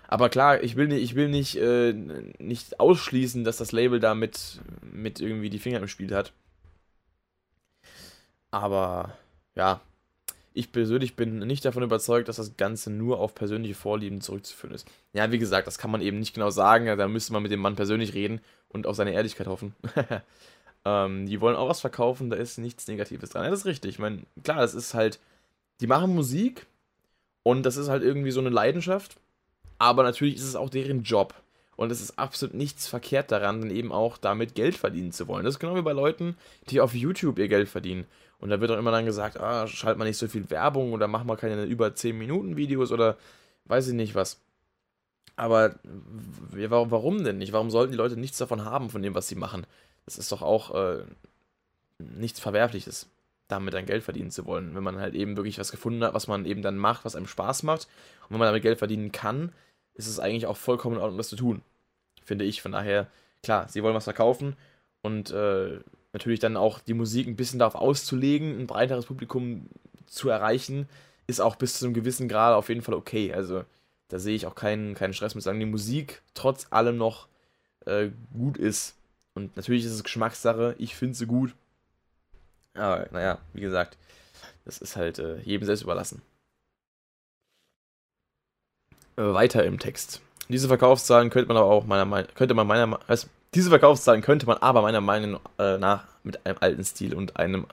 Aber 0.07 0.29
klar, 0.29 0.61
ich 0.61 0.75
will 0.75 0.87
nicht, 0.87 1.01
ich 1.01 1.15
will 1.15 1.29
nicht, 1.29 1.55
äh, 1.55 1.93
nicht 1.93 2.79
ausschließen, 2.79 3.43
dass 3.43 3.57
das 3.57 3.71
Label 3.71 3.99
da 3.99 4.13
mit, 4.13 4.59
mit 4.81 5.19
irgendwie 5.19 5.49
die 5.49 5.59
Finger 5.59 5.79
im 5.79 5.87
Spiel 5.87 6.13
hat. 6.13 6.33
Aber 8.51 9.17
ja, 9.55 9.81
ich 10.53 10.71
persönlich 10.71 11.15
bin 11.15 11.39
nicht 11.39 11.65
davon 11.65 11.83
überzeugt, 11.83 12.27
dass 12.27 12.35
das 12.35 12.57
Ganze 12.57 12.91
nur 12.91 13.19
auf 13.19 13.35
persönliche 13.35 13.75
Vorlieben 13.75 14.21
zurückzuführen 14.21 14.75
ist. 14.75 14.87
Ja, 15.13 15.31
wie 15.31 15.39
gesagt, 15.39 15.67
das 15.67 15.77
kann 15.77 15.91
man 15.91 16.01
eben 16.01 16.19
nicht 16.19 16.33
genau 16.33 16.49
sagen. 16.49 16.85
Da 16.97 17.07
müsste 17.07 17.33
man 17.33 17.43
mit 17.43 17.51
dem 17.51 17.59
Mann 17.59 17.75
persönlich 17.75 18.13
reden 18.13 18.39
und 18.69 18.87
auf 18.87 18.95
seine 18.95 19.13
Ehrlichkeit 19.13 19.47
hoffen. 19.47 19.75
ähm, 20.85 21.25
die 21.25 21.41
wollen 21.41 21.55
auch 21.55 21.69
was 21.69 21.81
verkaufen, 21.81 22.29
da 22.29 22.35
ist 22.35 22.57
nichts 22.57 22.87
Negatives 22.87 23.31
dran. 23.31 23.45
Ja, 23.45 23.49
das 23.49 23.59
ist 23.59 23.65
richtig. 23.65 23.91
Ich 23.91 23.99
meine, 23.99 24.23
klar, 24.43 24.57
das 24.57 24.73
ist 24.73 24.93
halt, 24.93 25.19
die 25.81 25.87
machen 25.87 26.13
Musik 26.13 26.65
und 27.43 27.63
das 27.63 27.77
ist 27.77 27.89
halt 27.89 28.03
irgendwie 28.03 28.31
so 28.31 28.39
eine 28.39 28.49
Leidenschaft, 28.49 29.17
aber 29.79 30.03
natürlich 30.03 30.35
ist 30.35 30.43
es 30.43 30.55
auch 30.55 30.69
deren 30.69 31.03
Job. 31.03 31.33
Und 31.75 31.91
es 31.91 32.01
ist 32.01 32.19
absolut 32.19 32.53
nichts 32.53 32.87
verkehrt 32.87 33.31
daran, 33.31 33.61
dann 33.61 33.71
eben 33.71 33.91
auch 33.91 34.19
damit 34.19 34.53
Geld 34.53 34.77
verdienen 34.77 35.11
zu 35.11 35.27
wollen. 35.27 35.43
Das 35.43 35.55
ist 35.55 35.59
genau 35.59 35.75
wie 35.75 35.81
bei 35.81 35.91
Leuten, 35.91 36.37
die 36.69 36.79
auf 36.79 36.93
YouTube 36.93 37.39
ihr 37.39 37.47
Geld 37.47 37.67
verdienen. 37.67 38.05
Und 38.39 38.49
da 38.49 38.59
wird 38.59 38.71
auch 38.71 38.77
immer 38.77 38.91
dann 38.91 39.05
gesagt, 39.05 39.39
ah, 39.39 39.67
schalt 39.67 39.97
mal 39.97 40.05
nicht 40.05 40.17
so 40.17 40.27
viel 40.27 40.49
Werbung 40.49 40.93
oder 40.93 41.07
mach 41.07 41.23
mal 41.23 41.37
keine 41.37 41.63
über 41.63 41.95
10 41.95 42.17
Minuten 42.17 42.57
Videos 42.57 42.91
oder 42.91 43.17
weiß 43.65 43.87
ich 43.87 43.93
nicht 43.93 44.15
was. 44.15 44.39
Aber 45.35 45.75
warum 46.51 47.23
denn 47.23 47.37
nicht? 47.37 47.53
Warum 47.53 47.71
sollten 47.71 47.91
die 47.91 47.97
Leute 47.97 48.17
nichts 48.17 48.37
davon 48.37 48.65
haben, 48.65 48.89
von 48.89 49.01
dem, 49.01 49.15
was 49.15 49.27
sie 49.27 49.35
machen? 49.35 49.65
Das 50.05 50.17
ist 50.17 50.31
doch 50.31 50.41
auch 50.41 50.75
äh, 50.75 51.03
nichts 51.97 52.39
Verwerfliches, 52.39 53.07
damit 53.47 53.73
dann 53.73 53.85
Geld 53.85 54.03
verdienen 54.03 54.31
zu 54.31 54.45
wollen. 54.45 54.75
Wenn 54.75 54.83
man 54.83 54.99
halt 54.99 55.15
eben 55.15 55.37
wirklich 55.37 55.57
was 55.57 55.71
gefunden 55.71 56.03
hat, 56.03 56.13
was 56.13 56.27
man 56.27 56.45
eben 56.45 56.61
dann 56.61 56.77
macht, 56.77 57.05
was 57.05 57.15
einem 57.15 57.27
Spaß 57.27 57.63
macht. 57.63 57.87
Und 58.23 58.31
wenn 58.31 58.39
man 58.39 58.47
damit 58.47 58.63
Geld 58.63 58.77
verdienen 58.77 59.11
kann, 59.11 59.53
ist 59.95 60.07
es 60.07 60.19
eigentlich 60.19 60.45
auch 60.45 60.57
vollkommen 60.57 60.97
in 60.97 61.01
Ordnung, 61.01 61.17
das 61.17 61.29
zu 61.29 61.35
tun. 61.35 61.61
Finde 62.23 62.45
ich. 62.45 62.61
Von 62.61 62.73
daher, 62.73 63.07
klar, 63.41 63.67
sie 63.69 63.81
wollen 63.81 63.95
was 63.95 64.05
verkaufen 64.05 64.55
und 65.01 65.31
äh, 65.31 65.79
natürlich 66.13 66.39
dann 66.39 66.55
auch 66.55 66.79
die 66.79 66.93
Musik 66.93 67.27
ein 67.27 67.35
bisschen 67.35 67.59
darauf 67.59 67.75
auszulegen, 67.75 68.59
ein 68.59 68.67
breiteres 68.67 69.05
Publikum 69.05 69.67
zu 70.05 70.29
erreichen, 70.29 70.87
ist 71.27 71.41
auch 71.41 71.55
bis 71.55 71.79
zu 71.79 71.85
einem 71.85 71.93
gewissen 71.93 72.27
Grad 72.27 72.55
auf 72.55 72.69
jeden 72.69 72.81
Fall 72.81 72.95
okay. 72.95 73.33
Also 73.33 73.65
da 74.09 74.19
sehe 74.19 74.35
ich 74.35 74.45
auch 74.45 74.55
keinen, 74.55 74.93
keinen 74.93 75.13
Stress 75.13 75.35
mit 75.35 75.43
sagen, 75.43 75.59
die 75.59 75.65
Musik 75.65 76.21
trotz 76.33 76.67
allem 76.69 76.97
noch 76.97 77.27
äh, 77.85 78.09
gut 78.33 78.57
ist. 78.57 78.95
Und 79.33 79.55
natürlich 79.55 79.85
ist 79.85 79.93
es 79.93 80.03
Geschmackssache, 80.03 80.75
ich 80.77 80.95
finde 80.95 81.15
sie 81.15 81.25
gut. 81.25 81.55
Aber 82.75 83.07
naja, 83.11 83.39
wie 83.53 83.61
gesagt, 83.61 83.97
das 84.65 84.77
ist 84.77 84.95
halt 84.95 85.19
äh, 85.19 85.39
jedem 85.39 85.65
selbst 85.65 85.81
überlassen. 85.81 86.21
Äh, 89.15 89.33
weiter 89.33 89.63
im 89.63 89.79
Text. 89.79 90.21
Diese 90.49 90.67
Verkaufszahlen 90.67 91.29
könnte 91.29 91.47
man 91.47 91.57
aber 91.57 91.71
auch 91.71 91.85
meiner 91.85 92.05
Meinung 92.05 92.29
könnte 92.35 92.53
man 92.53 92.67
meiner 92.67 92.99
also, 93.07 93.27
diese 93.55 93.69
Verkaufszahlen 93.69 94.21
könnte 94.21 94.45
man 94.45 94.57
aber 94.57 94.81
meiner 94.81 95.01
Meinung 95.01 95.39
äh, 95.59 95.77
nach 95.77 96.05
mit 96.23 96.45
einem 96.45 96.57
alten 96.59 96.83
Stil 96.83 97.13
und 97.13 97.37
einem 97.37 97.67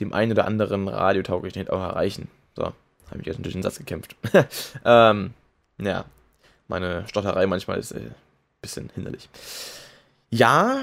dem 0.00 0.12
einen 0.12 0.32
oder 0.32 0.46
anderen 0.46 0.88
radiotauglichen 0.88 1.60
Hit 1.60 1.70
auch 1.70 1.80
erreichen. 1.80 2.28
So, 2.54 2.64
habe 2.64 3.20
ich 3.20 3.26
jetzt 3.26 3.38
durch 3.42 3.54
den 3.54 3.62
Satz 3.62 3.78
gekämpft. 3.78 4.16
ähm, 4.84 5.32
ja, 5.78 6.04
meine 6.68 7.06
Stotterei 7.08 7.46
manchmal 7.46 7.78
ist 7.78 7.92
ein 7.92 8.08
äh, 8.08 8.14
bisschen 8.60 8.90
hinderlich. 8.94 9.28
Ja, 10.30 10.78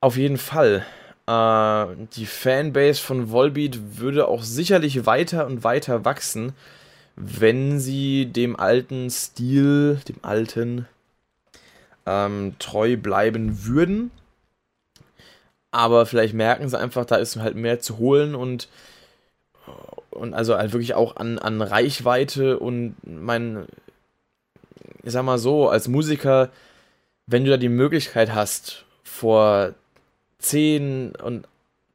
auf 0.00 0.16
jeden 0.16 0.38
Fall. 0.38 0.84
Äh, 1.26 1.86
die 2.16 2.26
Fanbase 2.26 3.00
von 3.00 3.30
Volbeat 3.30 3.98
würde 3.98 4.26
auch 4.28 4.42
sicherlich 4.42 5.06
weiter 5.06 5.46
und 5.46 5.62
weiter 5.62 6.04
wachsen, 6.04 6.52
wenn 7.16 7.78
sie 7.78 8.26
dem 8.26 8.58
alten 8.58 9.10
Stil, 9.10 10.00
dem 10.08 10.16
alten, 10.22 10.86
ähm, 12.06 12.54
treu 12.58 12.96
bleiben 12.96 13.64
würden. 13.64 14.10
Aber 15.70 16.06
vielleicht 16.06 16.34
merken 16.34 16.68
sie 16.68 16.78
einfach, 16.78 17.04
da 17.04 17.16
ist 17.16 17.36
halt 17.36 17.54
mehr 17.54 17.80
zu 17.80 17.98
holen 17.98 18.34
und, 18.34 18.68
und 20.10 20.34
also 20.34 20.56
halt 20.56 20.72
wirklich 20.72 20.94
auch 20.94 21.16
an, 21.16 21.38
an 21.38 21.62
Reichweite 21.62 22.58
und 22.58 22.96
mein, 23.04 23.66
ich 25.02 25.12
sag 25.12 25.24
mal 25.24 25.38
so, 25.38 25.68
als 25.68 25.86
Musiker, 25.86 26.50
wenn 27.26 27.44
du 27.44 27.50
da 27.50 27.56
die 27.56 27.68
Möglichkeit 27.68 28.34
hast, 28.34 28.84
vor 29.04 29.74
zehn 30.38 31.12
und 31.14 31.46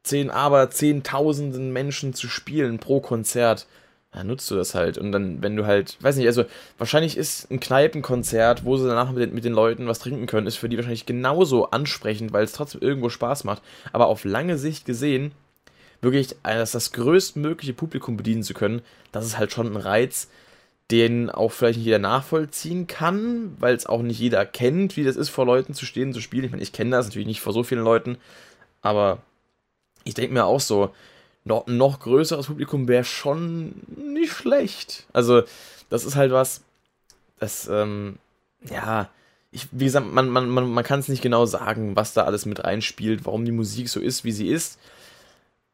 zehn, 0.02 0.30
aber 0.30 0.70
zehntausenden 0.70 1.72
Menschen 1.72 2.14
zu 2.14 2.28
spielen 2.28 2.78
pro 2.78 3.00
Konzert, 3.00 3.66
dann 4.16 4.28
nutzt 4.28 4.50
du 4.50 4.54
das 4.54 4.74
halt. 4.74 4.96
Und 4.96 5.12
dann, 5.12 5.42
wenn 5.42 5.56
du 5.56 5.66
halt, 5.66 5.98
weiß 6.00 6.16
nicht, 6.16 6.26
also 6.26 6.44
wahrscheinlich 6.78 7.18
ist 7.18 7.50
ein 7.50 7.60
Kneipenkonzert, 7.60 8.64
wo 8.64 8.78
sie 8.78 8.88
danach 8.88 9.10
mit 9.12 9.22
den, 9.22 9.34
mit 9.34 9.44
den 9.44 9.52
Leuten 9.52 9.86
was 9.86 9.98
trinken 9.98 10.26
können, 10.26 10.46
ist 10.46 10.56
für 10.56 10.70
die 10.70 10.76
wahrscheinlich 10.76 11.04
genauso 11.04 11.70
ansprechend, 11.70 12.32
weil 12.32 12.44
es 12.44 12.52
trotzdem 12.52 12.80
irgendwo 12.80 13.10
Spaß 13.10 13.44
macht. 13.44 13.62
Aber 13.92 14.06
auf 14.06 14.24
lange 14.24 14.56
Sicht 14.56 14.86
gesehen, 14.86 15.32
wirklich 16.00 16.34
das, 16.42 16.72
das 16.72 16.92
größtmögliche 16.92 17.74
Publikum 17.74 18.16
bedienen 18.16 18.42
zu 18.42 18.54
können, 18.54 18.80
das 19.12 19.26
ist 19.26 19.36
halt 19.36 19.52
schon 19.52 19.66
ein 19.66 19.76
Reiz, 19.76 20.28
den 20.90 21.28
auch 21.28 21.52
vielleicht 21.52 21.76
nicht 21.76 21.86
jeder 21.86 21.98
nachvollziehen 21.98 22.86
kann, 22.86 23.54
weil 23.58 23.74
es 23.74 23.84
auch 23.84 24.00
nicht 24.00 24.18
jeder 24.18 24.46
kennt, 24.46 24.96
wie 24.96 25.04
das 25.04 25.16
ist, 25.16 25.28
vor 25.28 25.44
Leuten 25.44 25.74
zu 25.74 25.84
stehen, 25.84 26.14
zu 26.14 26.22
spielen. 26.22 26.44
Ich 26.44 26.50
meine, 26.52 26.62
ich 26.62 26.72
kenne 26.72 26.92
das 26.92 27.06
natürlich 27.06 27.26
nicht 27.26 27.40
vor 27.42 27.52
so 27.52 27.64
vielen 27.64 27.84
Leuten, 27.84 28.16
aber 28.80 29.18
ich 30.04 30.14
denke 30.14 30.32
mir 30.32 30.46
auch 30.46 30.60
so, 30.60 30.92
noch, 31.46 31.66
noch 31.68 32.00
größeres 32.00 32.46
Publikum 32.46 32.88
wäre 32.88 33.04
schon 33.04 33.72
nicht 33.96 34.32
schlecht. 34.32 35.06
Also, 35.12 35.44
das 35.88 36.04
ist 36.04 36.16
halt 36.16 36.32
was, 36.32 36.62
das, 37.38 37.68
ähm, 37.68 38.16
ja, 38.68 39.08
ich, 39.52 39.68
wie 39.70 39.84
gesagt, 39.84 40.12
man, 40.12 40.28
man, 40.28 40.50
man, 40.50 40.68
man 40.68 40.84
kann 40.84 40.98
es 40.98 41.08
nicht 41.08 41.22
genau 41.22 41.46
sagen, 41.46 41.94
was 41.94 42.14
da 42.14 42.24
alles 42.24 42.46
mit 42.46 42.64
reinspielt, 42.64 43.24
warum 43.24 43.44
die 43.44 43.52
Musik 43.52 43.88
so 43.88 44.00
ist, 44.00 44.24
wie 44.24 44.32
sie 44.32 44.48
ist. 44.48 44.80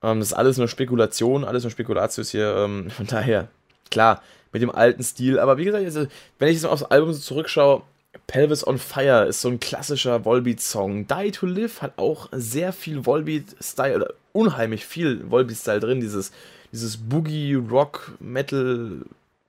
Ähm, 0.03 0.21
das 0.21 0.29
ist 0.29 0.35
alles 0.35 0.59
nur 0.59 0.69
Spekulation, 0.69 1.43
alles 1.43 1.63
nur 1.63 1.71
Spekulatius 1.71 2.31
hier. 2.31 2.55
Ähm, 2.55 2.91
von 2.97 3.07
daher, 3.07 3.49
klar, 3.91 4.23
mit 4.53 4.61
dem 4.61 4.71
alten 4.71 5.03
Stil. 5.03 5.39
Aber 5.39 5.57
wie 5.57 5.65
gesagt, 5.65 5.85
also, 5.85 6.07
wenn 6.39 6.49
ich 6.49 6.57
jetzt 6.57 6.65
mal 6.65 6.69
aufs 6.69 6.83
Album 6.83 7.15
so 7.15 7.21
zurückschaue, 7.21 7.83
Pelvis 8.27 8.67
on 8.67 8.79
Fire 8.79 9.27
ist 9.27 9.41
so 9.41 9.49
ein 9.49 9.61
klassischer 9.61 10.25
Volbeat-Song. 10.25 11.07
Die 11.07 11.31
to 11.31 11.47
Live 11.47 11.81
hat 11.83 11.99
auch 11.99 12.29
sehr 12.33 12.73
viel 12.73 13.07
Volbeat-Style, 13.07 13.97
oder 13.97 14.15
unheimlich 14.33 14.85
viel 14.87 15.31
Volbeat-Style 15.31 15.81
drin. 15.81 16.01
Dieses, 16.01 16.33
dieses 16.73 16.97
Boogie, 16.97 17.55
Rock, 17.55 18.13
Metal, 18.21 19.03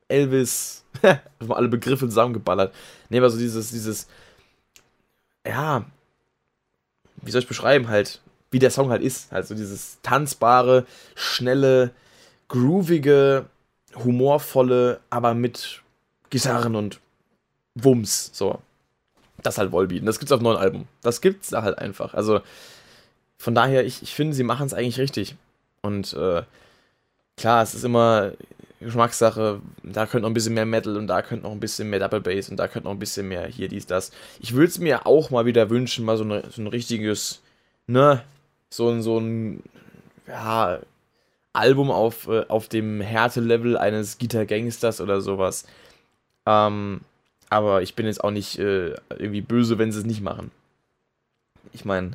Elvis, 0.08 0.84
alle 1.50 1.68
Begriffe 1.68 2.08
zusammengeballert. 2.08 2.74
Ne, 3.10 3.18
aber 3.18 3.30
so 3.30 3.38
dieses, 3.38 3.72
dieses, 3.72 4.08
ja, 5.46 5.86
wie 7.22 7.32
soll 7.32 7.42
ich 7.42 7.48
beschreiben, 7.48 7.90
halt, 7.90 8.22
wie 8.52 8.60
der 8.60 8.72
Song 8.72 8.90
halt 8.90 9.02
ist. 9.02 9.32
Halt 9.32 9.48
so 9.48 9.56
dieses 9.56 10.00
tanzbare, 10.04 10.86
schnelle, 11.16 11.92
groovige, 12.48 13.46
humorvolle, 13.96 15.00
aber 15.10 15.34
mit 15.34 15.82
Gitarren 16.30 16.76
und 16.76 17.00
Wumms. 17.76 18.32
So. 18.34 18.60
Das 19.42 19.58
halt 19.58 19.72
Volbeat. 19.72 20.08
Das 20.08 20.20
gibt's 20.20 20.32
auf 20.32 20.42
neuen 20.42 20.58
Album. 20.58 20.88
Das 21.02 21.22
gibt's 21.22 21.50
da 21.50 21.64
halt 21.64 21.78
einfach. 21.78 22.14
Also, 22.14 22.42
von 23.38 23.56
daher, 23.56 23.86
ich, 23.86 24.02
ich 24.02 24.14
finde, 24.14 24.34
sie 24.34 24.44
machen 24.44 24.66
es 24.66 24.74
eigentlich 24.74 25.00
richtig. 25.00 25.36
Und 25.82 26.14
äh, 26.14 26.44
klar, 27.36 27.64
es 27.64 27.74
ist 27.74 27.84
immer 27.84 28.32
Geschmackssache. 28.80 29.62
Da 29.84 30.06
könnte 30.06 30.22
noch 30.24 30.30
ein 30.30 30.34
bisschen 30.34 30.54
mehr 30.54 30.66
Metal 30.66 30.96
und 30.98 31.08
da 31.08 31.22
könnte 31.22 31.44
noch 31.44 31.52
ein 31.52 31.60
bisschen 31.60 31.90
mehr 31.90 32.00
Double 32.00 32.22
Bass 32.22 32.50
und 32.50 32.58
da 32.58 32.68
könnte 32.68 32.88
noch 32.88 32.96
ein 32.96 33.00
bisschen 33.00 33.28
mehr 33.28 33.48
hier, 33.48 33.68
dies, 33.68 33.86
das. 33.86 34.12
Ich 34.40 34.54
würde 34.54 34.68
es 34.68 34.80
mir 34.80 35.08
auch 35.08 35.30
mal 35.30 35.46
wieder 35.46 35.70
wünschen, 35.70 36.06
mal 36.06 36.18
so, 36.18 36.24
eine, 36.24 36.44
so 36.50 36.62
ein 36.62 36.68
richtiges, 36.68 37.42
ne, 37.88 38.24
so 38.70 38.90
ein, 38.90 39.02
so 39.02 39.20
ein, 39.20 39.64
ja, 40.28 40.80
Album 41.54 41.92
auf, 41.92 42.28
äh, 42.28 42.46
auf 42.48 42.68
dem 42.68 43.02
Härtelevel 43.02 43.78
eines 43.78 44.18
Guitar 44.18 44.46
Gangsters 44.46 45.02
oder 45.02 45.22
sowas. 45.22 45.66
Ähm, 46.46 47.02
aber 47.54 47.84
ich 47.84 47.94
bin 47.94 48.08
jetzt 48.08 48.24
auch 48.24 48.32
nicht 48.32 48.58
äh, 48.58 48.96
irgendwie 49.10 49.42
böse, 49.42 49.78
wenn 49.78 49.92
sie 49.92 50.00
es 50.00 50.06
nicht 50.06 50.22
machen. 50.22 50.50
Ich 51.72 51.86
meine, 51.86 52.14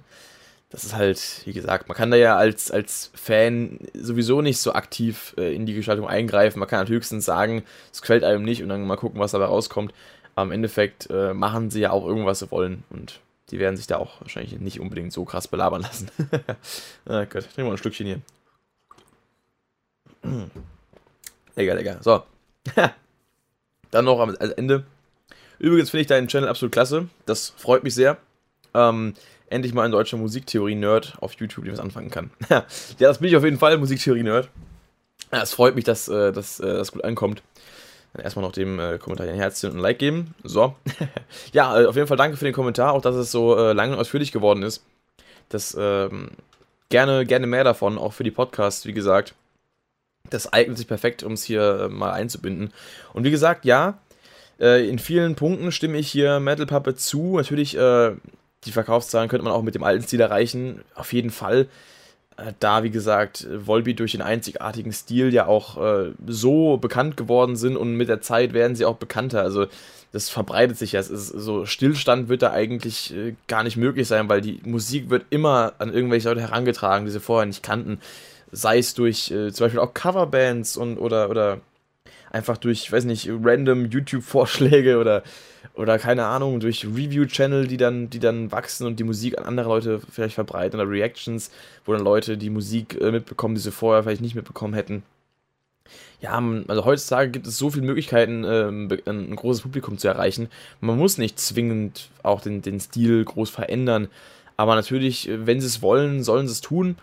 das 0.68 0.83
ist 0.83 0.96
halt, 0.96 1.42
wie 1.44 1.53
gesagt, 1.53 1.87
man 1.87 1.96
kann 1.96 2.11
da 2.11 2.16
ja 2.16 2.37
als, 2.37 2.72
als 2.72 3.12
Fan 3.14 3.79
sowieso 3.94 4.42
nicht 4.42 4.59
so 4.59 4.72
aktiv 4.72 5.35
äh, 5.38 5.55
in 5.55 5.64
die 5.64 5.74
Gestaltung 5.74 6.09
eingreifen. 6.09 6.59
Man 6.59 6.68
kann 6.68 6.81
halt 6.81 6.88
höchstens 6.88 7.24
sagen, 7.24 7.62
es 7.92 8.01
gefällt 8.01 8.24
einem 8.24 8.42
nicht 8.42 8.64
und 8.64 8.68
dann 8.68 8.85
mal 8.85 8.96
gucken, 8.96 9.20
was 9.20 9.31
dabei 9.31 9.44
rauskommt. 9.44 9.94
Aber 10.35 10.46
im 10.46 10.53
Endeffekt 10.53 11.09
äh, 11.09 11.33
machen 11.35 11.70
sie 11.70 11.81
ja 11.81 11.92
auch 11.92 12.05
irgendwas 12.05 12.40
sie 12.40 12.51
wollen 12.51 12.83
und 12.90 13.20
die 13.53 13.61
werden 13.61 13.77
sich 13.77 13.87
da 13.87 13.96
auch 13.96 14.20
wahrscheinlich 14.20 14.59
nicht 14.59 14.81
unbedingt 14.81 15.12
so 15.12 15.24
krass 15.24 15.46
belabern 15.46 15.83
lassen. 15.83 16.11
ah 17.07 17.24
Gott, 17.24 17.44
trinken 17.44 17.57
wir 17.59 17.64
mal 17.64 17.70
ein 17.72 17.79
Stückchen 17.79 18.07
hier. 18.07 18.20
lecker, 21.55 21.74
lecker. 21.77 21.98
So. 22.03 22.24
Dann 23.92 24.05
noch 24.05 24.18
am 24.18 24.35
Ende. 24.35 24.85
Übrigens 25.59 25.90
finde 25.90 26.03
ich 26.03 26.07
deinen 26.07 26.29
Channel 26.29 26.49
absolut 26.49 26.73
klasse. 26.73 27.09
Das 27.27 27.53
freut 27.57 27.85
mich 27.85 27.94
sehr. 27.94 28.16
Ähm, 28.75 29.14
endlich 29.51 29.75
mal 29.75 29.85
ein 29.85 29.90
deutscher 29.90 30.16
Musiktheorie-Nerd 30.16 31.18
auf 31.21 31.35
YouTube, 31.35 31.64
der 31.64 31.73
was 31.73 31.81
anfangen 31.81 32.11
kann. 32.11 32.31
ja, 32.49 32.64
das 32.99 33.18
bin 33.18 33.29
ich 33.29 33.37
auf 33.37 33.44
jeden 33.44 33.59
Fall, 33.59 33.79
Musiktheorie-Nerd. 33.79 34.49
Es 35.31 35.53
freut 35.53 35.75
mich, 35.75 35.85
dass, 35.85 36.09
äh, 36.09 36.33
dass 36.33 36.61
äh, 36.61 36.66
das 36.66 36.92
gut 36.92 37.05
ankommt. 37.05 37.42
Dann 38.14 38.25
erstmal 38.25 38.44
noch 38.44 38.53
dem 38.53 38.79
äh, 38.79 38.99
Kommentar 38.99 39.27
ein 39.27 39.35
Herzchen 39.35 39.71
und 39.71 39.77
ein 39.77 39.83
Like 39.83 39.99
geben. 39.99 40.35
So. 40.42 40.75
ja, 41.53 41.88
auf 41.88 41.97
jeden 41.97 42.09
Fall 42.09 42.16
danke 42.16 42.37
für 42.37 42.44
den 42.44 42.55
Kommentar, 42.55 42.92
auch 42.92 43.03
dass 43.03 43.16
es 43.16 43.31
so 43.31 43.55
lang 43.55 43.92
und 43.92 43.99
ausführlich 43.99 44.33
geworden 44.33 44.62
ist. 44.62 44.85
Das 45.49 45.77
ähm, 45.79 46.31
gerne, 46.88 47.27
gerne 47.27 47.47
mehr 47.47 47.64
davon, 47.64 47.99
auch 47.99 48.12
für 48.12 48.25
die 48.25 48.31
Podcasts, 48.31 48.87
wie 48.87 48.92
gesagt 48.92 49.35
das 50.31 50.53
eignet 50.53 50.79
sich 50.79 50.87
perfekt, 50.87 51.23
um 51.23 51.33
es 51.33 51.44
hier 51.44 51.88
mal 51.90 52.12
einzubinden. 52.12 52.73
Und 53.12 53.25
wie 53.25 53.31
gesagt, 53.31 53.64
ja, 53.64 53.99
äh, 54.61 54.88
in 54.88 54.99
vielen 54.99 55.35
Punkten 55.35 55.73
stimme 55.73 55.99
ich 55.99 56.11
hier 56.11 56.40
Metal 56.40 56.66
Puppet 56.66 57.01
zu. 57.01 57.37
Natürlich, 57.37 57.77
äh, 57.77 58.13
die 58.65 58.73
Verkaufszahlen 58.73 59.29
könnte 59.29 59.44
man 59.44 59.52
auch 59.52 59.63
mit 59.63 59.75
dem 59.75 59.85
alten 59.85 60.02
Stil 60.02 60.21
erreichen, 60.21 60.83
auf 60.94 61.13
jeden 61.13 61.31
Fall. 61.31 61.69
Äh, 62.37 62.52
da, 62.61 62.83
wie 62.83 62.90
gesagt, 62.90 63.46
Volbeat 63.52 64.00
durch 64.00 64.13
den 64.13 64.23
einzigartigen 64.23 64.92
Stil 64.92 65.33
ja 65.33 65.46
auch 65.46 65.83
äh, 65.83 66.13
so 66.27 66.77
bekannt 66.77 67.17
geworden 67.17 67.56
sind 67.56 67.77
und 67.77 67.94
mit 67.94 68.09
der 68.09 68.21
Zeit 68.21 68.52
werden 68.52 68.77
sie 68.77 68.85
auch 68.85 68.96
bekannter. 68.96 69.42
Also 69.42 69.67
das 70.13 70.29
verbreitet 70.29 70.79
sich 70.79 70.92
ja. 70.92 71.00
Es 71.00 71.11
ist 71.11 71.29
so 71.29 71.67
Stillstand 71.67 72.29
wird 72.29 72.42
da 72.42 72.52
eigentlich 72.52 73.15
äh, 73.15 73.35
gar 73.46 73.63
nicht 73.63 73.77
möglich 73.77 74.09
sein, 74.09 74.29
weil 74.29 74.40
die 74.40 74.61
Musik 74.65 75.11
wird 75.11 75.27
immer 75.31 75.75
an 75.79 75.92
irgendwelche 75.92 76.29
Leute 76.29 76.40
herangetragen, 76.40 77.06
die 77.06 77.13
sie 77.13 77.21
vorher 77.21 77.46
nicht 77.46 77.63
kannten 77.63 78.00
sei 78.52 78.79
es 78.79 78.94
durch 78.94 79.31
äh, 79.31 79.52
zum 79.52 79.67
Beispiel 79.67 79.81
auch 79.81 79.94
Coverbands 79.94 80.77
und 80.77 80.98
oder 80.98 81.31
oder 81.31 81.61
einfach 82.31 82.56
durch, 82.56 82.90
weiß 82.90 83.04
nicht, 83.04 83.29
random 83.31 83.87
YouTube-Vorschläge 83.87 84.98
oder 84.98 85.22
oder 85.74 85.98
keine 85.98 86.24
Ahnung, 86.26 86.58
durch 86.58 86.85
Review-Channel, 86.85 87.68
die 87.68 87.76
dann, 87.76 88.10
die 88.10 88.18
dann 88.18 88.50
wachsen 88.50 88.87
und 88.87 88.98
die 88.98 89.04
Musik 89.04 89.38
an 89.38 89.44
andere 89.44 89.68
Leute 89.68 90.00
vielleicht 90.10 90.35
verbreiten 90.35 90.81
oder 90.81 90.90
Reactions, 90.90 91.52
wo 91.85 91.92
dann 91.92 92.02
Leute 92.02 92.37
die 92.37 92.50
Musik 92.50 93.00
äh, 93.00 93.12
mitbekommen, 93.12 93.54
die 93.54 93.60
sie 93.60 93.70
vorher 93.70 94.02
vielleicht 94.02 94.20
nicht 94.20 94.35
mitbekommen 94.35 94.74
hätten. 94.74 95.04
Ja, 96.20 96.42
also 96.66 96.85
heutzutage 96.85 97.31
gibt 97.31 97.46
es 97.46 97.58
so 97.58 97.70
viele 97.70 97.87
Möglichkeiten, 97.87 98.44
ähm, 98.44 98.88
ein 99.06 99.37
großes 99.37 99.62
Publikum 99.62 99.98
zu 99.98 100.08
erreichen. 100.08 100.48
Man 100.81 100.98
muss 100.98 101.16
nicht 101.16 101.38
zwingend 101.38 102.10
auch 102.24 102.40
den, 102.40 102.60
den 102.60 102.81
Stil 102.81 103.24
groß 103.24 103.50
verändern, 103.50 104.08
Aber 104.58 104.74
natürlich, 104.74 105.29
äh, 105.29 105.46
wenn 105.46 105.60
sie 105.60 105.68
es 105.68 105.81
wollen, 105.81 106.22
sollen 106.22 106.48
sie 106.48 106.52
es 106.52 106.60
tun. 106.60 106.96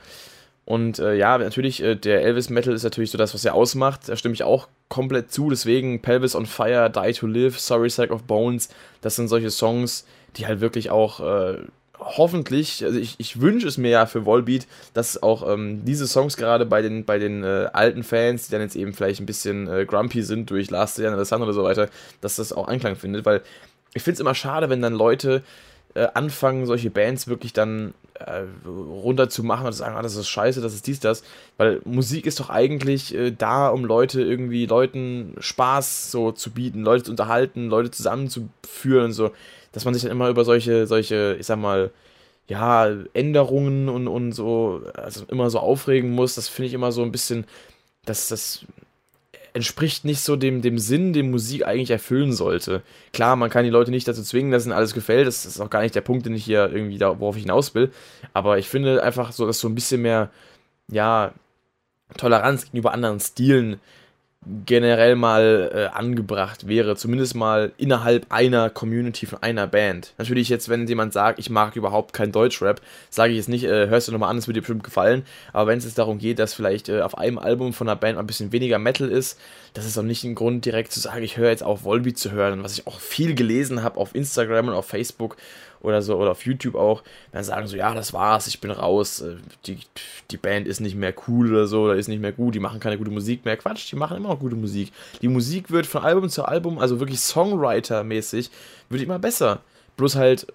Und 0.65 0.97
äh, 0.97 1.13
ja, 1.13 1.37
natürlich, 1.37 1.81
äh, 1.81 1.95
der 1.95 2.23
Elvis 2.23 2.49
Metal 2.49 2.73
ist 2.73 2.83
natürlich 2.83 3.11
so 3.11 3.17
das, 3.17 3.33
was 3.33 3.45
er 3.45 3.53
ausmacht. 3.53 4.09
Da 4.09 4.15
stimme 4.15 4.33
ich 4.33 4.43
auch 4.43 4.67
komplett 4.89 5.31
zu. 5.31 5.49
Deswegen 5.49 6.01
Pelvis 6.01 6.35
on 6.35 6.47
Fire, 6.47 6.89
Die 6.89 7.13
to 7.13 7.27
Live, 7.27 7.59
Sorry 7.59 7.89
Sack 7.89 8.11
of 8.11 8.23
Bones, 8.23 8.69
das 9.01 9.15
sind 9.15 9.27
solche 9.27 9.51
Songs, 9.51 10.05
die 10.37 10.47
halt 10.47 10.61
wirklich 10.61 10.89
auch 10.89 11.19
äh, 11.19 11.57
hoffentlich, 11.99 12.83
also 12.83 12.97
ich, 12.97 13.15
ich 13.19 13.41
wünsche 13.41 13.67
es 13.67 13.77
mir 13.77 13.89
ja 13.89 14.05
für 14.05 14.25
Volbeat, 14.25 14.67
dass 14.93 15.21
auch 15.21 15.47
ähm, 15.47 15.85
diese 15.85 16.07
Songs 16.07 16.35
gerade 16.35 16.65
bei 16.65 16.81
den, 16.81 17.05
bei 17.05 17.19
den 17.19 17.43
äh, 17.43 17.69
alten 17.71 18.03
Fans, 18.03 18.47
die 18.47 18.51
dann 18.51 18.61
jetzt 18.61 18.75
eben 18.75 18.93
vielleicht 18.93 19.19
ein 19.21 19.25
bisschen 19.25 19.67
äh, 19.67 19.85
grumpy 19.85 20.23
sind 20.23 20.49
durch 20.49 20.69
Last 20.71 20.97
Year 20.97 21.11
and 21.11 21.19
the 21.19 21.25
Sun 21.25 21.41
oder 21.41 21.53
so 21.53 21.63
weiter, 21.63 21.89
dass 22.21 22.35
das 22.35 22.51
auch 22.51 22.67
Anklang 22.67 22.95
findet, 22.95 23.25
weil 23.25 23.41
ich 23.93 24.03
finde 24.03 24.15
es 24.15 24.19
immer 24.19 24.35
schade, 24.35 24.69
wenn 24.69 24.81
dann 24.81 24.93
Leute 24.93 25.41
äh, 25.95 26.07
anfangen, 26.13 26.65
solche 26.65 26.89
Bands 26.89 27.27
wirklich 27.27 27.53
dann 27.53 27.93
äh, 28.15 28.43
runter 28.65 29.29
zu 29.29 29.43
machen 29.43 29.65
und 29.65 29.73
zu 29.73 29.79
sagen, 29.79 29.95
ah, 29.95 30.01
das 30.01 30.15
ist 30.15 30.27
scheiße, 30.27 30.61
das 30.61 30.73
ist 30.73 30.87
dies, 30.87 30.99
das. 30.99 31.23
Weil 31.57 31.81
Musik 31.85 32.25
ist 32.25 32.39
doch 32.39 32.49
eigentlich 32.49 33.15
äh, 33.15 33.31
da, 33.31 33.69
um 33.69 33.85
Leute 33.85 34.21
irgendwie, 34.21 34.65
Leuten 34.65 35.35
Spaß 35.39 36.11
so 36.11 36.31
zu 36.31 36.51
bieten, 36.51 36.83
Leute 36.83 37.05
zu 37.05 37.11
unterhalten, 37.11 37.69
Leute 37.69 37.91
zusammenzuführen 37.91 39.05
und 39.05 39.13
so. 39.13 39.31
Dass 39.71 39.85
man 39.85 39.93
sich 39.93 40.03
dann 40.03 40.11
immer 40.11 40.29
über 40.29 40.45
solche, 40.45 40.87
solche, 40.87 41.37
ich 41.39 41.45
sag 41.45 41.59
mal, 41.59 41.91
ja, 42.47 42.89
Änderungen 43.13 43.89
und, 43.89 44.07
und 44.07 44.31
so, 44.31 44.81
also 44.93 45.25
immer 45.29 45.49
so 45.49 45.59
aufregen 45.59 46.11
muss, 46.11 46.35
das 46.35 46.47
finde 46.47 46.67
ich 46.67 46.73
immer 46.73 46.91
so 46.91 47.01
ein 47.03 47.11
bisschen, 47.11 47.45
dass 48.05 48.27
das 48.27 48.65
entspricht 49.55 50.03
nicht 50.03 50.19
so 50.19 50.35
dem, 50.35 50.61
dem 50.61 50.77
Sinn, 50.77 51.13
den 51.13 51.31
Musik 51.31 51.65
eigentlich 51.65 51.89
erfüllen 51.89 52.33
sollte. 52.33 52.83
Klar, 53.13 53.37
man 53.37 53.49
kann 53.49 53.63
die 53.63 53.69
Leute 53.69 53.89
nicht 53.89 54.05
dazu 54.05 54.21
zwingen, 54.21 54.51
dass 54.51 54.65
ihnen 54.65 54.73
alles 54.73 54.93
gefällt. 54.93 55.27
Das 55.27 55.45
ist 55.45 55.61
auch 55.61 55.69
gar 55.69 55.81
nicht 55.81 55.95
der 55.95 56.01
Punkt, 56.01 56.25
den 56.25 56.35
ich 56.35 56.43
hier 56.43 56.69
irgendwie 56.73 56.97
da, 56.97 57.21
worauf 57.21 57.37
ich 57.37 57.43
hinaus 57.43 57.73
will. 57.73 57.89
Aber 58.33 58.57
ich 58.57 58.67
finde 58.67 59.01
einfach 59.01 59.31
so, 59.31 59.47
dass 59.47 59.61
so 59.61 59.69
ein 59.69 59.75
bisschen 59.75 60.01
mehr, 60.01 60.29
ja, 60.89 61.33
Toleranz 62.17 62.65
gegenüber 62.65 62.93
anderen 62.93 63.21
Stilen 63.21 63.79
generell 64.65 65.15
mal 65.15 65.71
äh, 65.73 65.97
angebracht 65.97 66.67
wäre, 66.67 66.95
zumindest 66.95 67.35
mal 67.35 67.71
innerhalb 67.77 68.27
einer 68.29 68.69
Community 68.69 69.25
von 69.25 69.41
einer 69.41 69.65
Band. 69.67 70.13
Natürlich 70.17 70.49
jetzt, 70.49 70.69
wenn 70.69 70.87
jemand 70.87 71.13
sagt, 71.13 71.39
ich 71.39 71.49
mag 71.49 71.75
überhaupt 71.75 72.13
kein 72.13 72.31
Deutschrap, 72.31 72.81
sage 73.09 73.31
ich 73.31 73.37
jetzt 73.37 73.49
nicht, 73.49 73.63
äh, 73.63 73.87
hörst 73.87 74.07
du 74.07 74.11
nochmal 74.11 74.29
an, 74.29 74.37
es 74.37 74.47
wird 74.47 74.57
dir 74.57 74.61
bestimmt 74.61 74.83
gefallen, 74.83 75.23
aber 75.51 75.71
wenn 75.71 75.79
es 75.79 75.85
jetzt 75.85 75.97
darum 75.97 76.19
geht, 76.19 76.39
dass 76.39 76.53
vielleicht 76.53 76.89
äh, 76.89 77.01
auf 77.01 77.17
einem 77.17 77.39
Album 77.39 77.73
von 77.73 77.89
einer 77.89 77.95
Band 77.95 78.17
ein 78.17 78.27
bisschen 78.27 78.51
weniger 78.51 78.77
Metal 78.77 79.09
ist, 79.09 79.39
das 79.73 79.85
ist 79.85 79.97
auch 79.97 80.03
nicht 80.03 80.23
ein 80.23 80.35
Grund 80.35 80.63
direkt 80.65 80.91
zu 80.91 80.99
sagen, 80.99 81.23
ich 81.23 81.37
höre 81.37 81.49
jetzt 81.49 81.63
auf 81.63 81.83
Volbeat 81.83 82.17
zu 82.17 82.31
hören, 82.31 82.63
was 82.63 82.73
ich 82.73 82.87
auch 82.87 82.99
viel 82.99 83.35
gelesen 83.35 83.83
habe 83.83 83.99
auf 83.99 84.15
Instagram 84.15 84.69
und 84.69 84.73
auf 84.73 84.85
Facebook 84.85 85.37
oder 85.85 86.01
so 86.01 86.17
oder 86.17 86.31
auf 86.31 86.45
YouTube 86.45 86.75
auch, 86.75 87.03
dann 87.31 87.43
sagen 87.43 87.67
so, 87.67 87.77
ja, 87.77 87.93
das 87.93 88.13
war's, 88.13 88.47
ich 88.47 88.59
bin 88.59 88.71
raus, 88.71 89.21
äh, 89.21 89.35
die, 89.65 89.79
die 90.31 90.37
Band 90.37 90.67
ist 90.67 90.79
nicht 90.79 90.95
mehr 90.95 91.13
cool 91.27 91.51
oder 91.51 91.67
so, 91.67 91.83
oder 91.83 91.95
ist 91.95 92.07
nicht 92.07 92.21
mehr 92.21 92.31
gut, 92.31 92.55
die 92.55 92.59
machen 92.59 92.79
keine 92.79 92.97
gute 92.97 93.11
Musik 93.11 93.45
mehr. 93.45 93.57
Quatsch, 93.57 93.91
die 93.91 93.95
machen 93.95 94.17
immer 94.17 94.29
noch 94.29 94.39
gute 94.39 94.55
Musik. 94.55 94.91
Die 95.21 95.27
Musik 95.27 95.71
wird 95.71 95.85
von 95.85 96.03
Album 96.03 96.29
zu 96.29 96.45
Album, 96.45 96.79
also 96.79 96.99
wirklich 96.99 97.19
Songwriter-mäßig, 97.19 98.49
wird 98.89 99.01
immer 99.01 99.19
besser. 99.19 99.61
Bloß 99.97 100.15
halt 100.15 100.47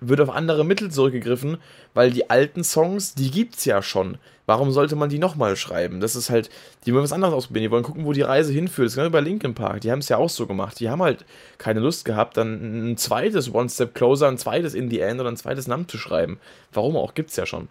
wird 0.00 0.20
auf 0.20 0.30
andere 0.30 0.64
Mittel 0.64 0.90
zurückgegriffen, 0.90 1.58
weil 1.94 2.10
die 2.10 2.28
alten 2.28 2.64
Songs, 2.64 3.14
die 3.14 3.30
gibt's 3.30 3.64
ja 3.64 3.82
schon. 3.82 4.18
Warum 4.46 4.72
sollte 4.72 4.94
man 4.94 5.08
die 5.08 5.18
nochmal 5.18 5.56
schreiben? 5.56 6.00
Das 6.00 6.16
ist 6.16 6.28
halt, 6.28 6.50
die 6.84 6.92
wollen 6.92 7.04
was 7.04 7.12
anderes 7.12 7.34
ausprobieren, 7.34 7.62
die 7.64 7.70
wollen 7.70 7.82
gucken, 7.82 8.04
wo 8.04 8.12
die 8.12 8.22
Reise 8.22 8.52
hinführt. 8.52 8.86
Das 8.86 8.92
ist 8.92 8.96
genau 8.96 9.10
bei 9.10 9.20
Linkin 9.20 9.54
Park, 9.54 9.80
die 9.80 9.90
haben 9.90 10.00
es 10.00 10.08
ja 10.10 10.18
auch 10.18 10.28
so 10.28 10.46
gemacht. 10.46 10.78
Die 10.80 10.90
haben 10.90 11.02
halt 11.02 11.24
keine 11.56 11.80
Lust 11.80 12.04
gehabt, 12.04 12.36
dann 12.36 12.92
ein 12.92 12.96
zweites 12.98 13.52
One 13.54 13.70
Step 13.70 13.94
Closer, 13.94 14.28
ein 14.28 14.38
zweites 14.38 14.74
In 14.74 14.90
the 14.90 15.00
End 15.00 15.20
oder 15.20 15.30
ein 15.30 15.36
zweites 15.36 15.66
Nam 15.66 15.88
zu 15.88 15.96
schreiben. 15.96 16.38
Warum 16.72 16.96
auch, 16.96 17.14
gibt's 17.14 17.36
ja 17.36 17.46
schon. 17.46 17.68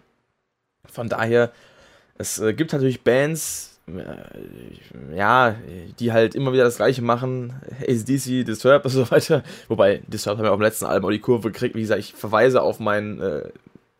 Von 0.90 1.08
daher, 1.08 1.52
es 2.18 2.40
äh, 2.40 2.54
gibt 2.54 2.72
natürlich 2.72 3.02
Bands, 3.02 3.80
äh, 3.86 5.16
ja, 5.16 5.54
die 5.98 6.12
halt 6.12 6.34
immer 6.34 6.52
wieder 6.52 6.64
das 6.64 6.76
gleiche 6.76 7.02
machen, 7.02 7.54
ACDC, 7.82 8.44
Disturbed 8.44 8.86
und 8.86 8.90
so 8.90 9.10
weiter. 9.10 9.44
Wobei, 9.68 10.02
Disturbed 10.08 10.38
haben 10.38 10.46
ja 10.46 10.50
auch 10.50 10.56
im 10.56 10.62
letzten 10.62 10.86
Album 10.86 11.08
auch 11.08 11.12
die 11.12 11.20
Kurve 11.20 11.52
gekriegt. 11.52 11.76
Wie 11.76 11.82
gesagt, 11.82 12.00
ich 12.00 12.14
verweise 12.14 12.62
auf 12.62 12.80
mein 12.80 13.20
äh, 13.20 13.48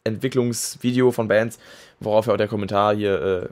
Entwicklungsvideo 0.04 1.10
von 1.10 1.28
Bands, 1.28 1.58
worauf 2.00 2.26
ja 2.26 2.32
auch 2.32 2.38
der 2.38 2.48
Kommentar 2.48 2.94
hier 2.94 3.22
äh, 3.22 3.48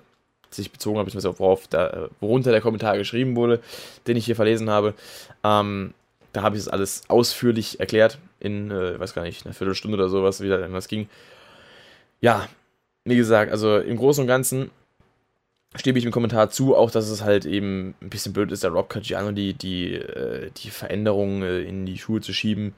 sich 0.54 0.70
bezogen 0.70 0.98
hat, 0.98 1.04
beziehungsweise 1.06 1.38
worauf 1.38 1.66
da, 1.68 1.88
äh, 1.88 2.08
worunter 2.20 2.50
der 2.50 2.60
Kommentar 2.60 2.98
geschrieben 2.98 3.36
wurde, 3.36 3.60
den 4.06 4.16
ich 4.16 4.26
hier 4.26 4.36
verlesen 4.36 4.70
habe. 4.70 4.94
Ähm, 5.44 5.94
da 6.32 6.42
habe 6.42 6.56
ich 6.56 6.64
das 6.64 6.72
alles 6.72 7.02
ausführlich 7.08 7.80
erklärt, 7.80 8.18
in, 8.40 8.70
äh, 8.70 8.98
weiß 8.98 9.14
gar 9.14 9.22
nicht, 9.22 9.44
einer 9.44 9.54
Viertelstunde 9.54 9.96
oder 9.96 10.08
sowas, 10.08 10.40
wie 10.40 10.48
das 10.48 10.88
ging. 10.88 11.08
Ja, 12.20 12.48
wie 13.04 13.16
gesagt, 13.16 13.50
also 13.50 13.78
im 13.78 13.96
Großen 13.96 14.22
und 14.22 14.28
Ganzen 14.28 14.70
stimme 15.74 15.98
ich 15.98 16.04
im 16.04 16.12
Kommentar 16.12 16.50
zu, 16.50 16.76
auch 16.76 16.90
dass 16.90 17.08
es 17.08 17.22
halt 17.22 17.46
eben 17.46 17.94
ein 18.00 18.10
bisschen 18.10 18.32
blöd 18.32 18.52
ist, 18.52 18.62
der 18.62 18.70
Rob 18.70 18.88
Caggiano 18.88 19.32
die, 19.32 19.54
die, 19.54 19.94
äh, 19.94 20.50
die 20.56 20.70
Veränderungen 20.70 21.42
äh, 21.42 21.60
in 21.62 21.86
die 21.86 21.98
Schuhe 21.98 22.20
zu 22.20 22.32
schieben. 22.32 22.74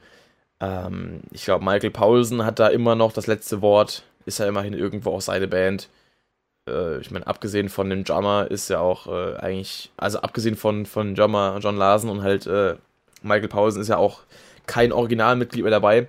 Ähm, 0.59 1.21
ich 1.31 1.45
glaube, 1.45 1.63
Michael 1.63 1.91
Paulsen 1.91 2.45
hat 2.45 2.59
da 2.59 2.67
immer 2.67 2.95
noch 2.95 3.11
das 3.11 3.27
letzte 3.27 3.61
Wort, 3.61 4.03
ist 4.25 4.39
ja 4.39 4.47
immerhin 4.47 4.73
irgendwo 4.73 5.11
auch 5.11 5.21
seine 5.21 5.47
Band. 5.47 5.89
Äh, 6.69 6.99
ich 6.99 7.11
meine, 7.11 7.27
abgesehen 7.27 7.69
von 7.69 7.89
dem 7.89 8.03
Drummer 8.03 8.49
ist 8.49 8.69
ja 8.69 8.79
auch 8.79 9.07
äh, 9.07 9.35
eigentlich, 9.37 9.91
also 9.97 10.19
abgesehen 10.19 10.55
von, 10.55 10.85
von 10.85 11.15
Drummer 11.15 11.59
John 11.61 11.77
Larsen 11.77 12.09
und 12.09 12.23
halt 12.23 12.47
äh, 12.47 12.75
Michael 13.21 13.47
Paulsen 13.47 13.81
ist 13.81 13.87
ja 13.87 13.97
auch 13.97 14.21
kein 14.67 14.91
Originalmitglied 14.91 15.63
mehr 15.63 15.71
dabei. 15.71 16.07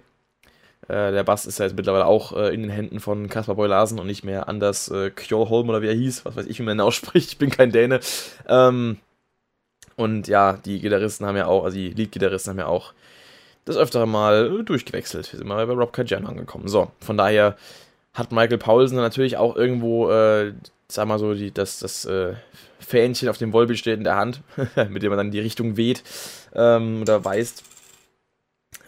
Äh, 0.89 1.13
der 1.13 1.25
Bass 1.25 1.47
ist 1.47 1.59
ja 1.59 1.65
jetzt 1.65 1.77
mittlerweile 1.77 2.07
auch 2.07 2.33
äh, 2.37 2.55
in 2.55 2.63
den 2.63 2.71
Händen 2.71 3.01
von 3.01 3.29
Kaspar 3.29 3.57
Boy-Larsen 3.57 3.99
und 3.99 4.07
nicht 4.07 4.25
mehr 4.25 4.49
Anders 4.49 4.89
äh, 4.89 5.11
Kjolholm 5.11 5.69
oder 5.69 5.83
wie 5.83 5.89
er 5.89 5.95
hieß, 5.95 6.25
was 6.25 6.37
weiß 6.37 6.47
ich, 6.47 6.59
wie 6.59 6.63
man 6.63 6.77
ihn 6.77 6.81
ausspricht, 6.81 7.31
ich 7.33 7.39
bin 7.39 7.51
kein 7.51 7.73
Däne. 7.73 8.01
Ähm, 8.49 8.99
und 9.97 10.29
ja, 10.29 10.55
die 10.55 10.81
Gitarristen 10.81 11.27
haben 11.27 11.37
ja 11.37 11.47
auch, 11.47 11.65
also 11.65 11.77
die 11.77 11.91
Lead-Gitarristen 11.91 12.51
haben 12.51 12.59
ja 12.59 12.67
auch 12.67 12.93
das 13.65 13.77
öftere 13.77 14.07
Mal 14.07 14.63
durchgewechselt. 14.63 15.33
Wir 15.33 15.39
sind 15.39 15.49
mal 15.49 15.67
bei 15.67 15.73
Rob 15.73 15.93
Kajan 15.93 16.27
angekommen. 16.27 16.69
So, 16.69 16.93
von 17.01 17.17
daher 17.17 17.57
hat 18.17 18.33
Michael 18.33 18.59
Paulsen 18.59 18.97
natürlich 18.97 19.37
auch 19.37 19.55
irgendwo, 19.57 20.11
äh, 20.11 20.55
sag 20.89 21.07
mal 21.07 21.19
so, 21.19 21.35
die, 21.35 21.53
das, 21.53 21.79
das 21.79 22.07
äh, 22.07 22.35
Fähnchen 22.81 23.29
auf 23.29 23.39
dem 23.39 23.53
Volbeat 23.53 23.79
steht 23.79 23.99
in 23.99 24.05
der 24.05 24.17
Hand, 24.17 24.43
mit 24.89 25.03
dem 25.03 25.11
man 25.11 25.19
dann 25.19 25.31
die 25.31 25.41
Richtung 25.41 25.77
weht 25.77 26.03
ähm, 26.55 27.03
oder 27.03 27.25
weist. 27.25 27.63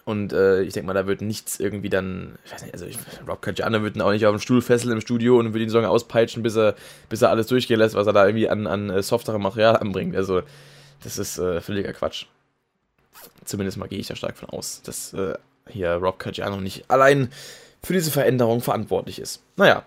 Und 0.06 0.32
äh, 0.32 0.62
ich 0.62 0.72
denke 0.72 0.86
mal, 0.86 0.94
da 0.94 1.06
wird 1.06 1.20
nichts 1.20 1.60
irgendwie 1.60 1.90
dann, 1.90 2.38
ich 2.46 2.52
weiß 2.52 2.62
nicht, 2.62 2.72
also 2.72 2.86
ich, 2.86 2.96
Rob 3.28 3.42
Caggiano 3.42 3.82
wird 3.82 3.96
ihn 3.96 4.00
auch 4.00 4.10
nicht 4.10 4.24
auf 4.24 4.34
den 4.34 4.40
Stuhl 4.40 4.62
fesseln 4.62 4.94
im 4.94 5.02
Studio 5.02 5.38
und 5.38 5.52
wird 5.52 5.62
ihn 5.62 5.68
so 5.68 5.76
lange 5.76 5.90
auspeitschen, 5.90 6.42
bis 6.42 6.56
er, 6.56 6.76
bis 7.10 7.20
er 7.20 7.28
alles 7.28 7.48
durchgehen 7.48 7.78
lässt, 7.78 7.94
was 7.94 8.06
er 8.06 8.14
da 8.14 8.26
irgendwie 8.26 8.48
an, 8.48 8.66
an 8.66 8.88
äh, 8.88 9.02
softerem 9.02 9.42
Material 9.42 9.76
anbringt. 9.76 10.16
Also, 10.16 10.40
das 11.04 11.18
ist 11.18 11.38
äh, 11.38 11.60
völliger 11.60 11.92
Quatsch. 11.92 12.24
Zumindest 13.44 13.76
mal 13.76 13.86
gehe 13.86 13.98
ich 13.98 14.06
da 14.06 14.16
stark 14.16 14.38
von 14.38 14.48
aus, 14.48 14.80
dass 14.80 15.12
äh, 15.12 15.34
hier 15.68 15.90
Rob 15.90 16.18
Caggiano 16.18 16.58
nicht 16.58 16.90
allein 16.90 17.28
für 17.82 17.92
diese 17.92 18.10
Veränderung 18.10 18.60
verantwortlich 18.60 19.18
ist. 19.18 19.42
Naja, 19.56 19.84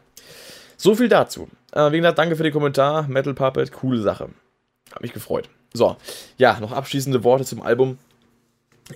so 0.77 0.95
viel 0.95 1.09
dazu. 1.09 1.47
Äh, 1.71 1.91
wie 1.91 1.97
gesagt, 1.97 2.17
danke 2.17 2.35
für 2.35 2.43
den 2.43 2.53
Kommentar. 2.53 3.07
Metal 3.07 3.33
Puppet, 3.33 3.71
coole 3.71 4.01
Sache. 4.01 4.29
Hab 4.91 5.01
mich 5.01 5.13
gefreut. 5.13 5.49
So, 5.73 5.95
ja, 6.37 6.59
noch 6.59 6.71
abschließende 6.71 7.23
Worte 7.23 7.45
zum 7.45 7.61
Album 7.61 7.97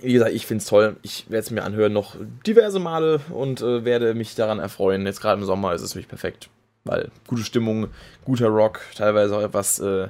wie 0.02 0.12
gesagt, 0.12 0.32
ich 0.32 0.46
finde 0.46 0.62
es 0.62 0.68
toll. 0.68 0.96
Ich 1.02 1.26
werde 1.28 1.44
es 1.44 1.50
mir 1.50 1.64
anhören 1.64 1.92
noch 1.92 2.16
diverse 2.46 2.78
Male 2.78 3.20
und 3.30 3.60
äh, 3.60 3.84
werde 3.84 4.14
mich 4.14 4.34
daran 4.34 4.58
erfreuen. 4.58 5.06
Jetzt 5.06 5.20
gerade 5.20 5.40
im 5.40 5.46
Sommer 5.46 5.74
ist 5.74 5.82
es 5.82 5.94
wirklich 5.94 6.08
perfekt. 6.08 6.48
Weil 6.84 7.10
gute 7.26 7.42
Stimmung, 7.42 7.88
guter 8.24 8.48
Rock, 8.48 8.80
teilweise 8.94 9.36
auch 9.36 9.42
etwas 9.42 9.78
äh, 9.78 10.08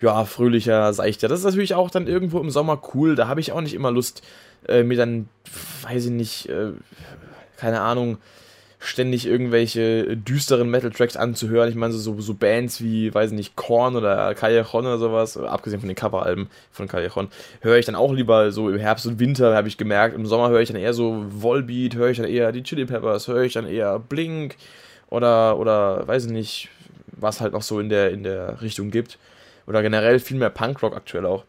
ja, 0.00 0.24
fröhlicher, 0.24 0.92
seichter. 0.92 1.28
Das 1.28 1.40
ist 1.40 1.44
natürlich 1.44 1.74
auch 1.74 1.90
dann 1.90 2.06
irgendwo 2.06 2.40
im 2.40 2.50
Sommer 2.50 2.80
cool. 2.94 3.14
Da 3.14 3.28
habe 3.28 3.40
ich 3.40 3.52
auch 3.52 3.60
nicht 3.60 3.74
immer 3.74 3.90
Lust, 3.90 4.22
äh, 4.68 4.82
mir 4.82 4.96
dann, 4.96 5.28
weiß 5.82 6.06
ich 6.06 6.10
nicht, 6.10 6.48
äh, 6.48 6.72
keine 7.64 7.80
Ahnung, 7.80 8.18
ständig 8.78 9.26
irgendwelche 9.26 10.18
düsteren 10.18 10.68
Metal-Tracks 10.68 11.16
anzuhören. 11.16 11.70
Ich 11.70 11.76
meine, 11.76 11.94
so, 11.94 12.20
so 12.20 12.34
Bands 12.34 12.82
wie, 12.82 13.14
weiß 13.14 13.30
ich 13.30 13.36
nicht, 13.36 13.56
Korn 13.56 13.96
oder 13.96 14.34
Callejon 14.34 14.84
oder 14.84 14.98
sowas, 14.98 15.38
abgesehen 15.38 15.80
von 15.80 15.88
den 15.88 15.96
Coveralben 15.96 16.48
von 16.70 16.88
Callejon, 16.88 17.28
höre 17.62 17.78
ich 17.78 17.86
dann 17.86 17.94
auch 17.94 18.12
lieber 18.12 18.52
so 18.52 18.68
im 18.68 18.78
Herbst 18.78 19.06
und 19.06 19.18
Winter, 19.18 19.56
habe 19.56 19.68
ich 19.68 19.78
gemerkt. 19.78 20.14
Im 20.14 20.26
Sommer 20.26 20.50
höre 20.50 20.60
ich 20.60 20.68
dann 20.68 20.76
eher 20.76 20.92
so 20.92 21.24
Volbeat, 21.30 21.94
höre 21.94 22.10
ich 22.10 22.18
dann 22.18 22.26
eher 22.26 22.52
die 22.52 22.62
Chili 22.62 22.84
Peppers, 22.84 23.28
höre 23.28 23.44
ich 23.44 23.54
dann 23.54 23.66
eher 23.66 23.98
Blink 23.98 24.56
oder, 25.08 25.58
oder 25.58 26.06
weiß 26.06 26.26
ich 26.26 26.32
nicht, 26.32 26.68
was 27.06 27.40
halt 27.40 27.54
noch 27.54 27.62
so 27.62 27.80
in 27.80 27.88
der, 27.88 28.10
in 28.10 28.24
der 28.24 28.60
Richtung 28.60 28.90
gibt. 28.90 29.18
Oder 29.66 29.80
generell 29.80 30.18
viel 30.18 30.36
mehr 30.36 30.50
Punkrock 30.50 30.94
aktuell 30.94 31.24
auch. 31.24 31.44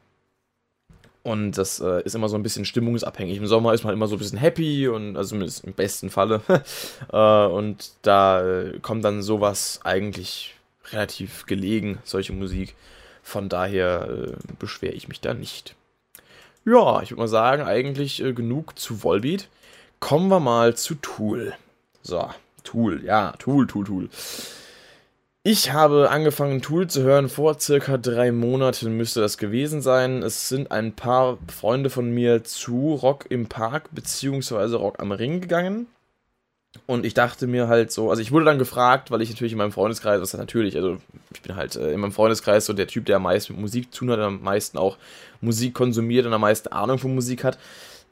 Und 1.25 1.53
das 1.53 1.79
äh, 1.79 2.03
ist 2.03 2.13
immer 2.13 2.29
so 2.29 2.35
ein 2.35 2.43
bisschen 2.43 2.65
stimmungsabhängig. 2.65 3.37
Im 3.37 3.47
Sommer 3.47 3.73
ist 3.73 3.83
man 3.83 3.93
immer 3.93 4.05
so 4.05 4.15
ein 4.15 4.19
bisschen 4.19 4.37
happy 4.37 4.87
und 4.87 5.17
also 5.17 5.35
im 5.35 5.73
besten 5.73 6.11
Falle. 6.11 6.41
äh, 7.11 7.45
und 7.47 7.93
da 8.03 8.45
äh, 8.45 8.79
kommt 8.79 9.03
dann 9.03 9.23
sowas 9.23 9.79
eigentlich 9.83 10.53
relativ 10.91 11.47
gelegen, 11.47 11.97
solche 12.03 12.31
Musik. 12.31 12.75
Von 13.23 13.49
daher 13.49 14.07
äh, 14.07 14.33
beschwere 14.59 14.93
ich 14.93 15.07
mich 15.07 15.19
da 15.19 15.33
nicht. 15.33 15.73
Ja, 16.63 17.01
ich 17.01 17.09
würde 17.09 17.21
mal 17.21 17.27
sagen, 17.27 17.63
eigentlich 17.63 18.21
äh, 18.23 18.33
genug 18.33 18.77
zu 18.77 19.03
Volbeat. 19.03 19.47
Kommen 19.99 20.27
wir 20.27 20.39
mal 20.39 20.75
zu 20.75 20.93
Tool. 20.93 21.55
So, 22.03 22.29
Tool, 22.63 23.03
ja, 23.03 23.31
Tool, 23.39 23.65
Tool, 23.65 23.85
Tool. 23.85 24.09
Ich 25.47 25.71
habe 25.71 26.09
angefangen, 26.09 26.63
Tool 26.63 26.87
zu 26.87 27.03
hören. 27.03 27.29
Vor 27.29 27.59
circa 27.59 27.97
drei 27.97 28.31
Monaten 28.31 28.97
müsste 28.97 29.21
das 29.21 29.37
gewesen 29.37 29.79
sein. 29.83 30.23
Es 30.23 30.49
sind 30.49 30.71
ein 30.71 30.93
paar 30.93 31.37
Freunde 31.55 31.91
von 31.91 32.09
mir 32.09 32.43
zu 32.43 32.95
Rock 32.95 33.27
im 33.29 33.45
Park 33.45 33.89
bzw. 33.91 34.75
Rock 34.75 34.99
am 34.99 35.11
Ring 35.11 35.41
gegangen. 35.41 35.85
Und 36.87 37.05
ich 37.05 37.13
dachte 37.13 37.45
mir 37.45 37.67
halt 37.67 37.91
so, 37.91 38.09
also 38.09 38.23
ich 38.23 38.31
wurde 38.31 38.45
dann 38.45 38.57
gefragt, 38.57 39.11
weil 39.11 39.21
ich 39.21 39.29
natürlich 39.29 39.51
in 39.51 39.59
meinem 39.59 39.71
Freundeskreis, 39.71 40.19
was 40.19 40.33
natürlich, 40.33 40.77
also 40.77 40.97
ich 41.31 41.43
bin 41.43 41.55
halt 41.55 41.75
äh, 41.75 41.91
in 41.91 41.99
meinem 41.99 42.11
Freundeskreis 42.11 42.65
so 42.65 42.73
der 42.73 42.87
Typ, 42.87 43.05
der 43.05 43.17
am 43.17 43.23
meisten 43.23 43.53
mit 43.53 43.61
Musik 43.61 43.93
zu 43.93 43.99
tun 43.99 44.09
hat, 44.09 44.19
am 44.21 44.41
meisten 44.41 44.79
auch 44.79 44.97
Musik 45.41 45.75
konsumiert 45.75 46.25
und 46.25 46.33
am 46.33 46.41
meisten 46.41 46.69
Ahnung 46.69 46.97
von 46.97 47.13
Musik 47.13 47.43
hat, 47.43 47.59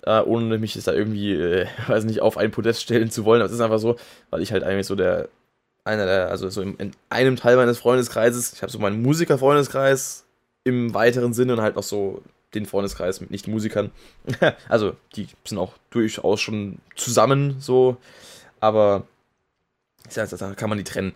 äh, 0.04 0.22
ohne 0.22 0.60
mich 0.60 0.76
jetzt 0.76 0.86
da 0.86 0.94
irgendwie, 0.94 1.34
äh, 1.34 1.66
weiß 1.88 2.04
nicht, 2.04 2.22
auf 2.22 2.38
ein 2.38 2.52
Podest 2.52 2.84
stellen 2.84 3.10
zu 3.10 3.26
wollen. 3.26 3.42
Aber 3.42 3.48
es 3.48 3.56
ist 3.56 3.60
einfach 3.60 3.80
so, 3.80 3.96
weil 4.30 4.44
ich 4.44 4.52
halt 4.52 4.64
eigentlich 4.64 4.86
so 4.86 4.94
der 4.94 5.30
einer 5.86 6.06
der, 6.06 6.30
also 6.30 6.50
so 6.50 6.62
in, 6.62 6.76
in 6.76 6.92
einem 7.10 7.36
Teil 7.36 7.56
meines 7.56 7.80
Freundeskreises, 7.80 8.54
ich 8.54 8.62
habe 8.62 8.72
so 8.72 8.80
meinen 8.80 9.02
Musikerfreundeskreis 9.02 10.26
im 10.64 10.94
weiteren 10.94 11.34
Sinne 11.34 11.54
und 11.54 11.62
halt 11.62 11.76
noch 11.76 11.84
so 11.84 12.22
den 12.54 12.66
Freundeskreis 12.66 13.20
mit 13.22 13.32
Nicht-Musikern. 13.32 13.92
also 14.70 14.96
die 15.16 15.28
sind 15.44 15.58
auch 15.58 15.74
durchaus 15.90 16.40
schon 16.40 16.80
zusammen 16.96 17.58
so, 17.60 17.98
aber 18.60 19.08
da 20.16 20.54
kann 20.54 20.70
man 20.70 20.78
die 20.78 20.84
trennen. 20.84 21.14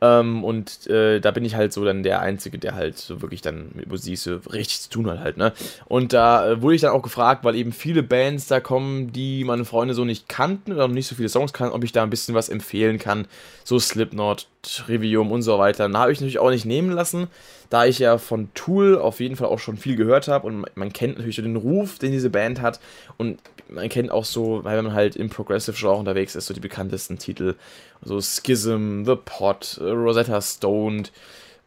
Ähm, 0.00 0.44
und 0.44 0.86
äh, 0.88 1.20
da 1.20 1.30
bin 1.30 1.44
ich 1.44 1.54
halt 1.54 1.72
so 1.72 1.84
dann 1.84 2.02
der 2.02 2.20
Einzige, 2.20 2.58
der 2.58 2.74
halt 2.74 2.96
so 2.96 3.20
wirklich 3.22 3.42
dann 3.42 3.70
mit 3.74 3.88
Musik 3.88 4.18
so 4.18 4.36
richtig 4.50 4.80
zu 4.80 4.90
tun 4.90 5.10
hat 5.10 5.20
halt, 5.20 5.36
ne? 5.36 5.52
Und 5.86 6.12
da 6.12 6.48
äh, 6.48 6.62
wurde 6.62 6.74
ich 6.74 6.80
dann 6.80 6.92
auch 6.92 7.02
gefragt, 7.02 7.44
weil 7.44 7.54
eben 7.54 7.72
viele 7.72 8.02
Bands 8.02 8.46
da 8.46 8.60
kommen, 8.60 9.12
die 9.12 9.44
meine 9.44 9.64
Freunde 9.64 9.94
so 9.94 10.04
nicht 10.04 10.28
kannten 10.28 10.72
oder 10.72 10.88
noch 10.88 10.94
nicht 10.94 11.06
so 11.06 11.14
viele 11.14 11.28
Songs 11.28 11.52
kannten, 11.52 11.74
ob 11.74 11.84
ich 11.84 11.92
da 11.92 12.02
ein 12.02 12.10
bisschen 12.10 12.34
was 12.34 12.48
empfehlen 12.48 12.98
kann. 12.98 13.26
So 13.64 13.78
Slipknot, 13.78 14.48
Trivium 14.62 15.30
und 15.32 15.42
so 15.42 15.58
weiter. 15.58 15.88
Da 15.88 15.98
habe 15.98 16.12
ich 16.12 16.20
natürlich 16.20 16.38
auch 16.38 16.50
nicht 16.50 16.64
nehmen 16.64 16.90
lassen, 16.90 17.28
da 17.68 17.84
ich 17.84 17.98
ja 17.98 18.18
von 18.18 18.52
Tool 18.54 18.98
auf 18.98 19.20
jeden 19.20 19.36
Fall 19.36 19.48
auch 19.48 19.58
schon 19.58 19.76
viel 19.76 19.96
gehört 19.96 20.28
habe 20.28 20.46
und 20.46 20.64
man 20.74 20.92
kennt 20.92 21.18
natürlich 21.18 21.36
so 21.36 21.42
den 21.42 21.56
Ruf, 21.56 21.98
den 21.98 22.12
diese 22.12 22.30
Band 22.30 22.60
hat 22.60 22.80
und 23.16 23.38
man 23.70 23.88
kennt 23.88 24.10
auch 24.10 24.24
so, 24.24 24.64
weil 24.64 24.82
man 24.82 24.92
halt 24.92 25.16
im 25.16 25.30
Progressive 25.30 25.76
Genre 25.76 25.96
unterwegs 25.96 26.34
ist, 26.34 26.46
so 26.46 26.54
die 26.54 26.60
bekanntesten 26.60 27.18
Titel, 27.18 27.56
so 28.02 28.20
Schism, 28.20 29.04
The 29.04 29.16
Pot, 29.16 29.78
Rosetta 29.80 30.40
Stoned, 30.40 31.12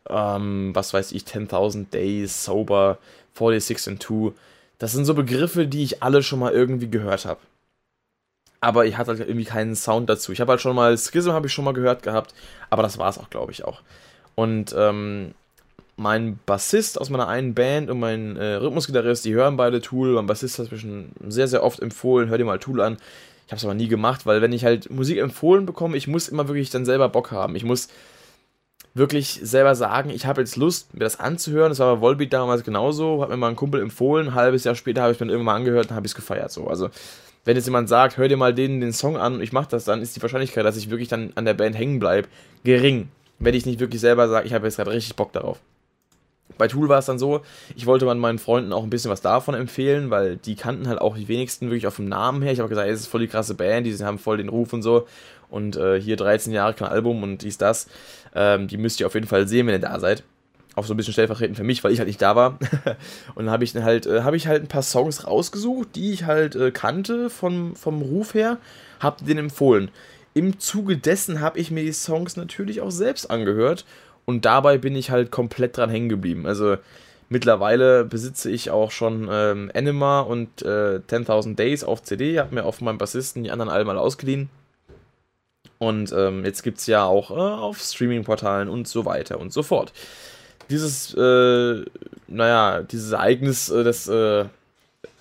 ähm, 0.09 0.71
was 0.73 0.93
weiß 0.93 1.11
ich, 1.13 1.23
10.000 1.23 1.89
Days, 1.89 2.43
Sober, 2.43 2.97
46 3.33 3.87
and 3.87 4.03
2. 4.03 4.33
Das 4.79 4.91
sind 4.91 5.05
so 5.05 5.13
Begriffe, 5.13 5.67
die 5.67 5.83
ich 5.83 6.03
alle 6.03 6.23
schon 6.23 6.39
mal 6.39 6.51
irgendwie 6.51 6.89
gehört 6.89 7.25
habe. 7.25 7.39
Aber 8.59 8.85
ich 8.85 8.97
hatte 8.97 9.11
halt 9.11 9.19
irgendwie 9.19 9.45
keinen 9.45 9.75
Sound 9.75 10.09
dazu. 10.09 10.31
Ich 10.31 10.39
habe 10.39 10.51
halt 10.51 10.61
schon 10.61 10.75
mal, 10.75 10.97
Schism 10.97 11.31
habe 11.31 11.47
ich 11.47 11.53
schon 11.53 11.65
mal 11.65 11.73
gehört 11.73 12.03
gehabt, 12.03 12.33
aber 12.69 12.83
das 12.83 12.97
war 12.97 13.09
es 13.09 13.17
auch, 13.17 13.29
glaube 13.29 13.51
ich, 13.51 13.65
auch. 13.65 13.81
Und 14.35 14.73
ähm, 14.77 15.33
mein 15.95 16.39
Bassist 16.45 16.99
aus 16.99 17.09
meiner 17.09 17.27
einen 17.27 17.53
Band 17.53 17.89
und 17.89 17.99
mein 17.99 18.35
äh, 18.37 18.55
Rhythmusgitarrist, 18.55 19.25
die 19.25 19.33
hören 19.33 19.57
beide 19.57 19.81
Tool. 19.81 20.13
Mein 20.13 20.27
Bassist 20.27 20.59
hat 20.59 20.71
mir 20.71 20.79
schon 20.79 21.11
sehr, 21.27 21.47
sehr 21.47 21.63
oft 21.63 21.79
empfohlen, 21.79 22.29
hör 22.29 22.37
dir 22.37 22.45
mal 22.45 22.59
Tool 22.59 22.81
an. 22.81 22.97
Ich 23.45 23.51
habe 23.51 23.57
es 23.57 23.65
aber 23.65 23.73
nie 23.73 23.87
gemacht, 23.87 24.25
weil 24.25 24.41
wenn 24.41 24.53
ich 24.53 24.65
halt 24.65 24.89
Musik 24.89 25.17
empfohlen 25.17 25.65
bekomme, 25.65 25.97
ich 25.97 26.07
muss 26.07 26.29
immer 26.29 26.47
wirklich 26.47 26.69
dann 26.69 26.85
selber 26.85 27.09
Bock 27.09 27.31
haben. 27.31 27.55
Ich 27.55 27.63
muss 27.63 27.89
wirklich 28.93 29.39
selber 29.43 29.75
sagen, 29.75 30.09
ich 30.09 30.25
habe 30.25 30.41
jetzt 30.41 30.55
Lust, 30.55 30.93
mir 30.93 31.01
das 31.01 31.19
anzuhören. 31.19 31.69
Das 31.69 31.79
war 31.79 31.95
bei 31.95 32.01
Volbeat 32.01 32.33
damals 32.33 32.63
genauso. 32.63 33.21
Hat 33.21 33.29
mir 33.29 33.37
mal 33.37 33.49
ein 33.49 33.55
Kumpel 33.55 33.81
empfohlen. 33.81 34.29
Ein 34.29 34.35
halbes 34.35 34.63
Jahr 34.63 34.75
später 34.75 35.01
habe 35.01 35.13
ich 35.13 35.19
mir 35.19 35.27
irgendwann 35.27 35.57
angehört 35.57 35.89
und 35.89 35.95
habe 35.95 36.05
es 36.05 36.15
gefeiert. 36.15 36.51
So. 36.51 36.67
Also, 36.67 36.89
wenn 37.45 37.55
jetzt 37.55 37.65
jemand 37.65 37.89
sagt, 37.89 38.17
hör 38.17 38.27
dir 38.27 38.37
mal 38.37 38.53
den, 38.53 38.81
den 38.81 38.93
Song 38.93 39.17
an 39.17 39.35
und 39.35 39.41
ich 39.41 39.51
mache 39.51 39.67
das, 39.69 39.85
dann 39.85 40.01
ist 40.01 40.15
die 40.15 40.21
Wahrscheinlichkeit, 40.21 40.65
dass 40.65 40.77
ich 40.77 40.89
wirklich 40.89 41.09
dann 41.09 41.33
an 41.35 41.45
der 41.45 41.53
Band 41.53 41.77
hängen 41.77 41.99
bleibe, 41.99 42.27
gering. 42.63 43.09
Wenn 43.39 43.55
ich 43.55 43.65
nicht 43.65 43.79
wirklich 43.79 43.99
selber 43.99 44.29
sage, 44.29 44.47
ich 44.47 44.53
habe 44.53 44.65
jetzt 44.65 44.77
gerade 44.77 44.91
richtig 44.91 45.15
Bock 45.15 45.33
darauf. 45.33 45.59
Bei 46.57 46.67
Tool 46.67 46.87
war 46.89 46.99
es 46.99 47.05
dann 47.05 47.19
so, 47.19 47.41
ich 47.75 47.85
wollte 47.85 48.05
meinen 48.05 48.39
Freunden 48.39 48.73
auch 48.73 48.83
ein 48.83 48.89
bisschen 48.89 49.11
was 49.11 49.21
davon 49.21 49.55
empfehlen, 49.55 50.09
weil 50.09 50.37
die 50.37 50.55
kannten 50.55 50.87
halt 50.87 51.01
auch 51.01 51.17
die 51.17 51.27
wenigsten 51.27 51.67
wirklich 51.67 51.87
auf 51.87 51.95
dem 51.95 52.07
Namen 52.07 52.41
her. 52.41 52.51
Ich 52.51 52.59
habe 52.59 52.69
gesagt, 52.69 52.89
es 52.89 53.01
ist 53.01 53.07
voll 53.07 53.21
die 53.21 53.27
krasse 53.27 53.55
Band, 53.55 53.87
die 53.87 53.95
haben 54.03 54.19
voll 54.19 54.37
den 54.37 54.49
Ruf 54.49 54.71
und 54.73 54.83
so. 54.83 55.07
Und 55.49 55.75
äh, 55.75 55.99
hier 55.99 56.15
13 56.15 56.53
Jahre 56.53 56.73
kein 56.73 56.87
Album 56.87 57.23
und 57.23 57.41
dies, 57.43 57.57
das. 57.57 57.87
Ähm, 58.35 58.67
die 58.67 58.77
müsst 58.77 58.99
ihr 58.99 59.07
auf 59.07 59.13
jeden 59.13 59.27
Fall 59.27 59.47
sehen, 59.47 59.67
wenn 59.67 59.75
ihr 59.75 59.79
da 59.79 59.99
seid. 59.99 60.23
Auch 60.75 60.85
so 60.85 60.93
ein 60.93 60.97
bisschen 60.97 61.13
stellvertretend 61.13 61.55
für 61.55 61.63
mich, 61.63 61.83
weil 61.83 61.91
ich 61.91 61.99
halt 61.99 62.07
nicht 62.07 62.21
da 62.21 62.35
war. 62.35 62.57
und 63.35 63.45
dann 63.45 63.51
habe 63.51 63.63
ich 63.63 63.75
halt, 63.75 64.05
äh, 64.07 64.21
habe 64.21 64.35
ich 64.35 64.47
halt 64.47 64.63
ein 64.63 64.67
paar 64.67 64.81
Songs 64.81 65.27
rausgesucht, 65.27 65.89
die 65.95 66.11
ich 66.11 66.25
halt 66.25 66.55
äh, 66.55 66.71
kannte 66.71 67.29
vom, 67.29 67.75
vom 67.75 68.01
Ruf 68.01 68.33
her, 68.33 68.57
habe 68.99 69.23
den 69.23 69.37
empfohlen. 69.37 69.91
Im 70.33 70.59
Zuge 70.59 70.97
dessen 70.97 71.41
habe 71.41 71.59
ich 71.59 71.69
mir 71.69 71.83
die 71.83 71.93
Songs 71.93 72.35
natürlich 72.35 72.81
auch 72.81 72.89
selbst 72.89 73.29
angehört 73.29 73.85
und 74.25 74.45
dabei 74.45 74.77
bin 74.77 74.95
ich 74.95 75.11
halt 75.11 75.31
komplett 75.31 75.77
dran 75.77 75.89
hängen 75.89 76.09
geblieben. 76.09 76.45
Also 76.45 76.77
mittlerweile 77.29 78.05
besitze 78.05 78.49
ich 78.49 78.71
auch 78.71 78.91
schon 78.91 79.27
ähm, 79.31 79.71
Anima 79.73 80.21
und 80.21 80.61
äh, 80.61 81.01
10.000 81.07 81.55
Days 81.55 81.83
auf 81.83 82.03
CD. 82.03 82.39
Habe 82.39 82.55
mir 82.55 82.65
auf 82.65 82.81
meinem 82.81 82.97
Bassisten 82.97 83.43
die 83.43 83.51
anderen 83.51 83.69
alle 83.69 83.85
mal 83.85 83.97
ausgeliehen. 83.97 84.49
Und 85.79 86.13
ähm, 86.13 86.45
jetzt 86.45 86.63
gibt 86.63 86.77
es 86.79 86.87
ja 86.87 87.03
auch 87.03 87.31
äh, 87.31 87.33
auf 87.33 87.81
Streaming-Portalen 87.81 88.69
und 88.69 88.87
so 88.87 89.05
weiter 89.05 89.39
und 89.39 89.51
so 89.51 89.63
fort. 89.63 89.91
Dieses, 90.69 91.13
äh, 91.13 91.83
naja, 92.27 92.83
dieses 92.83 93.11
Ereignis 93.11 93.69
äh, 93.69 93.83
des, 93.83 94.07
äh, 94.07 94.43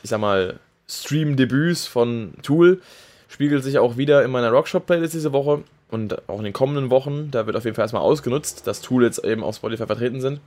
ich 0.03 0.11
sag 0.11 0.21
mal, 0.21 0.61
Stream-Debüts 0.89 1.87
von 1.87 2.35
Tool 2.43 2.81
spiegelt 3.29 3.65
sich 3.65 3.79
auch 3.79 3.97
wieder 3.97 4.23
in 4.25 4.31
meiner 4.31 4.51
Rockshop-Playlist 4.51 5.15
diese 5.15 5.33
Woche 5.33 5.65
und 5.93 6.27
auch 6.27 6.39
in 6.39 6.45
den 6.45 6.55
kommenden 6.55 6.89
Wochen, 6.89 7.31
da 7.31 7.45
wird 7.45 7.55
auf 7.55 7.65
jeden 7.65 7.75
Fall 7.75 7.85
erstmal 7.85 8.01
ausgenutzt, 8.01 8.67
dass 8.67 8.81
Tool 8.81 9.05
jetzt 9.05 9.23
eben 9.25 9.45
auf 9.45 9.57
Spotify 9.57 9.87
vertreten 9.87 10.23
sind. 10.23 10.41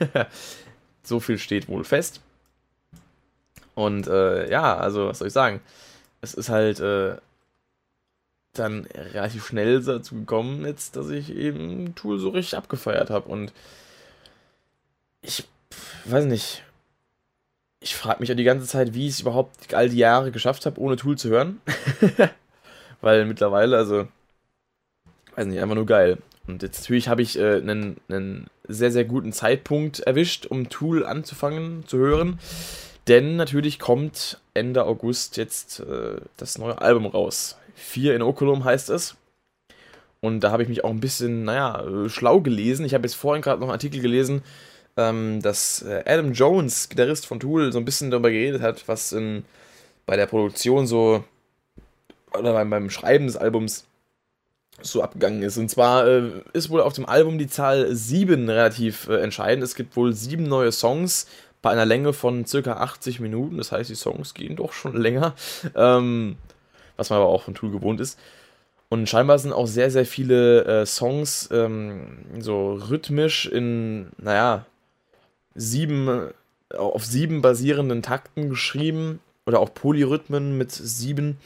so 1.02 1.20
viel 1.20 1.36
steht 1.36 1.68
wohl 1.68 1.84
fest. 1.84 2.22
Und 3.74 4.06
äh, 4.06 4.50
ja, 4.50 4.78
also 4.78 5.08
was 5.08 5.18
soll 5.18 5.28
ich 5.28 5.34
sagen? 5.34 5.60
Es 6.22 6.32
ist 6.32 6.48
halt 6.48 6.80
äh, 6.80 7.16
dann 8.54 8.86
relativ 8.86 9.46
schnell 9.46 9.82
dazu 9.82 10.14
gekommen, 10.14 10.64
jetzt, 10.64 10.96
dass 10.96 11.10
ich 11.10 11.36
eben 11.36 11.94
Tool 11.94 12.18
so 12.18 12.30
richtig 12.30 12.56
abgefeiert 12.56 13.10
habe. 13.10 13.28
Und 13.28 13.52
ich 15.20 15.46
weiß 16.06 16.24
nicht. 16.24 16.62
Ich 17.80 17.94
frage 17.94 18.20
mich 18.20 18.32
auch 18.32 18.36
die 18.36 18.44
ganze 18.44 18.66
Zeit, 18.66 18.94
wie 18.94 19.06
ich 19.06 19.12
es 19.12 19.20
überhaupt 19.20 19.74
all 19.74 19.90
die 19.90 19.98
Jahre 19.98 20.32
geschafft 20.32 20.64
habe, 20.64 20.80
ohne 20.80 20.96
Tool 20.96 21.18
zu 21.18 21.28
hören. 21.28 21.60
Weil 23.02 23.26
mittlerweile, 23.26 23.76
also 23.76 24.08
weiß 25.38 25.46
nicht, 25.46 25.60
einfach 25.60 25.76
nur 25.76 25.86
geil. 25.86 26.18
Und 26.46 26.62
jetzt 26.62 26.80
natürlich 26.80 27.08
habe 27.08 27.22
ich 27.22 27.38
äh, 27.38 27.56
einen, 27.56 27.98
einen 28.08 28.46
sehr, 28.66 28.90
sehr 28.90 29.04
guten 29.04 29.32
Zeitpunkt 29.32 30.00
erwischt, 30.00 30.46
um 30.46 30.68
Tool 30.68 31.06
anzufangen 31.06 31.86
zu 31.86 31.98
hören. 31.98 32.38
Denn 33.06 33.36
natürlich 33.36 33.78
kommt 33.78 34.40
Ende 34.54 34.84
August 34.84 35.36
jetzt 35.36 35.80
äh, 35.80 36.20
das 36.36 36.58
neue 36.58 36.80
Album 36.80 37.06
raus. 37.06 37.56
Vier 37.74 38.16
in 38.16 38.22
Oculum 38.22 38.64
heißt 38.64 38.90
es. 38.90 39.16
Und 40.20 40.40
da 40.40 40.50
habe 40.50 40.64
ich 40.64 40.68
mich 40.68 40.82
auch 40.82 40.90
ein 40.90 41.00
bisschen, 41.00 41.44
naja, 41.44 41.84
äh, 41.86 42.08
schlau 42.08 42.40
gelesen. 42.40 42.84
Ich 42.84 42.94
habe 42.94 43.04
jetzt 43.04 43.14
vorhin 43.14 43.42
gerade 43.42 43.60
noch 43.60 43.68
einen 43.68 43.74
Artikel 43.74 44.00
gelesen, 44.00 44.42
ähm, 44.96 45.40
dass 45.40 45.82
äh, 45.82 46.02
Adam 46.06 46.32
Jones, 46.32 46.88
Gitarrist 46.88 47.26
von 47.26 47.38
Tool, 47.38 47.72
so 47.72 47.78
ein 47.78 47.84
bisschen 47.84 48.10
darüber 48.10 48.30
geredet 48.30 48.60
hat, 48.60 48.88
was 48.88 49.12
in, 49.12 49.44
bei 50.06 50.16
der 50.16 50.26
Produktion 50.26 50.88
so, 50.88 51.22
oder 52.36 52.52
beim, 52.52 52.68
beim 52.68 52.90
Schreiben 52.90 53.26
des 53.26 53.36
Albums 53.36 53.86
so 54.82 55.02
abgegangen 55.02 55.42
ist. 55.42 55.56
Und 55.56 55.68
zwar 55.68 56.06
äh, 56.06 56.30
ist 56.52 56.70
wohl 56.70 56.80
auf 56.80 56.92
dem 56.92 57.06
Album 57.06 57.38
die 57.38 57.48
Zahl 57.48 57.94
7 57.94 58.48
relativ 58.48 59.08
äh, 59.08 59.20
entscheidend. 59.20 59.64
Es 59.64 59.74
gibt 59.74 59.96
wohl 59.96 60.12
sieben 60.12 60.44
neue 60.44 60.72
Songs 60.72 61.26
bei 61.62 61.70
einer 61.70 61.86
Länge 61.86 62.12
von 62.12 62.46
circa 62.46 62.74
80 62.74 63.20
Minuten. 63.20 63.56
Das 63.58 63.72
heißt, 63.72 63.90
die 63.90 63.96
Songs 63.96 64.34
gehen 64.34 64.56
doch 64.56 64.72
schon 64.72 64.96
länger. 65.00 65.34
Ähm, 65.74 66.36
was 66.96 67.10
man 67.10 67.18
aber 67.18 67.28
auch 67.28 67.42
von 67.42 67.54
Tool 67.54 67.70
gewohnt 67.70 68.00
ist. 68.00 68.18
Und 68.88 69.08
scheinbar 69.08 69.38
sind 69.38 69.52
auch 69.52 69.66
sehr, 69.66 69.90
sehr 69.90 70.06
viele 70.06 70.64
äh, 70.64 70.86
Songs 70.86 71.48
ähm, 71.52 72.24
so 72.38 72.72
rhythmisch 72.72 73.46
in, 73.46 74.08
naja, 74.16 74.64
sieben, 75.54 76.30
auf 76.74 77.04
sieben 77.04 77.42
basierenden 77.42 78.02
Takten 78.02 78.48
geschrieben. 78.48 79.20
Oder 79.46 79.60
auch 79.60 79.72
Polyrhythmen 79.72 80.58
mit 80.58 80.72
sieben 80.72 81.38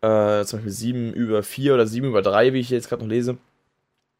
äh, 0.00 0.44
zum 0.44 0.58
Beispiel 0.58 0.72
7 0.72 1.12
über 1.12 1.42
4 1.42 1.74
oder 1.74 1.86
7 1.86 2.06
über 2.06 2.22
3, 2.22 2.52
wie 2.52 2.60
ich 2.60 2.70
jetzt 2.70 2.88
gerade 2.88 3.02
noch 3.02 3.10
lese. 3.10 3.36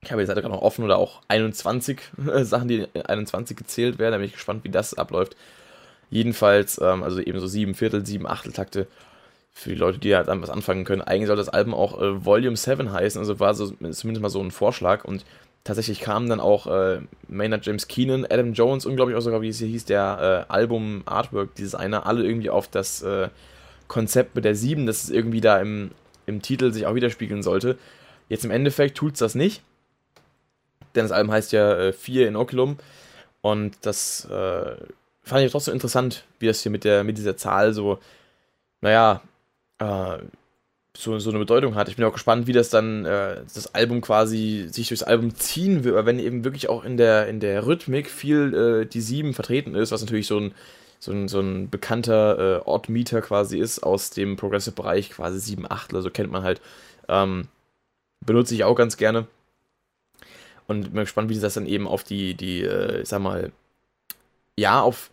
Ich 0.03 0.13
habe 0.13 0.23
die 0.23 0.27
Seite 0.27 0.41
gerade 0.41 0.55
noch 0.55 0.63
offen 0.63 0.85
oder 0.85 0.99
auch 0.99 1.23
21 1.29 2.01
äh, 2.33 2.45
Sachen, 2.45 2.69
die 2.69 2.87
in 2.93 3.03
21 3.03 3.57
gezählt 3.57 3.99
werden. 3.99 4.13
Da 4.13 4.19
bin 4.19 4.27
ich 4.27 4.33
gespannt, 4.33 4.65
wie 4.65 4.71
das 4.71 4.95
abläuft. 4.95 5.37
Jedenfalls, 6.11 6.81
ähm, 6.81 7.03
also 7.03 7.21
eben 7.21 7.41
so 7.41 7.47
7 7.47 7.75
Viertel, 7.75 8.07
7 8.07 8.27
Achtel 8.27 8.53
Takte 8.53 8.87
für 9.53 9.71
die 9.71 9.77
Leute, 9.77 9.99
die 9.99 10.15
halt 10.15 10.29
was 10.29 10.51
anfangen 10.51 10.85
können. 10.85 11.03
Eigentlich 11.03 11.27
soll 11.27 11.37
das 11.37 11.49
Album 11.49 11.75
auch 11.75 12.01
äh, 12.01 12.25
Volume 12.25 12.57
7 12.57 12.93
heißen, 12.93 13.19
also 13.19 13.41
war 13.41 13.55
so 13.55 13.67
zumindest 13.71 14.23
mal 14.23 14.29
so 14.31 14.41
ein 14.41 14.53
Vorschlag 14.53 15.05
und 15.05 15.25
tatsächlich 15.65 16.01
kamen 16.01 16.29
dann 16.29 16.41
auch 16.41 16.69
äh, 16.69 17.01
Maynard 17.27 17.67
James 17.67 17.89
Keenan, 17.89 18.25
Adam 18.25 18.53
Jones 18.53 18.87
und 18.87 18.95
glaube 18.95 19.11
ich 19.11 19.17
auch 19.17 19.21
sogar, 19.21 19.43
wie 19.43 19.49
es 19.49 19.59
hier 19.59 19.67
hieß, 19.67 19.85
der 19.85 20.47
äh, 20.49 20.53
Album-Artwork-Designer, 20.53 22.07
alle 22.07 22.25
irgendwie 22.25 22.51
auf 22.51 22.69
das 22.69 23.03
äh, 23.03 23.29
Konzept 23.89 24.35
mit 24.35 24.45
der 24.45 24.55
7, 24.55 24.87
dass 24.87 25.05
es 25.05 25.11
irgendwie 25.11 25.41
da 25.41 25.61
im, 25.61 25.91
im 26.27 26.43
Titel 26.43 26.73
sich 26.73 26.87
auch 26.87 26.95
widerspiegeln 26.95 27.43
sollte. 27.43 27.79
Jetzt 28.29 28.45
im 28.45 28.51
Endeffekt 28.51 28.97
tut 28.97 29.15
es 29.15 29.19
das 29.19 29.35
nicht. 29.35 29.63
Denn 30.95 31.05
das 31.05 31.13
Album 31.13 31.33
heißt 31.33 31.53
ja 31.53 31.77
äh, 31.79 31.93
4 31.93 32.29
Inoculum. 32.29 32.79
Und 33.41 33.77
das 33.83 34.25
äh, 34.27 34.77
fand 35.23 35.45
ich 35.45 35.53
trotzdem 35.53 35.75
interessant, 35.75 36.25
wie 36.39 36.47
das 36.47 36.63
hier 36.63 36.73
mit, 36.73 36.85
der, 36.85 37.05
mit 37.05 37.19
dieser 37.19 37.37
Zahl 37.37 37.73
so, 37.73 37.99
naja, 38.81 39.23
äh, 39.79 40.19
so, 40.97 41.19
so 41.21 41.31
eine 41.31 41.39
Bedeutung 41.39 41.77
hat. 41.77 41.89
Ich 41.89 41.97
bin 41.97 42.05
auch 42.05 42.13
gespannt, 42.13 42.49
wie 42.49 42.53
das 42.53 42.71
dann 42.71 43.05
äh, 43.05 43.43
das 43.55 43.73
Album 43.75 44.01
quasi 44.01 44.67
sich 44.71 44.89
durchs 44.89 45.05
Album 45.05 45.35
ziehen 45.37 45.85
wird, 45.85 46.05
wenn 46.07 46.19
eben 46.19 46.43
wirklich 46.43 46.69
auch 46.69 46.85
in 46.85 46.97
der, 46.97 47.29
in 47.29 47.39
der 47.39 47.67
Rhythmik 47.67 48.11
viel 48.11 48.83
äh, 48.83 48.87
die 48.87 49.01
7 49.01 49.33
vertreten 49.33 49.77
ist, 49.77 49.93
was 49.93 50.01
natürlich 50.01 50.27
so 50.27 50.41
ein, 50.41 50.55
so 50.99 51.13
ein, 51.13 51.29
so 51.29 51.41
ein 51.41 51.71
bekannter 51.71 52.59
äh, 52.59 52.63
Odd-Meter 52.65 53.23
quasi 53.23 53.59
ist 53.59 53.81
aus 53.81 54.11
dem 54.11 54.37
Progressive-Bereich, 54.37 55.11
quasi 55.11 55.39
7 55.39 55.71
8 55.71 55.93
so 55.93 56.11
kennt 56.11 56.33
man 56.33 56.43
halt. 56.43 56.61
Ähm, 57.09 57.49
benutze 58.25 58.55
ich 58.55 58.65
auch 58.65 58.75
ganz 58.75 58.97
gerne. 58.97 59.27
Und 60.67 60.93
bin 60.93 61.01
gespannt, 61.01 61.31
wie 61.31 61.39
das 61.39 61.55
dann 61.55 61.67
eben 61.67 61.89
auf 61.89 62.05
die, 62.05 62.35
die, 62.35 62.63
äh, 62.63 63.03
ich 63.03 63.09
sag 63.09 63.21
mal, 63.21 63.53
ja, 64.57 64.81
auf 64.83 65.11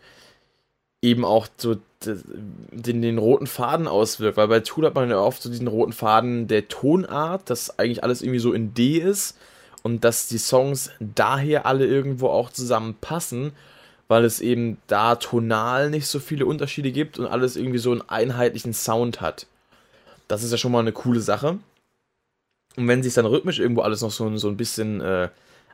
eben 1.02 1.24
auch 1.24 1.46
so 1.56 1.76
den, 2.04 3.02
den 3.02 3.18
roten 3.18 3.46
Faden 3.46 3.86
auswirkt, 3.86 4.36
weil 4.36 4.48
bei 4.48 4.60
Tool 4.60 4.86
hat 4.86 4.94
man 4.94 5.08
ja 5.08 5.18
oft 5.18 5.42
so 5.42 5.48
diesen 5.48 5.68
roten 5.68 5.92
Faden 5.92 6.46
der 6.48 6.68
Tonart, 6.68 7.48
dass 7.48 7.78
eigentlich 7.78 8.02
alles 8.02 8.22
irgendwie 8.22 8.40
so 8.40 8.52
in 8.52 8.74
D 8.74 8.98
ist 8.98 9.38
und 9.82 10.04
dass 10.04 10.28
die 10.28 10.38
Songs 10.38 10.90
daher 11.00 11.64
alle 11.64 11.86
irgendwo 11.86 12.28
auch 12.28 12.50
zusammenpassen, 12.50 13.52
weil 14.08 14.24
es 14.24 14.40
eben 14.40 14.78
da 14.86 15.16
tonal 15.16 15.90
nicht 15.90 16.06
so 16.06 16.20
viele 16.20 16.46
Unterschiede 16.46 16.92
gibt 16.92 17.18
und 17.18 17.26
alles 17.26 17.56
irgendwie 17.56 17.78
so 17.78 17.90
einen 17.92 18.02
einheitlichen 18.08 18.72
Sound 18.72 19.20
hat. 19.20 19.46
Das 20.28 20.42
ist 20.42 20.52
ja 20.52 20.58
schon 20.58 20.72
mal 20.72 20.80
eine 20.80 20.92
coole 20.92 21.20
Sache. 21.20 21.58
Und 22.76 22.88
wenn 22.88 23.02
sich 23.02 23.14
dann 23.14 23.26
rhythmisch 23.26 23.58
irgendwo 23.58 23.82
alles 23.82 24.02
noch 24.02 24.10
so, 24.10 24.36
so 24.36 24.48
ein 24.48 24.56
bisschen 24.56 25.00
äh, 25.00 25.28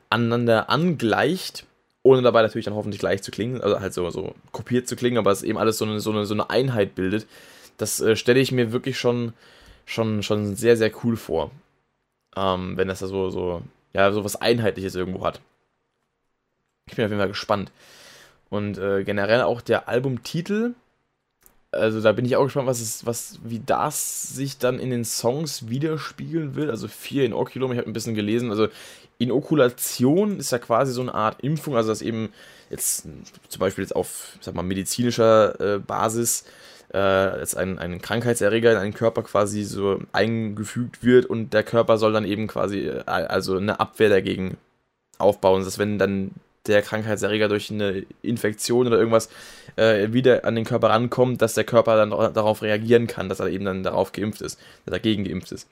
aneinander 0.09 0.71
angleicht, 0.71 1.67
ohne 2.03 2.23
dabei 2.23 2.43
natürlich 2.43 2.65
dann 2.65 2.75
hoffentlich 2.75 3.01
gleich 3.01 3.23
zu 3.23 3.31
klingen, 3.31 3.61
also 3.61 3.81
halt 3.81 3.93
so, 3.93 4.09
so 4.11 4.35
kopiert 4.53 4.89
zu 4.89 4.97
klingen, 4.97 5.19
aber 5.19 5.31
es 5.31 5.43
eben 5.43 5.59
alles 5.59 5.79
so 5.79 5.85
eine, 5.85 6.01
so 6.01 6.11
eine, 6.11 6.27
so 6.27 6.35
eine 6.35 6.51
Einheit 6.51 6.95
bildet. 6.95 7.27
Das 7.77 8.01
äh, 8.01 8.17
stelle 8.17 8.41
ich 8.41 8.53
mir 8.53 8.73
wirklich 8.73 8.99
schon, 8.99 9.33
schon, 9.85 10.23
schon 10.23 10.55
sehr, 10.57 10.77
sehr 10.77 10.93
cool 11.05 11.17
vor. 11.17 11.51
Ähm, 12.37 12.77
wenn 12.77 12.89
das 12.89 13.01
da 13.01 13.07
so, 13.07 13.31
so, 13.31 13.63
ja, 13.93 14.11
so 14.13 14.25
was 14.25 14.37
Einheitliches 14.37 14.95
irgendwo 14.95 15.25
hat. 15.25 15.41
Ich 16.87 16.97
bin 16.97 17.05
auf 17.05 17.11
jeden 17.11 17.21
Fall 17.21 17.29
gespannt. 17.29 17.71
Und 18.53 18.77
äh, 18.77 19.03
generell 19.03 19.41
auch 19.41 19.63
der 19.63 19.89
Albumtitel, 19.89 20.75
also 21.71 22.03
da 22.03 22.13
bin 22.13 22.27
ich 22.27 22.37
auch 22.37 22.45
gespannt, 22.45 22.67
was 22.67 22.83
es, 22.83 23.07
was, 23.07 23.39
wie 23.43 23.61
das 23.65 24.29
sich 24.29 24.59
dann 24.59 24.79
in 24.79 24.91
den 24.91 25.07
Songs 25.07 25.71
widerspiegeln 25.71 26.55
will. 26.55 26.69
Also 26.69 26.87
4 26.87 27.25
in 27.25 27.33
Oculum, 27.33 27.73
ich 27.73 27.79
habe 27.79 27.89
ein 27.89 27.95
bisschen 27.95 28.15
gelesen, 28.15 28.51
also 28.51 28.69
Inokulation 29.17 30.39
ist 30.39 30.53
ja 30.53 30.59
quasi 30.59 30.93
so 30.93 31.01
eine 31.01 31.15
Art 31.15 31.43
Impfung, 31.43 31.77
also 31.77 31.89
dass 31.89 32.03
eben 32.03 32.29
jetzt 32.69 33.09
zum 33.49 33.59
Beispiel 33.59 33.85
jetzt 33.85 33.97
auf 33.97 34.37
sag 34.43 34.55
mal, 34.55 34.63
medizinischer 34.63 35.59
äh, 35.59 35.79
Basis 35.79 36.45
äh, 36.93 37.39
jetzt 37.39 37.57
ein, 37.57 37.79
ein 37.79 38.03
Krankheitserreger 38.03 38.73
in 38.73 38.77
einen 38.77 38.93
Körper 38.93 39.23
quasi 39.23 39.63
so 39.63 39.99
eingefügt 40.13 41.03
wird 41.03 41.25
und 41.25 41.55
der 41.55 41.63
Körper 41.63 41.97
soll 41.97 42.13
dann 42.13 42.27
eben 42.27 42.49
quasi 42.49 42.81
äh, 42.81 43.03
also 43.07 43.57
eine 43.57 43.81
Abwehr 43.81 44.11
dagegen 44.11 44.59
aufbauen, 45.17 45.65
dass 45.65 45.79
wenn 45.79 45.99
dann 45.99 46.33
der 46.67 46.83
Krankheitserreger 46.83 47.49
durch 47.49 47.71
eine 47.71 48.05
Infektion 48.23 48.87
oder 48.87 48.99
irgendwas 48.99 49.29
äh, 49.77 50.13
wieder 50.13 50.45
an 50.45 50.55
den 50.55 50.65
Körper 50.65 50.91
rankommt, 50.91 51.43
dass 51.43 51.55
der 51.55 51.65
Körper 51.65 51.97
dann 51.97 52.11
darauf 52.11 52.63
reagieren 52.63 53.07
kann, 53.07 53.29
dass 53.29 53.41
er 53.41 53.49
eben 53.49 53.65
dann 53.65 53.83
darauf 53.83 54.13
geimpft 54.13 54.43
ist, 54.43 54.61
dagegen 54.87 55.25
geimpft 55.25 55.53
ist. 55.53 55.69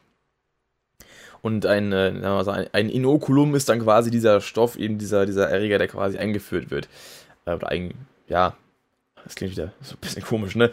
Und 1.43 1.65
ein, 1.65 1.93
äh, 1.93 2.69
ein 2.73 2.91
Inokulum 2.91 3.55
ist 3.55 3.69
dann 3.69 3.81
quasi 3.81 4.11
dieser 4.11 4.41
Stoff, 4.41 4.77
eben 4.77 4.99
dieser, 4.99 5.25
dieser 5.27 5.49
Erreger, 5.49 5.79
der 5.79 5.89
quasi 5.89 6.19
eingeführt 6.19 6.71
wird. 6.71 6.89
Äh, 7.47 7.55
oder 7.55 7.69
ein, 7.69 7.95
ja, 8.29 8.57
das 9.25 9.37
klingt 9.37 9.53
wieder 9.53 9.73
so 9.81 9.95
ein 9.95 10.01
bisschen 10.01 10.23
komisch, 10.23 10.55
ne? 10.55 10.71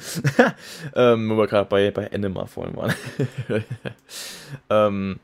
ähm, 0.95 1.29
wo 1.29 1.37
wir 1.37 1.47
gerade 1.47 1.69
bei, 1.69 1.91
bei 1.91 2.05
Enema 2.05 2.45
vorhin 2.47 2.75
waren. 2.75 2.93
ähm, 4.69 5.19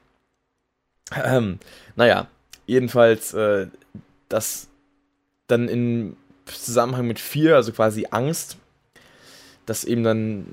ähm, 1.23 1.59
naja, 1.95 2.27
jedenfalls, 2.65 3.33
äh, 3.33 3.67
das 4.29 4.69
dann 5.47 5.67
im 5.67 6.17
Zusammenhang 6.45 7.07
mit 7.07 7.19
4, 7.19 7.55
also 7.55 7.71
quasi 7.71 8.07
Angst, 8.11 8.57
dass 9.65 9.83
eben 9.83 10.03
dann 10.03 10.45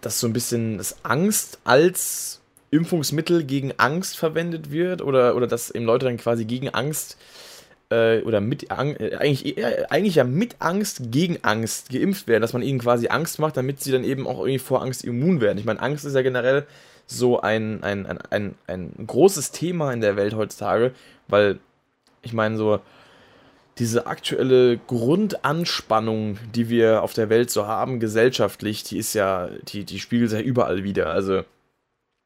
das 0.00 0.20
so 0.20 0.26
ein 0.26 0.32
bisschen 0.32 0.78
das 0.78 1.04
Angst 1.04 1.58
als 1.64 2.40
Impfungsmittel 2.70 3.44
gegen 3.44 3.72
Angst 3.78 4.16
verwendet 4.18 4.70
wird 4.70 5.02
oder, 5.02 5.34
oder 5.34 5.46
dass 5.46 5.70
eben 5.70 5.84
Leute 5.84 6.06
dann 6.06 6.18
quasi 6.18 6.44
gegen 6.44 6.68
Angst 6.68 7.16
äh, 7.90 8.20
oder 8.22 8.40
mit 8.40 8.70
Ang 8.70 8.96
äh, 8.96 9.16
eigentlich, 9.16 9.56
äh, 9.56 9.86
eigentlich 9.88 10.16
ja 10.16 10.24
mit 10.24 10.56
Angst 10.60 11.10
gegen 11.10 11.42
Angst 11.42 11.90
geimpft 11.90 12.28
werden, 12.28 12.42
dass 12.42 12.52
man 12.52 12.62
ihnen 12.62 12.78
quasi 12.78 13.08
Angst 13.08 13.38
macht, 13.38 13.56
damit 13.56 13.82
sie 13.82 13.92
dann 13.92 14.04
eben 14.04 14.26
auch 14.26 14.40
irgendwie 14.40 14.58
vor 14.58 14.82
Angst 14.82 15.04
immun 15.04 15.40
werden. 15.40 15.58
Ich 15.58 15.64
meine, 15.64 15.80
Angst 15.80 16.04
ist 16.04 16.14
ja 16.14 16.22
generell 16.22 16.66
so 17.06 17.40
ein, 17.40 17.82
ein, 17.82 18.06
ein, 18.06 18.18
ein, 18.30 18.54
ein 18.66 18.92
großes 19.06 19.50
Thema 19.50 19.92
in 19.92 20.02
der 20.02 20.16
Welt 20.16 20.34
heutzutage, 20.34 20.92
weil 21.26 21.58
ich 22.22 22.34
meine, 22.34 22.58
so 22.58 22.80
diese 23.78 24.06
aktuelle 24.06 24.78
Grundanspannung, 24.78 26.38
die 26.54 26.68
wir 26.68 27.02
auf 27.02 27.12
der 27.12 27.28
Welt 27.28 27.50
so 27.50 27.66
haben, 27.66 28.00
gesellschaftlich, 28.00 28.82
die 28.82 28.98
ist 28.98 29.14
ja, 29.14 29.48
die, 29.68 29.84
die 29.84 30.00
spiegelt 30.00 30.30
sich 30.30 30.40
ja 30.40 30.44
überall 30.44 30.84
wieder. 30.84 31.10
Also 31.10 31.42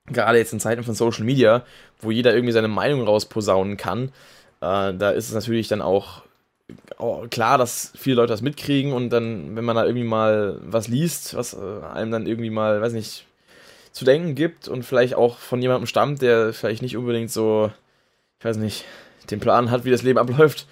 gerade 0.06 0.38
jetzt 0.38 0.52
in 0.52 0.60
Zeiten 0.60 0.82
von 0.82 0.94
Social 0.94 1.24
Media, 1.24 1.64
wo 2.00 2.10
jeder 2.10 2.34
irgendwie 2.34 2.52
seine 2.52 2.68
Meinung 2.68 3.02
rausposaunen 3.02 3.76
kann, 3.76 4.08
äh, 4.60 4.94
da 4.94 5.10
ist 5.10 5.28
es 5.28 5.34
natürlich 5.34 5.68
dann 5.68 5.82
auch 5.82 6.22
klar, 7.30 7.58
dass 7.58 7.92
viele 7.96 8.16
Leute 8.16 8.32
das 8.32 8.40
mitkriegen 8.40 8.92
und 8.92 9.10
dann, 9.10 9.56
wenn 9.56 9.64
man 9.64 9.76
da 9.76 9.84
irgendwie 9.84 10.06
mal 10.06 10.58
was 10.62 10.88
liest, 10.88 11.36
was 11.36 11.54
äh, 11.54 11.84
einem 11.92 12.10
dann 12.10 12.26
irgendwie 12.26 12.50
mal, 12.50 12.80
weiß 12.80 12.92
nicht, 12.92 13.26
zu 13.90 14.04
denken 14.04 14.34
gibt 14.34 14.68
und 14.68 14.84
vielleicht 14.84 15.14
auch 15.14 15.38
von 15.38 15.60
jemandem 15.60 15.86
stammt, 15.86 16.22
der 16.22 16.52
vielleicht 16.52 16.80
nicht 16.80 16.96
unbedingt 16.96 17.30
so, 17.30 17.70
ich 18.38 18.44
weiß 18.44 18.56
nicht, 18.56 18.84
den 19.30 19.40
Plan 19.40 19.70
hat, 19.70 19.84
wie 19.84 19.90
das 19.90 20.02
Leben 20.02 20.18
abläuft, 20.18 20.66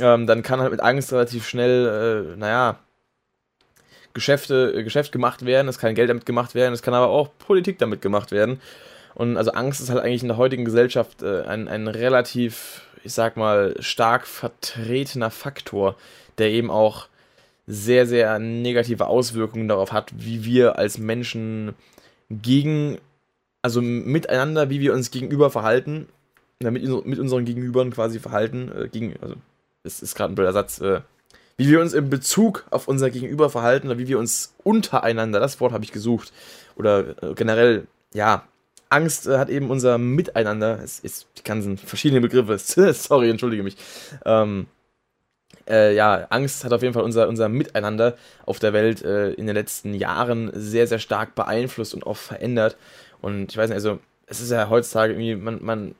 ähm, 0.00 0.26
dann 0.26 0.42
kann 0.42 0.60
halt 0.60 0.70
mit 0.70 0.80
Angst 0.80 1.12
relativ 1.12 1.46
schnell, 1.48 2.34
äh, 2.34 2.36
naja, 2.36 2.78
Geschäfte, 4.14 4.72
äh, 4.76 4.82
Geschäft 4.82 5.12
gemacht 5.12 5.44
werden, 5.44 5.68
es 5.68 5.78
kann 5.78 5.94
Geld 5.94 6.10
damit 6.10 6.26
gemacht 6.26 6.54
werden, 6.54 6.74
es 6.74 6.82
kann 6.82 6.94
aber 6.94 7.08
auch 7.08 7.30
Politik 7.38 7.78
damit 7.78 8.02
gemacht 8.02 8.32
werden. 8.32 8.60
Und 9.14 9.36
also 9.36 9.52
Angst 9.52 9.80
ist 9.80 9.90
halt 9.90 10.02
eigentlich 10.02 10.22
in 10.22 10.28
der 10.28 10.36
heutigen 10.36 10.64
Gesellschaft 10.64 11.22
äh, 11.22 11.42
ein, 11.42 11.68
ein 11.68 11.88
relativ, 11.88 12.82
ich 13.04 13.12
sag 13.12 13.36
mal, 13.36 13.74
stark 13.80 14.26
vertretener 14.26 15.30
Faktor, 15.30 15.96
der 16.38 16.50
eben 16.50 16.70
auch 16.70 17.08
sehr, 17.66 18.06
sehr 18.06 18.38
negative 18.38 19.06
Auswirkungen 19.06 19.68
darauf 19.68 19.92
hat, 19.92 20.12
wie 20.16 20.44
wir 20.44 20.78
als 20.78 20.98
Menschen 20.98 21.74
gegen, 22.30 22.98
also 23.62 23.80
miteinander, 23.80 24.70
wie 24.70 24.80
wir 24.80 24.92
uns 24.92 25.10
gegenüber 25.10 25.50
verhalten, 25.50 26.08
mit, 26.62 27.06
mit 27.06 27.18
unseren 27.18 27.44
Gegenübern 27.44 27.90
quasi 27.90 28.18
verhalten, 28.18 28.70
äh, 28.76 28.88
gegen, 28.88 29.14
also 29.20 29.34
es 29.84 30.02
ist 30.02 30.14
gerade 30.14 30.32
ein 30.32 30.34
blöder 30.34 30.52
Satz, 30.52 30.80
äh, 30.80 31.00
wie 31.56 31.68
wir 31.68 31.80
uns 31.80 31.92
in 31.92 32.08
Bezug 32.08 32.64
auf 32.70 32.88
unser 32.88 33.10
Gegenüber 33.10 33.50
verhalten 33.50 33.88
oder 33.88 33.98
wie 33.98 34.08
wir 34.08 34.18
uns 34.18 34.54
untereinander, 34.64 35.40
das 35.40 35.60
Wort 35.60 35.72
habe 35.72 35.84
ich 35.84 35.92
gesucht, 35.92 36.32
oder 36.76 37.22
äh, 37.22 37.34
generell, 37.34 37.86
ja, 38.14 38.44
Angst 38.88 39.26
äh, 39.26 39.38
hat 39.38 39.50
eben 39.50 39.70
unser 39.70 39.98
Miteinander, 39.98 40.80
es 40.82 41.00
ist 41.00 41.28
die 41.38 41.44
ganzen 41.44 41.76
verschiedenen 41.76 42.22
Begriffe, 42.22 42.58
sorry, 42.94 43.30
entschuldige 43.30 43.62
mich, 43.62 43.76
ähm, 44.24 44.66
äh, 45.68 45.94
ja, 45.94 46.26
Angst 46.30 46.64
hat 46.64 46.72
auf 46.72 46.82
jeden 46.82 46.94
Fall 46.94 47.04
unser, 47.04 47.28
unser 47.28 47.48
Miteinander 47.48 48.16
auf 48.46 48.58
der 48.58 48.72
Welt 48.72 49.02
äh, 49.02 49.32
in 49.32 49.46
den 49.46 49.54
letzten 49.54 49.94
Jahren 49.94 50.50
sehr, 50.54 50.86
sehr 50.86 50.98
stark 50.98 51.34
beeinflusst 51.34 51.94
und 51.94 52.06
auch 52.06 52.16
verändert. 52.16 52.76
Und 53.20 53.52
ich 53.52 53.56
weiß 53.56 53.68
nicht, 53.68 53.76
also 53.76 54.00
es 54.26 54.40
ist 54.40 54.50
ja 54.50 54.68
heutzutage 54.68 55.12
irgendwie, 55.12 55.36
man, 55.36 55.62
man 55.62 55.94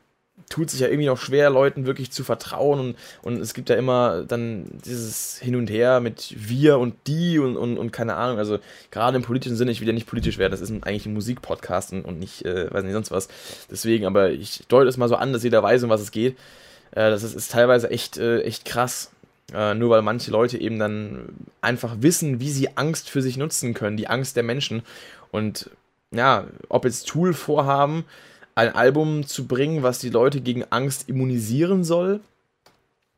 tut 0.49 0.71
sich 0.71 0.81
ja 0.81 0.89
irgendwie 0.89 1.07
noch 1.07 1.19
schwer, 1.19 1.51
Leuten 1.51 1.87
wirklich 1.87 2.11
zu 2.11 2.25
vertrauen 2.25 2.81
und, 2.81 2.97
und 3.23 3.41
es 3.41 3.55
gibt 3.55 3.69
ja 3.69 3.77
immer 3.77 4.25
dann 4.25 4.67
dieses 4.85 5.39
Hin 5.39 5.57
und 5.57 5.71
Her 5.71 6.01
mit 6.01 6.35
wir 6.37 6.79
und 6.79 6.95
die 7.07 7.39
und, 7.39 7.57
und, 7.57 7.79
und 7.79 7.93
keine 7.93 8.15
Ahnung, 8.17 8.39
also 8.39 8.59
gerade 8.91 9.17
im 9.17 9.23
politischen 9.23 9.57
Sinne, 9.57 9.71
ich 9.71 9.81
will 9.81 9.89
ja 9.89 9.95
nicht 9.95 10.07
politisch 10.07 10.39
werden, 10.39 10.53
das 10.53 10.61
ist 10.61 10.71
eigentlich 10.71 11.07
ein 11.07 11.15
Musikpodcast 11.15 11.93
und 11.93 12.19
nicht, 12.19 12.45
äh, 12.45 12.73
weiß 12.73 12.85
nicht, 12.85 12.93
sonst 12.93 13.11
was, 13.11 13.29
deswegen, 13.71 14.07
aber 14.07 14.31
ich 14.31 14.65
deute 14.69 14.89
es 14.89 14.97
mal 14.97 15.09
so 15.09 15.17
an, 15.17 15.33
dass 15.33 15.43
jeder 15.43 15.63
weiß, 15.63 15.83
um 15.85 15.91
was 15.91 16.01
es 16.01 16.11
geht, 16.11 16.37
äh, 16.93 17.11
das 17.11 17.23
ist, 17.23 17.35
ist 17.35 17.53
teilweise 17.53 17.91
echt, 17.91 18.19
äh, 18.19 18.43
echt 18.43 18.65
krass, 18.65 19.11
äh, 19.55 19.75
nur 19.75 19.91
weil 19.91 20.03
manche 20.03 20.31
Leute 20.31 20.59
eben 20.59 20.79
dann 20.79 21.29
einfach 21.61 21.97
wissen, 22.01 22.41
wie 22.41 22.51
sie 22.51 22.77
Angst 22.77 23.11
für 23.11 23.23
sich 23.23 23.37
nutzen 23.37 23.75
können, 23.75 23.97
die 23.97 24.09
Angst 24.09 24.37
der 24.37 24.43
Menschen. 24.43 24.83
Und 25.31 25.71
ja, 26.13 26.45
ob 26.69 26.85
jetzt 26.85 27.09
Tool 27.09 27.35
vorhaben, 27.35 28.05
ein 28.55 28.75
Album 28.75 29.27
zu 29.27 29.47
bringen, 29.47 29.83
was 29.83 29.99
die 29.99 30.11
Leute 30.11 30.41
gegen 30.41 30.65
Angst 30.71 31.09
immunisieren 31.09 31.85
soll. 31.85 32.21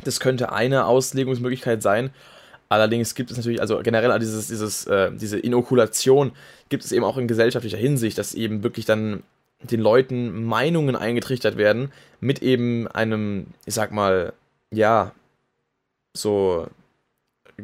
Das 0.05 0.20
könnte 0.20 0.53
eine 0.53 0.87
Auslegungsmöglichkeit 0.87 1.83
sein. 1.83 2.11
Allerdings 2.68 3.14
gibt 3.14 3.30
es 3.30 3.37
natürlich, 3.37 3.61
also 3.61 3.80
generell 3.83 4.18
dieses, 4.18 4.49
dieses, 4.49 4.87
äh, 4.87 5.12
diese 5.12 5.39
Inokulation 5.39 6.33
gibt 6.68 6.85
es 6.85 6.93
eben 6.93 7.05
auch 7.05 7.18
in 7.18 7.28
gesellschaftlicher 7.28 7.76
Hinsicht, 7.76 8.16
dass 8.16 8.35
eben 8.35 8.62
wirklich 8.62 8.87
dann 8.87 9.22
den 9.62 9.80
Leuten 9.80 10.45
Meinungen 10.45 10.97
eingetrichtert 10.97 11.57
werden 11.57 11.93
mit 12.20 12.43
eben 12.43 12.89
einem, 12.89 13.49
ich 13.66 13.74
sag 13.74 13.93
mal, 13.93 14.33
ja, 14.70 15.12
so 16.14 16.66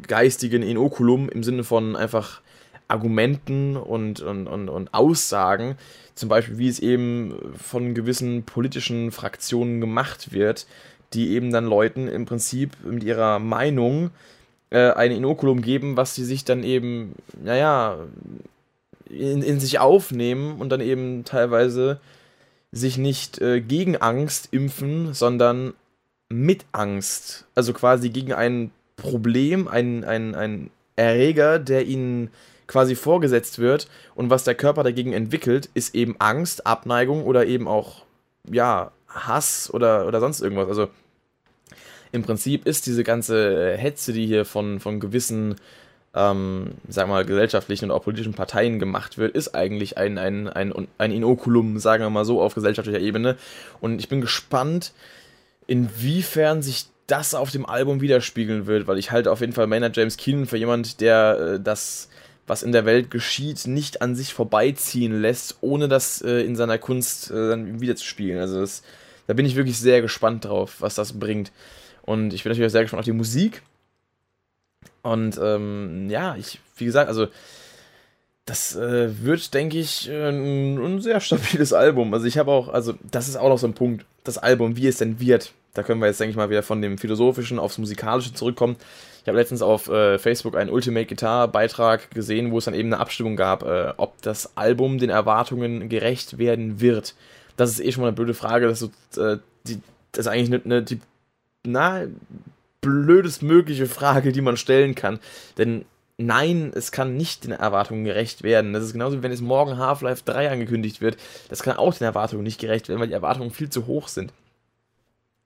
geistigen 0.07 0.61
Inokulum 0.61 1.29
im 1.29 1.43
Sinne 1.43 1.63
von 1.63 1.95
einfach 1.95 2.41
Argumenten 2.89 3.77
und, 3.77 4.21
und, 4.21 4.47
und, 4.47 4.69
und 4.69 4.93
Aussagen, 4.93 5.77
zum 6.15 6.27
Beispiel 6.27 6.57
wie 6.57 6.67
es 6.67 6.79
eben 6.79 7.35
von 7.55 7.93
gewissen 7.93 8.43
politischen 8.43 9.11
Fraktionen 9.11 9.79
gemacht 9.79 10.33
wird, 10.33 10.67
die 11.13 11.29
eben 11.29 11.51
dann 11.51 11.65
Leuten 11.65 12.07
im 12.07 12.25
Prinzip 12.25 12.77
mit 12.83 13.03
ihrer 13.03 13.39
Meinung 13.39 14.11
äh, 14.69 14.91
ein 14.91 15.11
Inokulum 15.11 15.61
geben, 15.61 15.97
was 15.97 16.15
sie 16.15 16.25
sich 16.25 16.45
dann 16.45 16.63
eben, 16.63 17.15
naja, 17.41 17.97
in, 19.09 19.41
in 19.41 19.59
sich 19.59 19.79
aufnehmen 19.79 20.59
und 20.59 20.69
dann 20.69 20.81
eben 20.81 21.23
teilweise 21.23 21.99
sich 22.71 22.97
nicht 22.97 23.39
äh, 23.41 23.61
gegen 23.61 23.97
Angst 23.97 24.49
impfen, 24.51 25.13
sondern 25.13 25.73
mit 26.29 26.65
Angst. 26.71 27.45
Also 27.55 27.73
quasi 27.73 28.09
gegen 28.09 28.33
ein 28.33 28.71
Problem, 28.95 29.67
ein, 29.67 30.03
ein, 30.03 30.35
ein 30.35 30.69
Erreger, 30.95 31.57
der 31.57 31.87
ihnen 31.87 32.29
quasi 32.69 32.95
vorgesetzt 32.95 33.57
wird 33.57 33.87
und 34.13 34.29
was 34.29 34.43
der 34.43 34.53
Körper 34.53 34.83
dagegen 34.83 35.11
entwickelt, 35.11 35.69
ist 35.73 35.95
eben 35.95 36.15
Angst, 36.19 36.67
Abneigung 36.67 37.23
oder 37.23 37.47
eben 37.47 37.67
auch, 37.67 38.03
ja, 38.49 38.91
Hass 39.07 39.73
oder, 39.73 40.05
oder 40.05 40.19
sonst 40.19 40.39
irgendwas. 40.39 40.67
Also 40.67 40.87
im 42.11 42.21
Prinzip 42.21 42.67
ist 42.67 42.85
diese 42.85 43.03
ganze 43.03 43.75
Hetze, 43.75 44.13
die 44.13 44.27
hier 44.27 44.45
von, 44.45 44.79
von 44.79 44.99
gewissen, 44.99 45.55
ähm, 46.13 46.75
sag 46.87 47.07
mal, 47.07 47.25
gesellschaftlichen 47.25 47.85
und 47.85 47.91
auch 47.91 48.03
politischen 48.03 48.35
Parteien 48.35 48.77
gemacht 48.77 49.17
wird, 49.17 49.35
ist 49.35 49.55
eigentlich 49.55 49.97
ein, 49.97 50.19
ein, 50.19 50.47
ein, 50.47 50.87
ein 50.99 51.11
Inokulum, 51.11 51.79
sagen 51.79 52.03
wir 52.03 52.11
mal 52.11 52.25
so, 52.25 52.39
auf 52.39 52.53
gesellschaftlicher 52.53 52.99
Ebene. 52.99 53.35
Und 53.81 53.99
ich 53.99 54.09
bin 54.09 54.21
gespannt, 54.21 54.93
inwiefern 55.65 56.61
sich 56.61 56.85
das 57.07 57.33
auf 57.33 57.49
dem 57.49 57.65
Album 57.65 57.99
widerspiegeln 57.99 58.67
wird, 58.67 58.85
weil 58.85 58.99
ich 58.99 59.09
halte 59.09 59.31
auf 59.31 59.41
jeden 59.41 59.53
Fall 59.53 59.65
Maynard 59.65 59.97
James 59.97 60.17
Keenan 60.17 60.45
für 60.45 60.57
jemand, 60.57 61.01
der 61.01 61.55
äh, 61.55 61.59
das, 61.59 62.09
was 62.49 62.63
in 62.63 62.71
der 62.71 62.85
Welt 62.85 63.11
geschieht, 63.11 63.67
nicht 63.67 64.01
an 64.01 64.15
sich 64.15 64.33
vorbeiziehen 64.33 65.21
lässt, 65.21 65.57
ohne 65.61 65.87
das 65.87 66.21
äh, 66.23 66.41
in 66.41 66.55
seiner 66.55 66.79
Kunst 66.79 67.29
äh, 67.29 67.49
dann 67.49 67.79
wiederzuspiegeln. 67.79 68.39
Also 68.39 68.59
das, 68.59 68.81
da 69.27 69.35
bin 69.35 69.45
ich 69.45 69.55
wirklich 69.55 69.77
sehr 69.77 70.01
gespannt 70.01 70.45
drauf, 70.45 70.77
was 70.79 70.95
das 70.95 71.19
bringt. 71.19 71.51
Und 72.01 72.33
ich 72.33 72.43
bin 72.43 72.49
natürlich 72.49 72.67
auch 72.67 72.71
sehr 72.71 72.81
gespannt 72.81 73.01
auf 73.01 73.05
die 73.05 73.11
Musik. 73.11 73.61
Und 75.03 75.39
ähm, 75.41 76.09
ja, 76.09 76.35
ich, 76.37 76.59
wie 76.77 76.85
gesagt, 76.85 77.07
also 77.07 77.27
das 78.45 78.75
äh, 78.75 79.23
wird, 79.23 79.53
denke 79.53 79.77
ich, 79.77 80.09
ein, 80.09 80.79
ein, 80.79 81.01
sehr 81.01 81.19
stabiles 81.19 81.71
Album. 81.71 82.15
Also 82.15 82.25
ich 82.25 82.39
habe 82.39 82.51
auch, 82.51 82.69
also 82.69 82.95
das 83.11 83.27
ist 83.27 83.35
auch 83.35 83.49
noch 83.49 83.59
so 83.59 83.67
ein 83.67 83.75
Punkt, 83.75 84.05
das 84.23 84.39
Album, 84.39 84.75
wie 84.75 84.87
es 84.87 84.97
denn 84.97 85.19
wird. 85.19 85.53
Da 85.73 85.83
können 85.83 86.01
wir 86.01 86.07
jetzt, 86.07 86.19
denke 86.19 86.31
ich 86.31 86.37
mal, 86.37 86.49
wieder 86.49 86.63
von 86.63 86.81
dem 86.81 86.97
Philosophischen 86.97 87.59
aufs 87.59 87.77
Musikalische 87.77 88.33
zurückkommen. 88.33 88.75
Ich 89.21 89.27
habe 89.27 89.37
letztens 89.37 89.61
auf 89.61 89.87
äh, 89.89 90.17
Facebook 90.17 90.55
einen 90.55 90.69
Ultimate 90.69 91.05
Guitar 91.05 91.47
Beitrag 91.47 92.09
gesehen, 92.11 92.51
wo 92.51 92.57
es 92.57 92.65
dann 92.65 92.73
eben 92.73 92.91
eine 92.91 93.01
Abstimmung 93.01 93.35
gab, 93.35 93.63
äh, 93.63 93.93
ob 93.97 94.21
das 94.21 94.57
Album 94.57 94.97
den 94.97 95.09
Erwartungen 95.09 95.89
gerecht 95.89 96.37
werden 96.37 96.81
wird. 96.81 97.15
Das 97.57 97.69
ist 97.69 97.81
eh 97.81 97.91
schon 97.91 98.01
mal 98.01 98.07
eine 98.07 98.15
blöde 98.15 98.33
Frage. 98.33 98.67
Das 98.67 98.81
ist, 98.81 98.91
so, 99.11 99.23
äh, 99.23 99.37
die, 99.67 99.79
das 100.11 100.25
ist 100.25 100.31
eigentlich 100.31 100.51
eine, 100.51 100.63
eine, 100.63 100.83
die 100.83 100.99
na, 101.63 102.05
blödest 102.81 103.43
mögliche 103.43 103.85
Frage, 103.85 104.31
die 104.31 104.41
man 104.41 104.57
stellen 104.57 104.95
kann. 104.95 105.19
Denn 105.57 105.85
nein, 106.17 106.71
es 106.75 106.91
kann 106.91 107.17
nicht 107.17 107.43
den 107.43 107.51
Erwartungen 107.51 108.03
gerecht 108.05 108.43
werden. 108.43 108.73
Das 108.73 108.83
ist 108.83 108.93
genauso 108.93 109.17
wie 109.17 109.23
wenn 109.23 109.31
es 109.31 109.41
morgen 109.41 109.77
Half-Life 109.77 110.23
3 110.25 110.51
angekündigt 110.51 111.01
wird. 111.01 111.17
Das 111.49 111.63
kann 111.63 111.77
auch 111.77 111.93
den 111.93 112.05
Erwartungen 112.05 112.43
nicht 112.43 112.59
gerecht 112.59 112.89
werden, 112.89 112.99
weil 112.99 113.07
die 113.07 113.13
Erwartungen 113.13 113.51
viel 113.51 113.69
zu 113.69 113.87
hoch 113.87 114.07
sind. 114.07 114.31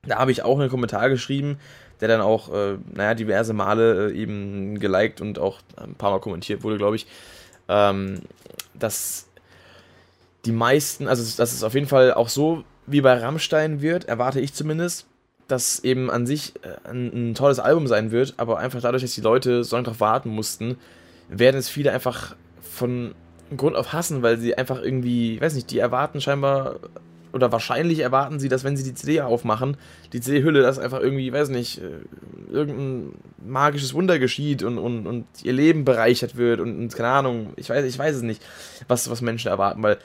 Da 0.06 0.18
habe 0.18 0.32
ich 0.32 0.44
auch 0.44 0.60
einen 0.60 0.70
Kommentar 0.70 1.10
geschrieben, 1.10 1.58
der 2.02 2.08
dann 2.10 2.22
auch, 2.22 2.54
äh, 2.54 2.78
naja, 2.94 3.14
diverse 3.14 3.54
Male 3.54 4.12
äh, 4.12 4.18
eben 4.18 4.80
geliked 4.80 5.22
und 5.22 5.40
auch 5.40 5.60
ein 5.78 5.96
paar 5.96 6.12
Mal 6.12 6.20
kommentiert 6.20 6.64
wurde, 6.64 6.78
glaube 6.78 6.98
ich. 6.98 7.08
Ähm, 7.70 8.22
dass 8.74 9.28
die 10.46 10.52
meisten, 10.52 11.08
also 11.08 11.24
dass 11.38 11.54
es 11.54 11.64
auf 11.64 11.74
jeden 11.74 11.88
Fall 11.88 12.14
auch 12.14 12.28
so 12.28 12.66
wie 12.86 13.02
bei 13.02 13.14
Rammstein 13.14 13.82
wird, 13.82 14.06
erwarte 14.06 14.42
ich 14.42 14.54
zumindest, 14.54 15.08
das 15.48 15.80
eben 15.80 16.10
an 16.12 16.26
sich 16.26 16.54
äh, 16.64 16.90
ein, 16.90 17.32
ein, 17.32 17.36
tolles 17.36 17.60
Album 17.60 17.88
sein 17.88 18.12
wird, 18.12 18.34
aber 18.38 18.58
einfach 18.60 18.82
dadurch, 18.82 19.04
dass 19.04 19.16
die 19.16 19.22
Leute 19.22 19.64
so 19.64 19.76
lange 19.76 19.86
darauf 19.86 20.00
warten 20.00 20.30
mussten, 20.30 20.78
werden 21.30 21.58
es 21.58 21.70
viele 21.70 21.92
einfach 21.92 22.36
von 22.62 23.16
Grund 23.56 23.76
auf 23.76 23.94
hassen, 23.94 24.22
weil 24.22 24.38
sie 24.38 24.58
einfach 24.58 24.82
irgendwie, 24.82 25.36
ich 25.36 25.42
weiß 25.42 25.54
nicht, 25.54 25.72
die 25.72 25.80
erwarten 25.80 26.22
scheinbar 26.22 26.80
oder 27.34 27.52
wahrscheinlich 27.52 28.00
erwarten 28.00 28.40
sie, 28.40 28.48
dass 28.48 28.64
wenn 28.64 28.78
sie 28.78 28.84
die 28.84 28.94
CD 28.94 29.22
aufmachen, 29.22 29.76
die 30.14 30.22
CD-Hülle, 30.22 30.62
dass 30.62 30.80
einfach 30.80 31.00
irgendwie, 31.00 31.34
weiß 31.34 31.50
nicht, 31.50 31.80
äh, 31.80 32.00
irgendein 32.52 33.14
magisches 33.44 33.94
Wunder 33.94 34.20
geschieht 34.20 34.64
und, 34.64 34.78
und, 34.78 35.08
und 35.08 35.26
ihr 35.44 35.54
Leben 35.54 35.84
bereichert 35.84 36.38
wird 36.38 36.60
und, 36.60 36.78
und 36.78 36.96
keine 36.96 37.10
Ahnung, 37.10 37.54
ich 37.56 37.70
weiß, 37.70 37.84
ich 37.86 37.98
weiß 37.98 38.16
es 38.18 38.22
nicht, 38.22 38.42
was, 38.88 39.10
was 39.10 39.22
Menschen 39.22 39.50
erwarten, 39.50 39.82
weil 39.84 39.98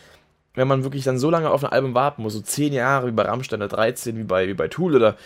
wenn 0.55 0.67
man 0.67 0.83
wirklich 0.83 1.05
dann 1.05 1.19
so 1.19 1.31
lange 1.31 1.51
auf 1.51 1.63
ein 1.63 1.71
Album 1.71 1.95
warten 1.95 2.23
muss, 2.23 2.33
so 2.33 2.41
10 2.41 2.73
Jahre 2.73 3.07
wie 3.07 3.13
bei 3.13 3.23
Rammstein 3.23 3.61
oder 3.61 3.69
13 3.69 4.17
wie 4.17 4.25
bei, 4.25 4.49
wie 4.49 4.55
bei 4.55 4.69
Tool 4.69 4.97
oder 4.97 5.17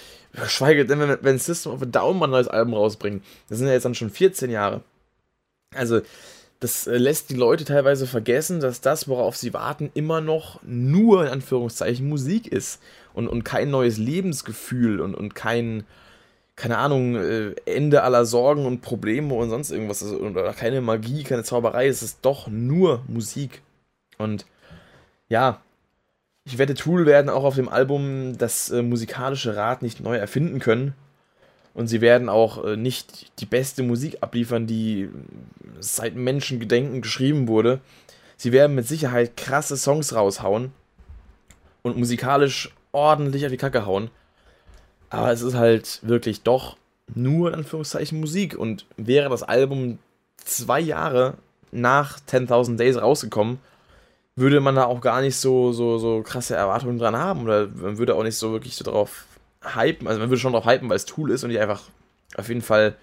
schweige 0.46 0.84
denn, 0.84 1.18
wenn, 1.22 1.38
System 1.38 1.72
of 1.72 1.82
a 1.82 1.86
Down 1.86 2.18
mal 2.18 2.26
ein 2.26 2.32
neues 2.32 2.48
Album 2.48 2.74
rausbringt, 2.74 3.24
das 3.48 3.58
sind 3.58 3.68
ja 3.68 3.72
jetzt 3.72 3.84
dann 3.84 3.94
schon 3.94 4.10
14 4.10 4.50
Jahre. 4.50 4.82
Also, 5.74 6.02
das 6.62 6.86
äh, 6.86 6.96
lässt 6.96 7.30
die 7.30 7.34
Leute 7.34 7.64
teilweise 7.64 8.06
vergessen, 8.06 8.60
dass 8.60 8.80
das, 8.80 9.08
worauf 9.08 9.36
sie 9.36 9.52
warten, 9.52 9.90
immer 9.94 10.20
noch 10.20 10.60
nur 10.62 11.24
in 11.24 11.28
Anführungszeichen 11.28 12.08
Musik 12.08 12.46
ist 12.46 12.80
und, 13.14 13.26
und 13.26 13.42
kein 13.42 13.70
neues 13.70 13.98
Lebensgefühl 13.98 15.00
und, 15.00 15.16
und 15.16 15.34
kein, 15.34 15.84
keine 16.54 16.78
Ahnung, 16.78 17.16
äh, 17.16 17.54
Ende 17.66 18.04
aller 18.04 18.24
Sorgen 18.24 18.64
und 18.64 18.80
Probleme 18.80 19.34
und 19.34 19.50
sonst 19.50 19.72
irgendwas, 19.72 20.04
oder 20.04 20.52
keine 20.52 20.80
Magie, 20.80 21.24
keine 21.24 21.42
Zauberei, 21.42 21.88
es 21.88 22.02
ist 22.02 22.18
doch 22.22 22.46
nur 22.46 23.02
Musik. 23.08 23.60
Und 24.18 24.46
ja, 25.28 25.60
ich 26.44 26.58
wette, 26.58 26.74
Tool 26.74 27.06
werden 27.06 27.28
auch 27.28 27.42
auf 27.42 27.56
dem 27.56 27.68
Album 27.68 28.38
das 28.38 28.70
äh, 28.70 28.82
musikalische 28.82 29.56
Rad 29.56 29.82
nicht 29.82 30.00
neu 30.00 30.16
erfinden 30.16 30.60
können. 30.60 30.94
Und 31.74 31.86
sie 31.86 32.00
werden 32.00 32.28
auch 32.28 32.64
äh, 32.64 32.76
nicht 32.76 33.32
die 33.40 33.46
beste 33.46 33.82
Musik 33.82 34.18
abliefern, 34.20 34.66
die 34.66 35.08
seit 35.80 36.14
Menschengedenken 36.14 37.00
geschrieben 37.00 37.48
wurde. 37.48 37.80
Sie 38.36 38.52
werden 38.52 38.74
mit 38.74 38.86
Sicherheit 38.86 39.36
krasse 39.36 39.76
Songs 39.76 40.14
raushauen 40.14 40.72
und 41.82 41.96
musikalisch 41.96 42.74
ordentlich 42.92 43.44
auf 43.44 43.50
die 43.50 43.56
Kacke 43.56 43.86
hauen. 43.86 44.10
Aber 45.08 45.32
es 45.32 45.42
ist 45.42 45.54
halt 45.54 46.00
wirklich 46.02 46.42
doch 46.42 46.76
nur 47.14 47.48
in 47.48 47.54
Anführungszeichen 47.54 48.20
Musik. 48.20 48.56
Und 48.56 48.86
wäre 48.96 49.30
das 49.30 49.42
Album 49.42 49.98
zwei 50.36 50.80
Jahre 50.80 51.34
nach 51.70 52.18
10.000 52.20 52.76
Days 52.76 53.00
rausgekommen, 53.00 53.58
würde 54.36 54.60
man 54.60 54.74
da 54.74 54.84
auch 54.84 55.00
gar 55.00 55.20
nicht 55.20 55.36
so, 55.36 55.72
so, 55.72 55.98
so 55.98 56.22
krasse 56.22 56.54
Erwartungen 56.54 56.98
dran 56.98 57.16
haben 57.16 57.42
oder 57.42 57.68
man 57.68 57.98
würde 57.98 58.14
auch 58.14 58.22
nicht 58.22 58.36
so 58.36 58.52
wirklich 58.52 58.76
so 58.76 58.84
drauf 58.84 59.26
hypen. 59.62 60.06
Also 60.06 60.20
man 60.20 60.30
würde 60.30 60.40
schon 60.40 60.52
drauf 60.52 60.66
hypen, 60.66 60.88
weil 60.88 60.96
es 60.96 61.06
Tool 61.06 61.30
ist 61.30 61.44
und 61.44 61.50
die 61.50 61.58
einfach 61.58 61.82
auf 62.36 62.48
jeden 62.48 62.62
Fall 62.62 62.96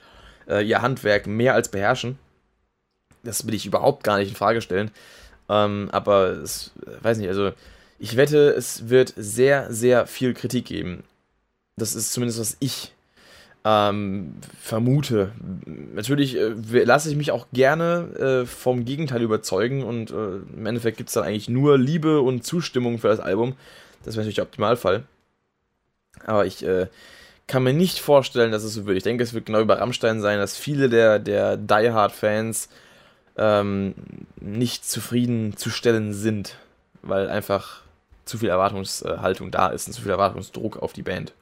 äh, 0.47 0.65
ihr 0.65 0.81
Handwerk 0.81 1.27
mehr 1.27 1.53
als 1.53 1.69
beherrschen. 1.69 2.17
Das 3.23 3.45
will 3.45 3.53
ich 3.53 3.65
überhaupt 3.65 4.03
gar 4.03 4.17
nicht 4.17 4.29
in 4.29 4.35
Frage 4.35 4.61
stellen. 4.61 4.91
Ähm, 5.49 5.89
aber 5.91 6.29
es, 6.29 6.71
weiß 7.01 7.17
nicht, 7.17 7.27
also 7.27 7.51
ich 7.97 8.15
wette, 8.15 8.49
es 8.49 8.89
wird 8.89 9.13
sehr, 9.17 9.71
sehr 9.73 10.07
viel 10.07 10.33
Kritik 10.33 10.65
geben. 10.65 11.03
Das 11.75 11.95
ist 11.95 12.13
zumindest, 12.13 12.39
was 12.39 12.57
ich 12.59 12.93
ähm, 13.65 14.35
vermute. 14.59 15.31
Natürlich 15.93 16.37
äh, 16.37 16.53
lasse 16.83 17.09
ich 17.09 17.17
mich 17.17 17.31
auch 17.31 17.47
gerne 17.51 18.43
äh, 18.43 18.45
vom 18.45 18.85
Gegenteil 18.85 19.21
überzeugen 19.21 19.83
und 19.83 20.11
äh, 20.11 20.37
im 20.55 20.65
Endeffekt 20.65 20.97
gibt 20.97 21.09
es 21.09 21.13
dann 21.13 21.25
eigentlich 21.25 21.49
nur 21.49 21.77
Liebe 21.77 22.21
und 22.21 22.45
Zustimmung 22.45 22.99
für 22.99 23.09
das 23.09 23.19
Album. 23.19 23.55
Das 24.03 24.15
wäre 24.15 24.21
natürlich 24.21 24.35
der 24.35 24.45
Optimalfall. 24.45 25.03
Aber 26.25 26.45
ich 26.45 26.65
äh, 26.65 26.87
kann 27.47 27.63
mir 27.63 27.73
nicht 27.73 27.99
vorstellen, 27.99 28.51
dass 28.51 28.63
es 28.63 28.73
so 28.73 28.85
wird. 28.85 28.97
Ich 28.97 29.03
denke, 29.03 29.23
es 29.23 29.33
wird 29.33 29.45
genau 29.45 29.61
über 29.61 29.79
Rammstein 29.79 30.21
sein, 30.21 30.39
dass 30.39 30.57
viele 30.57 30.89
der, 30.89 31.19
der 31.19 31.57
Die 31.57 31.91
Hard-Fans 31.91 32.69
ähm, 33.37 33.95
nicht 34.39 34.89
zufriedenzustellen 34.89 36.13
sind, 36.13 36.57
weil 37.01 37.29
einfach 37.29 37.81
zu 38.25 38.37
viel 38.37 38.49
Erwartungshaltung 38.49 39.49
da 39.49 39.69
ist 39.69 39.87
und 39.87 39.93
zu 39.93 40.01
viel 40.01 40.11
Erwartungsdruck 40.11 40.77
auf 40.77 40.93
die 40.93 41.01
Band 41.01 41.33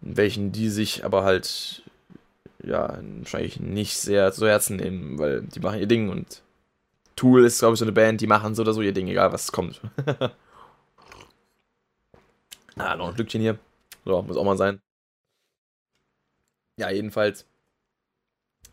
welchen 0.00 0.52
die 0.52 0.68
sich 0.68 1.04
aber 1.04 1.24
halt 1.24 1.82
ja 2.62 2.98
wahrscheinlich 3.18 3.60
nicht 3.60 3.98
sehr 3.98 4.32
zu 4.32 4.46
Herzen 4.46 4.76
nehmen, 4.76 5.18
weil 5.18 5.42
die 5.42 5.60
machen 5.60 5.80
ihr 5.80 5.86
Ding 5.86 6.08
und 6.08 6.42
Tool 7.16 7.44
ist, 7.44 7.58
glaube 7.58 7.74
ich, 7.74 7.80
so 7.80 7.84
eine 7.84 7.92
Band, 7.92 8.20
die 8.20 8.28
machen 8.28 8.54
so 8.54 8.62
oder 8.62 8.72
so 8.72 8.80
ihr 8.80 8.92
Ding, 8.92 9.08
egal 9.08 9.32
was 9.32 9.50
kommt. 9.50 9.80
ah, 12.76 12.94
noch 12.94 13.08
ein 13.08 13.14
Stückchen 13.14 13.40
hier. 13.40 13.58
So, 14.04 14.22
muss 14.22 14.36
auch 14.36 14.44
mal 14.44 14.56
sein. 14.56 14.80
Ja, 16.78 16.90
jedenfalls. 16.90 17.46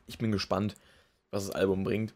Ich 0.08 0.18
bin 0.18 0.32
gespannt, 0.32 0.76
was 1.32 1.48
das 1.48 1.56
Album 1.56 1.84
bringt. 1.84 2.14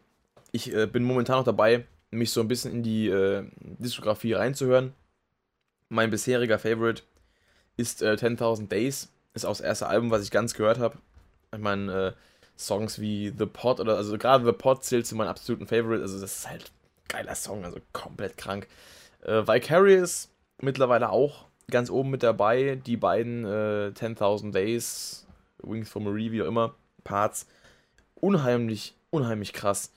Ich 0.52 0.72
äh, 0.72 0.86
bin 0.86 1.02
momentan 1.04 1.38
noch 1.38 1.44
dabei, 1.44 1.86
mich 2.10 2.30
so 2.30 2.40
ein 2.40 2.48
bisschen 2.48 2.72
in 2.72 2.82
die 2.82 3.08
äh, 3.08 3.44
Diskografie 3.60 4.34
reinzuhören. 4.34 4.94
Mein 5.88 6.10
bisheriger 6.10 6.58
Favorite 6.58 7.02
ist 7.76 8.02
äh, 8.02 8.12
10.000 8.12 8.68
Days. 8.68 9.08
Ist 9.34 9.44
auch 9.44 9.50
das 9.50 9.60
erste 9.60 9.88
Album, 9.88 10.10
was 10.10 10.22
ich 10.22 10.30
ganz 10.30 10.54
gehört 10.54 10.78
habe. 10.78 10.98
Ich 11.52 11.60
meine, 11.60 11.92
äh, 11.92 12.12
Songs 12.60 13.00
wie 13.00 13.32
The 13.36 13.46
Pot 13.46 13.80
oder 13.80 13.96
also 13.96 14.18
gerade 14.18 14.44
The 14.44 14.52
Pot 14.52 14.84
zählt 14.84 15.06
zu 15.06 15.16
meinem 15.16 15.28
absoluten 15.28 15.66
Favorite. 15.66 16.02
Also 16.02 16.20
das 16.20 16.38
ist 16.38 16.48
halt 16.48 16.64
ein 16.64 17.08
geiler 17.08 17.34
Song, 17.34 17.64
also 17.64 17.80
komplett 17.92 18.36
krank. 18.36 18.68
Äh, 19.22 19.46
Vicarious 19.46 20.28
mittlerweile 20.60 21.10
auch 21.10 21.46
ganz 21.70 21.90
oben 21.90 22.10
mit 22.10 22.22
dabei. 22.22 22.80
Die 22.84 22.96
beiden 22.96 23.44
äh, 23.44 23.92
10.000 23.94 24.52
Days, 24.52 25.26
Wings 25.62 25.94
Marie, 25.94 26.32
wie 26.32 26.42
auch 26.42 26.46
immer, 26.46 26.74
Parts. 27.04 27.46
Unheimlich, 28.14 28.94
unheimlich 29.10 29.52
krass. 29.52 29.92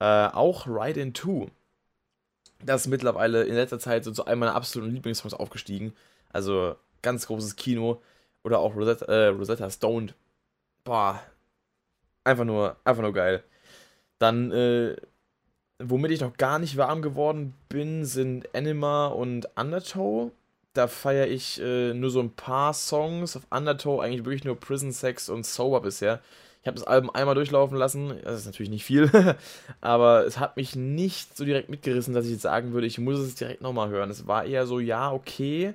Äh, 0.00 0.28
auch 0.28 0.66
Ride 0.66 1.00
in 1.00 1.14
Two. 1.14 1.48
Das 2.64 2.82
ist 2.82 2.86
mittlerweile 2.88 3.44
in 3.44 3.54
letzter 3.54 3.78
Zeit 3.78 4.04
so 4.04 4.10
zu 4.10 4.24
einem 4.24 4.40
meiner 4.40 4.54
absoluten 4.54 4.92
Lieblingssongs 4.92 5.34
aufgestiegen. 5.34 5.94
Also 6.30 6.76
ganz 7.02 7.26
großes 7.26 7.56
Kino. 7.56 8.02
Oder 8.44 8.60
auch 8.60 8.74
Rosetta, 8.74 9.06
äh, 9.06 9.26
Rosetta 9.28 9.70
Stoned. 9.70 10.14
Boah. 10.84 11.22
Einfach 12.24 12.44
nur, 12.44 12.76
einfach 12.84 13.02
nur 13.02 13.12
geil. 13.12 13.42
Dann, 14.18 14.50
äh, 14.52 14.96
womit 15.78 16.10
ich 16.10 16.20
noch 16.20 16.36
gar 16.36 16.58
nicht 16.58 16.76
warm 16.76 17.02
geworden 17.02 17.54
bin, 17.68 18.04
sind 18.04 18.54
Anima 18.54 19.06
und 19.08 19.48
Undertow. 19.56 20.32
Da 20.78 20.86
feiere 20.86 21.26
ich 21.26 21.60
äh, 21.60 21.92
nur 21.92 22.08
so 22.08 22.20
ein 22.20 22.30
paar 22.30 22.72
Songs. 22.72 23.36
Auf 23.36 23.42
Undertow 23.50 24.00
eigentlich 24.00 24.24
wirklich 24.24 24.44
nur 24.44 24.54
Prison 24.54 24.92
Sex 24.92 25.28
und 25.28 25.44
Sober 25.44 25.80
bisher. 25.80 26.20
Ich 26.62 26.68
habe 26.68 26.76
das 26.76 26.86
Album 26.86 27.10
einmal 27.10 27.34
durchlaufen 27.34 27.76
lassen. 27.76 28.14
Das 28.22 28.38
ist 28.38 28.46
natürlich 28.46 28.70
nicht 28.70 28.84
viel. 28.84 29.10
aber 29.80 30.24
es 30.24 30.38
hat 30.38 30.56
mich 30.56 30.76
nicht 30.76 31.36
so 31.36 31.44
direkt 31.44 31.68
mitgerissen, 31.68 32.14
dass 32.14 32.26
ich 32.26 32.30
jetzt 32.30 32.42
sagen 32.42 32.74
würde, 32.74 32.86
ich 32.86 32.98
muss 32.98 33.18
es 33.18 33.34
direkt 33.34 33.60
nochmal 33.60 33.88
hören. 33.88 34.08
Es 34.08 34.28
war 34.28 34.44
eher 34.44 34.68
so, 34.68 34.78
ja, 34.78 35.10
okay. 35.10 35.74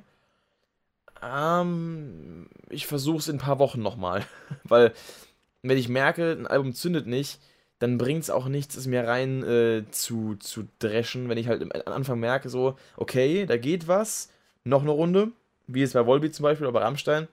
Ähm, 1.22 2.48
ich 2.70 2.88
versuche 2.88 3.18
es 3.18 3.28
in 3.28 3.36
ein 3.36 3.40
paar 3.40 3.60
Wochen 3.60 3.82
nochmal. 3.82 4.26
Weil, 4.64 4.94
wenn 5.64 5.78
ich 5.78 5.90
merke, 5.90 6.32
ein 6.32 6.48
Album 6.48 6.74
zündet 6.74 7.08
nicht, 7.08 7.42
dann 7.80 7.98
bringt 7.98 8.24
es 8.24 8.30
auch 8.30 8.48
nichts, 8.48 8.78
es 8.78 8.88
mir 8.88 9.06
rein 9.06 9.44
äh, 9.44 9.84
zu, 9.92 10.36
zu 10.36 10.70
dreschen, 10.80 11.28
wenn 11.28 11.38
ich 11.38 11.50
halt 11.50 11.62
am 11.62 11.94
Anfang 11.94 12.22
merke, 12.22 12.48
so, 12.48 12.78
okay, 12.96 13.46
da 13.46 13.58
geht 13.58 13.90
was, 13.90 14.30
noch 14.64 14.82
eine 14.82 14.92
Runde, 14.92 15.32
wie 15.68 15.84
es 15.84 15.94
bei 15.94 16.06
Volbeat 16.06 16.34
zum 16.34 16.44
Beispiel 16.44 16.68
oder 16.68 16.80
bei 16.80 16.86
Rammstein, 16.86 17.28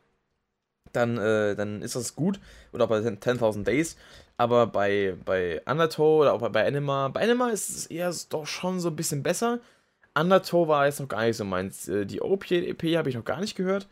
dann, 0.92 1.18
äh, 1.18 1.54
dann 1.54 1.82
ist 1.82 1.96
das 1.96 2.16
gut. 2.16 2.40
Oder 2.72 2.84
auch 2.84 2.88
bei 2.88 2.98
10.000 2.98 3.64
Days. 3.64 3.96
Aber 4.36 4.66
bei, 4.66 5.16
bei 5.24 5.60
Undertow 5.66 6.22
oder 6.22 6.32
auch 6.32 6.48
bei, 6.48 6.66
Anima, 6.66 7.08
bei 7.08 7.22
Anima 7.22 7.50
ist 7.50 7.70
es 7.70 7.86
eher 7.86 8.12
doch 8.30 8.46
schon 8.46 8.80
so 8.80 8.88
ein 8.88 8.96
bisschen 8.96 9.22
besser. 9.22 9.60
Undertow 10.14 10.66
war 10.66 10.86
jetzt 10.86 11.00
noch 11.00 11.08
gar 11.08 11.24
nicht 11.24 11.36
so 11.36 11.44
meins. 11.44 11.88
Äh, 11.88 12.06
die 12.06 12.20
Opiate-EP 12.20 12.96
habe 12.96 13.08
ich 13.08 13.14
noch 13.14 13.24
gar 13.24 13.40
nicht 13.40 13.54
gehört. 13.54 13.86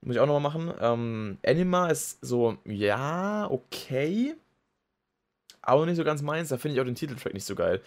Muss 0.00 0.16
ich 0.16 0.20
auch 0.20 0.26
nochmal 0.26 0.40
machen. 0.40 0.72
Ähm, 0.80 1.38
Anima 1.46 1.88
ist 1.88 2.18
so, 2.22 2.56
ja, 2.64 3.48
okay. 3.50 4.34
Aber 5.62 5.86
nicht 5.86 5.96
so 5.96 6.04
ganz 6.04 6.22
meins. 6.22 6.48
Da 6.48 6.56
finde 6.56 6.74
ich 6.74 6.80
auch 6.80 6.86
den 6.86 6.94
Titeltrack 6.94 7.34
nicht 7.34 7.44
so 7.44 7.54
geil. 7.54 7.80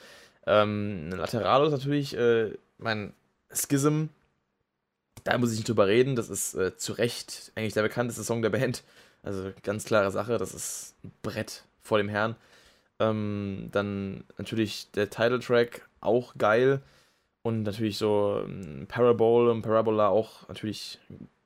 Ähm, 0.45 1.09
Lateralo 1.11 1.65
ist 1.65 1.71
natürlich, 1.71 2.15
äh, 2.15 2.53
mein 2.77 3.13
Schism 3.51 4.09
da 5.23 5.37
muss 5.37 5.51
ich 5.51 5.57
nicht 5.57 5.69
drüber 5.69 5.87
reden. 5.87 6.15
Das 6.15 6.29
ist 6.29 6.53
äh, 6.55 6.75
zu 6.77 6.93
Recht 6.93 7.51
eigentlich 7.55 7.73
der 7.73 7.83
bekannteste 7.83 8.23
Song 8.23 8.41
der 8.41 8.49
Band. 8.49 8.83
Also 9.23 9.51
ganz 9.63 9.85
klare 9.85 10.11
Sache, 10.11 10.37
das 10.37 10.53
ist 10.53 10.95
ein 11.03 11.11
Brett 11.21 11.63
vor 11.81 11.97
dem 11.97 12.09
Herrn. 12.09 12.35
Ähm, 12.99 13.69
dann 13.71 14.25
natürlich 14.37 14.91
der 14.91 15.09
Titeltrack, 15.09 15.87
auch 16.01 16.35
geil. 16.37 16.81
Und 17.41 17.63
natürlich 17.63 17.97
so 17.97 18.41
ähm, 18.45 18.85
Parabole 18.87 19.51
und 19.51 19.61
Parabola 19.61 20.07
auch 20.07 20.47
natürlich 20.47 20.99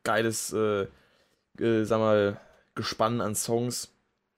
geiles, 0.03 0.53
äh, 0.53 0.87
äh, 1.59 1.83
sag 1.83 1.99
mal, 1.99 2.39
Gespann 2.75 3.21
an 3.21 3.35
Songs. 3.35 3.91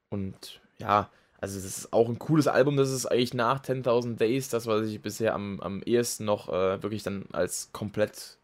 Und 0.09 0.61
ja, 0.79 1.09
also 1.41 1.57
es 1.57 1.65
ist 1.65 1.93
auch 1.93 2.09
ein 2.09 2.19
cooles 2.19 2.47
Album. 2.47 2.77
Das 2.77 2.91
ist 2.91 3.05
eigentlich 3.05 3.33
nach 3.33 3.61
10.000 3.61 4.17
Days 4.17 4.49
das, 4.49 4.67
was 4.67 4.87
ich 4.87 5.01
bisher 5.01 5.33
am, 5.33 5.59
am 5.61 5.81
ehesten 5.83 6.25
noch 6.25 6.49
äh, 6.49 6.81
wirklich 6.81 7.03
dann 7.03 7.25
als 7.31 7.69
komplett 7.71 8.38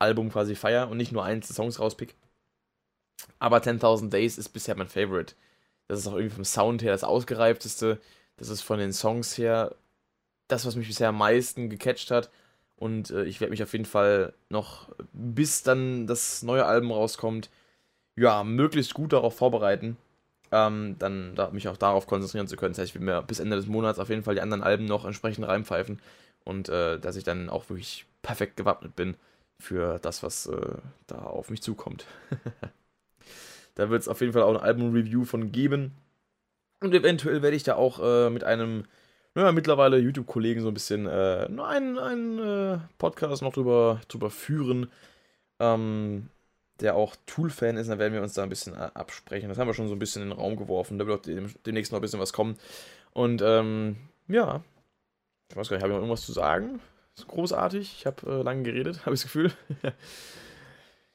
Album 0.00 0.30
quasi 0.30 0.54
feier 0.54 0.88
und 0.88 0.96
nicht 0.96 1.12
nur 1.12 1.24
einzelne 1.24 1.54
Songs 1.54 1.78
rauspick. 1.78 2.14
Aber 3.38 3.58
10.000 3.58 4.10
Days 4.10 4.38
ist 4.38 4.50
bisher 4.50 4.76
mein 4.76 4.88
Favorite. 4.88 5.34
Das 5.88 6.00
ist 6.00 6.06
auch 6.06 6.14
irgendwie 6.14 6.36
vom 6.36 6.44
Sound 6.44 6.82
her 6.82 6.92
das 6.92 7.04
ausgereifteste. 7.04 8.00
Das 8.36 8.48
ist 8.48 8.62
von 8.62 8.78
den 8.78 8.92
Songs 8.92 9.36
her 9.36 9.74
das, 10.48 10.66
was 10.66 10.76
mich 10.76 10.88
bisher 10.88 11.08
am 11.08 11.18
meisten 11.18 11.68
gecatcht 11.68 12.10
hat. 12.10 12.30
Und 12.76 13.10
äh, 13.10 13.24
ich 13.24 13.40
werde 13.40 13.50
mich 13.50 13.62
auf 13.62 13.72
jeden 13.72 13.84
Fall 13.84 14.32
noch, 14.48 14.88
bis 15.12 15.62
dann 15.62 16.06
das 16.06 16.42
neue 16.42 16.64
Album 16.64 16.92
rauskommt, 16.92 17.50
ja, 18.16 18.44
möglichst 18.44 18.94
gut 18.94 19.12
darauf 19.12 19.36
vorbereiten. 19.36 19.96
Ähm, 20.52 20.96
dann 20.98 21.34
da, 21.36 21.50
mich 21.50 21.68
auch 21.68 21.76
darauf 21.76 22.06
konzentrieren 22.06 22.48
zu 22.48 22.56
können. 22.56 22.72
Das 22.72 22.80
heißt, 22.80 22.90
ich 22.90 22.94
will 22.94 23.02
mir 23.06 23.22
bis 23.22 23.38
Ende 23.38 23.56
des 23.56 23.66
Monats 23.66 23.98
auf 23.98 24.08
jeden 24.08 24.22
Fall 24.22 24.34
die 24.34 24.40
anderen 24.40 24.62
Alben 24.62 24.86
noch 24.86 25.04
entsprechend 25.04 25.46
reinpfeifen. 25.46 26.00
Und 26.44 26.68
äh, 26.68 26.98
dass 26.98 27.16
ich 27.16 27.24
dann 27.24 27.50
auch 27.50 27.68
wirklich 27.68 28.06
perfekt 28.22 28.56
gewappnet 28.56 28.96
bin 28.96 29.16
für 29.60 29.98
das, 30.00 30.22
was 30.22 30.46
äh, 30.46 30.78
da 31.06 31.18
auf 31.18 31.50
mich 31.50 31.62
zukommt. 31.62 32.06
da 33.74 33.90
wird 33.90 34.02
es 34.02 34.08
auf 34.08 34.20
jeden 34.20 34.32
Fall 34.32 34.42
auch 34.42 34.54
ein 34.54 34.60
Album-Review 34.60 35.24
von 35.24 35.52
geben. 35.52 35.92
Und 36.80 36.94
eventuell 36.94 37.42
werde 37.42 37.56
ich 37.56 37.62
da 37.62 37.76
auch 37.76 38.00
äh, 38.02 38.30
mit 38.30 38.42
einem, 38.42 38.84
naja, 39.34 39.52
mittlerweile 39.52 39.98
YouTube-Kollegen 39.98 40.62
so 40.62 40.68
ein 40.68 40.74
bisschen 40.74 41.06
äh, 41.06 41.46
einen, 41.48 41.98
einen 41.98 42.38
äh, 42.38 42.78
Podcast 42.98 43.42
noch 43.42 43.52
drüber, 43.52 44.00
drüber 44.08 44.30
führen, 44.30 44.90
ähm, 45.58 46.28
der 46.80 46.96
auch 46.96 47.14
Tool-Fan 47.26 47.76
ist. 47.76 47.88
Dann 47.88 47.98
werden 47.98 48.14
wir 48.14 48.22
uns 48.22 48.32
da 48.32 48.42
ein 48.42 48.48
bisschen 48.48 48.74
äh, 48.74 48.90
absprechen. 48.94 49.50
Das 49.50 49.58
haben 49.58 49.68
wir 49.68 49.74
schon 49.74 49.88
so 49.88 49.94
ein 49.94 49.98
bisschen 49.98 50.22
in 50.22 50.30
den 50.30 50.38
Raum 50.38 50.56
geworfen. 50.56 50.98
Da 50.98 51.06
wird 51.06 51.20
auch 51.20 51.52
demnächst 51.66 51.92
noch 51.92 51.98
ein 51.98 52.02
bisschen 52.02 52.20
was 52.20 52.32
kommen. 52.32 52.56
Und 53.12 53.42
ähm, 53.42 53.96
ja, 54.28 54.62
ich 55.50 55.56
weiß 55.56 55.68
gar 55.68 55.76
nicht, 55.76 55.82
habe 55.82 55.92
ich 55.92 55.96
noch 55.96 56.02
irgendwas 56.02 56.24
zu 56.24 56.32
sagen? 56.32 56.80
Großartig. 57.26 57.96
Ich 57.98 58.06
habe 58.06 58.30
äh, 58.30 58.42
lange 58.42 58.62
geredet, 58.62 59.00
habe 59.06 59.14
ich 59.14 59.22
das 59.22 59.32
Gefühl. 59.32 59.52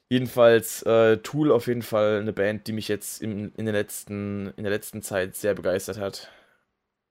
Jedenfalls 0.09 0.83
äh, 0.83 1.17
Tool 1.17 1.51
auf 1.51 1.67
jeden 1.67 1.81
Fall 1.81 2.19
eine 2.19 2.33
Band, 2.33 2.67
die 2.67 2.73
mich 2.73 2.87
jetzt 2.87 3.21
in, 3.21 3.51
in, 3.55 3.65
der 3.65 3.73
letzten, 3.73 4.53
in 4.55 4.63
der 4.63 4.71
letzten 4.71 5.01
Zeit 5.01 5.35
sehr 5.35 5.55
begeistert 5.55 5.97
hat. 5.97 6.29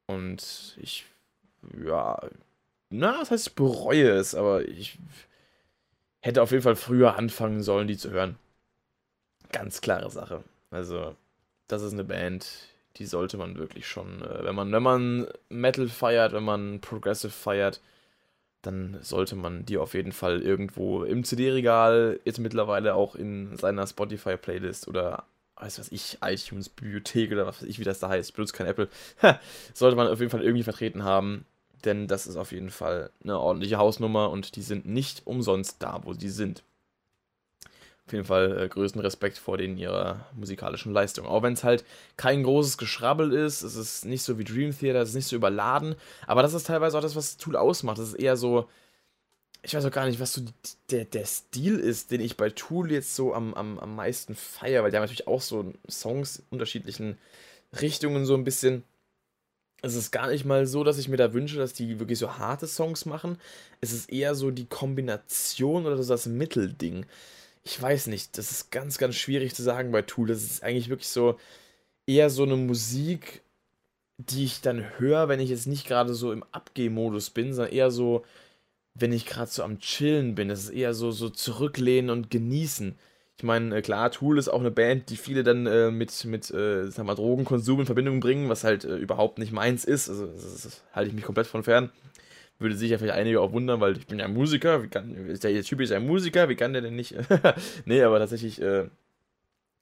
Und 0.07 0.77
ich, 0.81 1.05
ja, 1.85 2.21
na, 2.91 3.19
das 3.19 3.31
heißt, 3.33 3.49
ich 3.49 3.55
bereue 3.55 4.11
es, 4.11 4.35
aber 4.35 4.69
ich 4.69 4.99
hätte 6.21 6.43
auf 6.43 6.53
jeden 6.53 6.63
Fall 6.63 6.77
früher 6.77 7.17
anfangen 7.17 7.63
sollen, 7.63 7.89
die 7.89 7.97
zu 7.97 8.11
hören. 8.11 8.39
Ganz 9.51 9.81
klare 9.81 10.11
Sache. 10.11 10.45
Also, 10.71 11.17
das 11.67 11.83
ist 11.83 11.93
eine 11.93 12.05
Band, 12.05 12.69
die 12.97 13.07
sollte 13.07 13.37
man 13.37 13.59
wirklich 13.59 13.89
schon, 13.89 14.23
äh, 14.23 14.45
wenn 14.45 14.55
man, 14.55 14.73
wenn 14.73 14.83
man 14.83 15.27
Metal 15.49 15.89
feiert, 15.89 16.33
wenn 16.33 16.45
man 16.45 16.81
Progressive 16.81 17.33
feiert, 17.33 17.81
dann 18.67 18.99
sollte 19.03 19.37
man 19.37 19.65
die 19.65 19.79
auf 19.79 19.95
jeden 19.95 20.13
Fall 20.13 20.41
irgendwo 20.41 21.05
im 21.05 21.25
CD-Regal, 21.25 22.21
jetzt 22.25 22.39
mittlerweile 22.39 22.95
auch 22.95 23.15
in 23.15 23.57
seiner 23.57 23.87
Spotify-Playlist 23.87 24.89
oder 24.89 25.25
weiß 25.57 25.79
was 25.79 25.93
ich, 25.93 26.19
iTunes-Bibliothek 26.23 27.33
oder 27.33 27.47
was 27.47 27.63
weiß 27.63 27.69
ich, 27.69 27.79
wie 27.79 27.85
das 27.85 28.01
da 28.01 28.09
heißt, 28.09 28.35
benutzt 28.35 28.55
kein 28.55 28.67
Apple, 28.67 28.89
sollte 29.73 29.97
man 29.97 30.09
auf 30.09 30.19
jeden 30.19 30.31
Fall 30.31 30.43
irgendwie 30.43 30.65
vertreten 30.65 31.05
haben, 31.05 31.47
denn 31.85 32.09
das 32.09 32.27
ist 32.27 32.37
auf 32.37 32.53
jeden 32.53 32.71
Fall 32.71 33.11
eine 33.23 33.39
ordentliche 33.39 33.79
Hausnummer 33.79 34.31
und 34.31 34.57
die 34.57 34.63
sind 34.63 34.87
nicht 34.87 35.27
umsonst 35.27 35.83
da, 35.83 36.01
wo 36.03 36.13
sie 36.13 36.29
sind 36.29 36.65
auf 38.07 38.13
jeden 38.13 38.25
Fall 38.25 38.61
äh, 38.61 38.69
größten 38.69 39.01
Respekt 39.01 39.39
vor 39.39 39.57
denen 39.57 39.79
ihrer 39.79 40.27
musikalischen 40.35 40.93
Leistung. 40.93 41.27
Auch 41.27 41.43
wenn 41.43 41.55
es 41.55 41.65
halt 41.65 41.85
kein 42.17 42.43
großes 42.43 42.77
Geschrabbel 42.77 43.33
ist, 43.33 43.63
es 43.63 43.77
ist 43.77 44.05
nicht 44.05 44.23
so 44.23 44.39
wie 44.39 44.45
Dream 44.45 44.77
Theater, 44.77 45.01
es 45.01 45.11
ist 45.11 45.15
nicht 45.15 45.27
so 45.27 45.37
überladen, 45.37 45.95
aber 46.27 46.43
das 46.43 46.53
ist 46.53 46.67
teilweise 46.67 46.99
auch 46.99 47.03
das, 47.03 47.17
was 47.17 47.39
Tool 47.39 47.57
ausmacht. 47.57 47.99
Das 47.99 48.09
ist 48.09 48.15
eher 48.15 48.37
so, 48.37 48.69
ich 49.63 49.75
weiß 49.75 49.87
auch 49.87 49.91
gar 49.91 50.07
nicht, 50.07 50.21
was 50.21 50.35
so 50.35 50.43
der, 50.91 51.07
der 51.07 51.25
Stil 51.25 51.79
ist, 51.79 52.11
den 52.11 52.21
ich 52.21 52.37
bei 52.37 52.51
Tool 52.51 52.93
jetzt 52.93 53.17
so 53.17 53.33
am, 53.33 53.55
am, 53.55 53.79
am 53.79 53.97
meisten 53.97 54.35
feiere, 54.35 54.83
weil 54.83 54.91
die 54.91 54.99
haben 54.99 55.05
natürlich 55.05 55.27
auch 55.27 55.41
so 55.41 55.73
Songs 55.89 56.43
unterschiedlichen 56.51 57.17
Richtungen 57.81 58.27
so 58.27 58.35
ein 58.35 58.45
bisschen. 58.45 58.85
Es 59.81 59.95
ist 59.95 60.13
gar 60.13 60.29
nicht 60.29 60.45
mal 60.45 60.67
so, 60.67 60.85
dass 60.85 60.99
ich 60.99 61.09
mir 61.09 61.17
da 61.17 61.33
wünsche, 61.33 61.57
dass 61.57 61.75
die 61.75 61.99
wirklich 62.01 62.19
so 62.19 62.39
harte 62.39 62.67
Songs 62.67 63.07
machen. 63.07 63.39
Es 63.81 63.93
ist 63.93 64.11
eher 64.11 64.35
so 64.35 64.51
die 64.51 64.67
Kombination 64.67 65.87
oder 65.87 66.03
so 66.03 66.09
das 66.13 66.27
Mittelding 66.27 67.07
ich 67.65 67.81
weiß 67.81 68.09
nicht, 68.09 68.37
das 68.39 68.51
ist 68.51 68.71
ganz, 68.71 68.99
ganz 68.99 69.17
schwierig 69.17 69.55
zu 69.55 69.63
sagen 69.63 69.91
bei 69.91 70.03
Tool. 70.03 70.29
Das 70.29 70.43
ist 70.43 70.63
eigentlich 70.63 70.89
wirklich 70.91 71.09
so 71.09 71.39
eher 72.07 72.31
so 72.31 72.43
eine 72.45 72.57
Musik, 72.57 73.43
die 74.19 74.45
ich 74.45 74.61
dann 74.61 74.99
höre, 74.99 75.29
wenn 75.29 75.41
ich 75.41 75.51
jetzt 75.51 75.67
nicht 75.67 75.87
gerade 75.87 76.15
so 76.15 76.33
im 76.33 76.45
Abgehmodus 76.53 77.31
bin, 77.31 77.55
sondern 77.55 77.75
eher 77.75 77.91
so, 77.91 78.25
wenn 78.95 79.13
ich 79.13 79.27
gerade 79.27 79.51
so 79.51 79.63
am 79.63 79.81
Chillen 79.81 80.35
bin. 80.35 80.49
Das 80.49 80.65
ist 80.65 80.71
eher 80.71 80.95
so, 80.95 81.11
so 81.11 81.31
zurücklehnen 81.31 82.11
und 82.11 82.31
genießen. 82.31 82.97
Ich 83.39 83.45
meine, 83.45 83.77
äh, 83.77 83.83
klar, 83.83 84.11
Tool 84.13 84.39
ist 84.39 84.49
auch 84.49 84.61
eine 84.61 84.71
Band, 84.71 85.11
die 85.11 85.17
viele 85.17 85.43
dann 85.43 85.67
äh, 85.67 85.91
mit, 85.91 86.25
mit 86.27 86.51
äh, 86.51 86.91
sag 86.91 87.07
mal, 87.07 87.15
Drogenkonsum 87.17 87.81
in 87.81 87.87
Verbindung 87.87 88.21
bringen, 88.21 88.49
was 88.49 88.65
halt 88.65 88.85
äh, 88.85 88.97
überhaupt 88.97 89.39
nicht 89.39 89.53
meins 89.53 89.85
ist. 89.85 90.09
Also, 90.09 90.27
das, 90.27 90.63
das 90.63 90.83
halte 90.93 91.09
ich 91.09 91.15
mich 91.15 91.25
komplett 91.25 91.47
von 91.47 91.65
fern 91.65 91.91
Würde 92.65 92.77
sich 92.77 92.91
ja 92.91 92.97
vielleicht 92.97 93.19
einige 93.19 93.43
auch 93.43 93.53
wundern, 93.53 93.81
weil 93.83 93.99
ich 93.99 94.07
bin 94.07 94.19
ja 94.19 94.27
Musiker. 94.27 94.83
Wie 94.83 94.89
kann, 94.89 95.15
der 95.15 95.63
Typ 95.63 95.81
ist 95.83 95.93
ein 95.93 96.07
Musiker, 96.07 96.49
wie 96.49 96.57
kann 96.57 96.73
der 96.73 96.81
denn 96.81 96.97
nicht? 96.97 97.15
nee, 97.85 98.03
aber 98.03 98.19
tatsächlich 98.19 98.59
äh, 98.63 98.85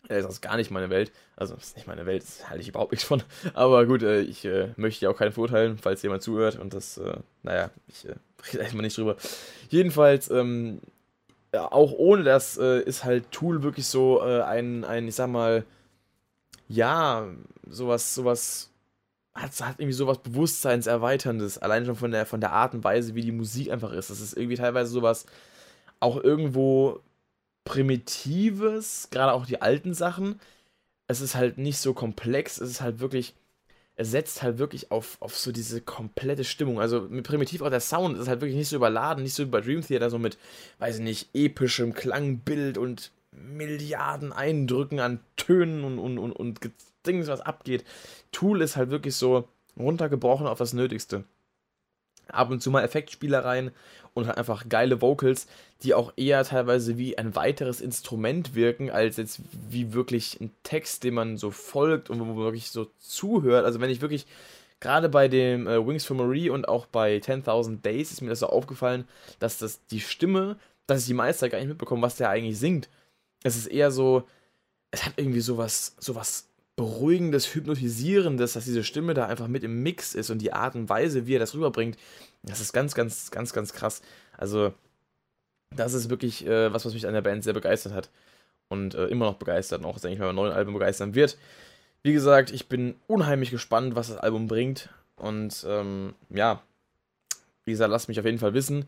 ist 0.08 0.26
das 0.26 0.40
gar 0.40 0.56
nicht 0.56 0.72
meine 0.72 0.90
Welt. 0.90 1.12
Also, 1.36 1.54
das 1.54 1.68
ist 1.68 1.76
nicht 1.76 1.86
meine 1.86 2.06
Welt, 2.06 2.24
das 2.24 2.50
halte 2.50 2.60
ich 2.60 2.68
überhaupt 2.68 2.90
nichts 2.90 3.06
von. 3.06 3.22
Aber 3.54 3.86
gut, 3.86 4.02
äh, 4.02 4.22
ich 4.22 4.44
äh, 4.44 4.70
möchte 4.76 5.04
ja 5.04 5.10
auch 5.10 5.16
keinen 5.16 5.30
verurteilen, 5.30 5.78
falls 5.78 6.02
jemand 6.02 6.22
zuhört. 6.22 6.58
Und 6.58 6.74
das, 6.74 6.98
äh, 6.98 7.18
naja, 7.44 7.70
ich 7.86 8.04
äh, 8.04 8.14
rede 8.52 8.64
erstmal 8.64 8.82
nicht 8.82 8.98
drüber. 8.98 9.16
Jedenfalls, 9.70 10.28
ähm, 10.28 10.80
ja, 11.54 11.70
auch 11.70 11.92
ohne 11.92 12.24
das 12.24 12.58
äh, 12.58 12.80
ist 12.80 13.04
halt 13.04 13.30
Tool 13.30 13.62
wirklich 13.62 13.86
so 13.86 14.20
äh, 14.22 14.42
ein, 14.42 14.84
ein, 14.84 15.06
ich 15.06 15.14
sag 15.14 15.28
mal, 15.28 15.64
ja, 16.66 17.28
sowas, 17.68 18.14
sowas, 18.14 18.71
hat, 19.34 19.58
hat 19.60 19.78
irgendwie 19.78 19.92
sowas 19.92 20.18
Bewusstseinserweiterndes, 20.18 21.58
allein 21.58 21.86
schon 21.86 21.96
von 21.96 22.10
der, 22.10 22.26
von 22.26 22.40
der 22.40 22.52
Art 22.52 22.74
und 22.74 22.84
Weise, 22.84 23.14
wie 23.14 23.22
die 23.22 23.32
Musik 23.32 23.70
einfach 23.70 23.92
ist. 23.92 24.10
Das 24.10 24.20
ist 24.20 24.36
irgendwie 24.36 24.56
teilweise 24.56 24.90
sowas 24.90 25.26
auch 26.00 26.22
irgendwo 26.22 27.00
Primitives, 27.64 29.08
gerade 29.10 29.32
auch 29.32 29.46
die 29.46 29.62
alten 29.62 29.94
Sachen. 29.94 30.40
Es 31.06 31.20
ist 31.20 31.34
halt 31.34 31.58
nicht 31.58 31.78
so 31.78 31.94
komplex, 31.94 32.60
es 32.60 32.70
ist 32.70 32.80
halt 32.80 33.00
wirklich, 33.00 33.34
es 33.96 34.10
setzt 34.10 34.42
halt 34.42 34.58
wirklich 34.58 34.90
auf, 34.90 35.16
auf 35.20 35.38
so 35.38 35.52
diese 35.52 35.80
komplette 35.80 36.44
Stimmung. 36.44 36.80
Also 36.80 37.02
mit 37.02 37.26
Primitiv 37.26 37.62
auch 37.62 37.70
der 37.70 37.80
Sound 37.80 38.18
ist 38.18 38.28
halt 38.28 38.40
wirklich 38.40 38.56
nicht 38.56 38.68
so 38.68 38.76
überladen, 38.76 39.22
nicht 39.22 39.34
so 39.34 39.44
wie 39.44 39.50
bei 39.50 39.60
Dream 39.60 39.82
Theater, 39.82 40.10
so 40.10 40.18
mit, 40.18 40.38
weiß 40.78 40.96
ich 40.96 41.02
nicht, 41.02 41.28
epischem 41.34 41.94
Klangbild 41.94 42.78
und 42.78 43.12
Milliarden 43.30 44.32
Eindrücken 44.32 45.00
an 45.00 45.20
Tönen 45.36 45.84
und, 45.84 45.98
und, 45.98 46.18
und, 46.18 46.32
und 46.32 46.60
Dings, 47.06 47.28
was 47.28 47.40
abgeht. 47.40 47.84
Tool 48.30 48.62
ist 48.62 48.76
halt 48.76 48.90
wirklich 48.90 49.16
so 49.16 49.48
runtergebrochen 49.76 50.46
auf 50.46 50.58
das 50.58 50.72
Nötigste. 50.72 51.24
Ab 52.28 52.50
und 52.50 52.62
zu 52.62 52.70
mal 52.70 52.84
Effektspielereien 52.84 53.72
und 54.14 54.26
halt 54.26 54.38
einfach 54.38 54.68
geile 54.68 55.00
Vocals, 55.02 55.46
die 55.82 55.94
auch 55.94 56.12
eher 56.16 56.44
teilweise 56.44 56.96
wie 56.98 57.18
ein 57.18 57.34
weiteres 57.34 57.80
Instrument 57.80 58.54
wirken, 58.54 58.90
als 58.90 59.16
jetzt 59.16 59.40
wie 59.68 59.92
wirklich 59.92 60.40
ein 60.40 60.50
Text, 60.62 61.04
den 61.04 61.14
man 61.14 61.36
so 61.36 61.50
folgt 61.50 62.10
und 62.10 62.20
wo 62.20 62.24
man 62.24 62.36
wirklich 62.36 62.70
so 62.70 62.86
zuhört. 62.98 63.64
Also 63.64 63.80
wenn 63.80 63.90
ich 63.90 64.00
wirklich, 64.00 64.26
gerade 64.80 65.08
bei 65.08 65.28
dem 65.28 65.66
äh, 65.66 65.84
Wings 65.84 66.04
for 66.04 66.16
Marie 66.16 66.50
und 66.50 66.68
auch 66.68 66.86
bei 66.86 67.16
10.000 67.16 67.82
Days 67.82 68.12
ist 68.12 68.20
mir 68.20 68.30
das 68.30 68.40
so 68.40 68.46
aufgefallen, 68.46 69.06
dass 69.38 69.58
das 69.58 69.84
die 69.86 70.00
Stimme, 70.00 70.56
dass 70.86 71.00
ich 71.00 71.06
die 71.06 71.14
Meister 71.14 71.48
gar 71.48 71.58
nicht 71.58 71.68
mitbekomme, 71.68 72.02
was 72.02 72.16
der 72.16 72.30
eigentlich 72.30 72.58
singt. 72.58 72.88
Es 73.42 73.56
ist 73.56 73.66
eher 73.66 73.90
so, 73.90 74.28
es 74.90 75.04
hat 75.04 75.14
irgendwie 75.16 75.40
sowas, 75.40 75.96
sowas 75.98 76.48
beruhigendes, 76.82 77.54
hypnotisierendes, 77.54 78.54
dass 78.54 78.64
diese 78.64 78.82
Stimme 78.82 79.14
da 79.14 79.26
einfach 79.26 79.46
mit 79.46 79.62
im 79.62 79.84
Mix 79.84 80.16
ist 80.16 80.30
und 80.30 80.38
die 80.38 80.52
Art 80.52 80.74
und 80.74 80.88
Weise, 80.88 81.28
wie 81.28 81.36
er 81.36 81.38
das 81.38 81.54
rüberbringt, 81.54 81.96
das 82.42 82.60
ist 82.60 82.72
ganz, 82.72 82.96
ganz, 82.96 83.30
ganz, 83.30 83.52
ganz 83.52 83.72
krass. 83.72 84.02
Also, 84.36 84.74
das 85.70 85.94
ist 85.94 86.10
wirklich 86.10 86.44
äh, 86.44 86.72
was, 86.72 86.84
was 86.84 86.92
mich 86.92 87.06
an 87.06 87.14
der 87.14 87.20
Band 87.22 87.44
sehr 87.44 87.52
begeistert 87.52 87.92
hat. 87.92 88.10
Und 88.68 88.94
äh, 88.94 89.06
immer 89.06 89.26
noch 89.26 89.36
begeistert 89.36 89.80
und 89.80 89.86
auch, 89.86 90.00
denke 90.00 90.14
ich 90.14 90.18
mal, 90.18 90.26
beim 90.26 90.36
neuen 90.36 90.52
Album 90.52 90.74
begeistern 90.74 91.14
wird. 91.14 91.38
Wie 92.02 92.12
gesagt, 92.12 92.50
ich 92.50 92.68
bin 92.68 92.96
unheimlich 93.06 93.50
gespannt, 93.50 93.94
was 93.94 94.08
das 94.08 94.16
Album 94.16 94.48
bringt. 94.48 94.88
Und 95.14 95.64
ähm, 95.68 96.14
ja, 96.30 96.62
wie 97.64 97.70
gesagt, 97.70 97.92
lasst 97.92 98.08
mich 98.08 98.18
auf 98.18 98.26
jeden 98.26 98.38
Fall 98.38 98.54
wissen 98.54 98.86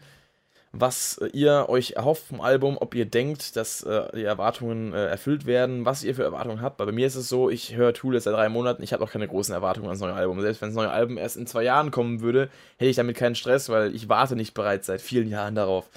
was 0.77 1.21
ihr 1.33 1.67
euch 1.69 1.93
erhofft 1.93 2.27
vom 2.27 2.41
Album, 2.41 2.77
ob 2.81 2.95
ihr 2.97 3.07
denkt, 3.07 3.55
dass 3.55 3.83
äh, 3.85 4.09
die 4.15 4.25
Erwartungen 4.25 4.93
äh, 4.93 5.07
erfüllt 5.07 5.47
werden, 5.47 5.85
was 5.85 6.03
ihr 6.03 6.17
für 6.17 6.25
Erwartungen 6.25 6.61
habt. 6.61 6.81
Weil 6.81 6.87
bei 6.87 6.93
mir 6.93 7.07
ist 7.07 7.15
es 7.15 7.29
so, 7.29 7.49
ich 7.49 7.77
höre 7.77 7.95
Tool 7.95 8.15
jetzt 8.15 8.25
seit 8.25 8.35
drei 8.35 8.49
Monaten, 8.49 8.83
ich 8.83 8.93
habe 8.93 9.05
auch 9.05 9.11
keine 9.11 9.29
großen 9.29 9.55
Erwartungen 9.55 9.87
ans 9.87 10.01
neue 10.01 10.15
Album. 10.15 10.41
Selbst 10.41 10.61
wenn 10.61 10.71
das 10.71 10.77
neue 10.77 10.91
Album 10.91 11.17
erst 11.17 11.37
in 11.37 11.47
zwei 11.47 11.63
Jahren 11.63 11.93
kommen 11.93 12.21
würde, 12.21 12.51
hätte 12.77 12.91
ich 12.91 12.97
damit 12.97 13.17
keinen 13.17 13.37
Stress, 13.37 13.69
weil 13.69 13.95
ich 13.95 14.09
warte 14.09 14.35
nicht 14.35 14.53
bereits 14.53 14.89
seit 14.89 15.01
vielen 15.01 15.29
Jahren 15.29 15.55
darauf. 15.55 15.89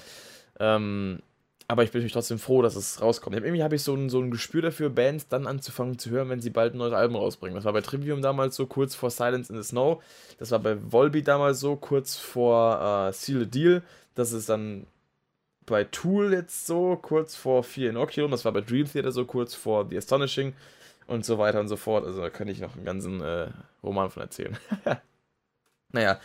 Ähm, 0.60 1.20
aber 1.66 1.82
ich 1.82 1.90
bin 1.90 1.98
natürlich 2.00 2.14
trotzdem 2.14 2.38
froh, 2.38 2.62
dass 2.62 2.76
es 2.76 3.02
rauskommt. 3.02 3.36
Irgendwie 3.36 3.62
habe 3.62 3.74
ich 3.74 3.82
so 3.82 3.94
ein, 3.94 4.08
so 4.08 4.20
ein 4.20 4.30
Gespür 4.30 4.62
dafür, 4.62 4.88
Bands 4.90 5.28
dann 5.28 5.46
anzufangen 5.46 5.98
zu 5.98 6.08
hören, 6.08 6.30
wenn 6.30 6.40
sie 6.40 6.50
bald 6.50 6.74
ein 6.74 6.78
neues 6.78 6.94
Album 6.94 7.16
rausbringen. 7.16 7.56
Das 7.56 7.64
war 7.64 7.74
bei 7.74 7.82
Trivium 7.82 8.22
damals 8.22 8.56
so, 8.56 8.66
kurz 8.66 8.94
vor 8.94 9.10
Silence 9.10 9.52
in 9.52 9.60
the 9.60 9.68
Snow. 9.68 10.02
Das 10.38 10.50
war 10.50 10.60
bei 10.60 10.78
Volbeat 10.80 11.28
damals 11.28 11.60
so, 11.60 11.76
kurz 11.76 12.16
vor 12.16 13.08
äh, 13.08 13.12
Seal 13.12 13.40
the 13.40 13.50
Deal 13.50 13.82
das 14.18 14.32
ist 14.32 14.48
dann 14.48 14.86
bei 15.64 15.84
Tool 15.84 16.32
jetzt 16.32 16.66
so, 16.66 16.96
kurz 17.00 17.36
vor 17.36 17.62
Fear 17.62 17.90
Inoculum. 17.90 18.30
Das 18.30 18.44
war 18.44 18.52
bei 18.52 18.60
Dream 18.60 18.90
Theater 18.90 19.12
so, 19.12 19.24
kurz 19.24 19.54
vor 19.54 19.86
The 19.88 19.96
Astonishing 19.96 20.54
und 21.06 21.24
so 21.24 21.38
weiter 21.38 21.60
und 21.60 21.68
so 21.68 21.76
fort. 21.76 22.04
Also 22.04 22.20
da 22.20 22.30
könnte 22.30 22.52
ich 22.52 22.60
noch 22.60 22.74
einen 22.74 22.84
ganzen 22.84 23.20
äh, 23.20 23.48
Roman 23.82 24.10
von 24.10 24.22
erzählen. 24.22 24.56
naja, 25.92 26.18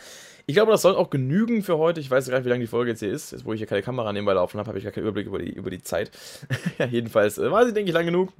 ich 0.46 0.54
glaube, 0.54 0.72
das 0.72 0.82
soll 0.82 0.96
auch 0.96 1.08
genügen 1.08 1.62
für 1.62 1.78
heute. 1.78 2.00
Ich 2.00 2.10
weiß 2.10 2.28
gar 2.28 2.38
nicht, 2.38 2.46
wie 2.46 2.50
lange 2.50 2.64
die 2.64 2.68
Folge 2.68 2.90
jetzt 2.90 3.00
hier 3.00 3.12
ist. 3.12 3.30
Jetzt, 3.30 3.44
wo 3.44 3.52
ich 3.52 3.58
hier 3.60 3.68
keine 3.68 3.82
Kamera 3.82 4.12
nebenbei 4.12 4.32
laufen 4.32 4.58
habe, 4.58 4.68
habe 4.68 4.78
ich 4.78 4.84
gar 4.84 4.92
keinen 4.92 5.04
Überblick 5.04 5.26
über 5.26 5.38
die, 5.38 5.52
über 5.52 5.70
die 5.70 5.82
Zeit. 5.82 6.10
ja, 6.78 6.86
jedenfalls 6.86 7.38
äh, 7.38 7.50
war 7.50 7.64
sie, 7.64 7.72
denke 7.72 7.90
ich, 7.90 7.94
lang 7.94 8.06
genug. 8.06 8.32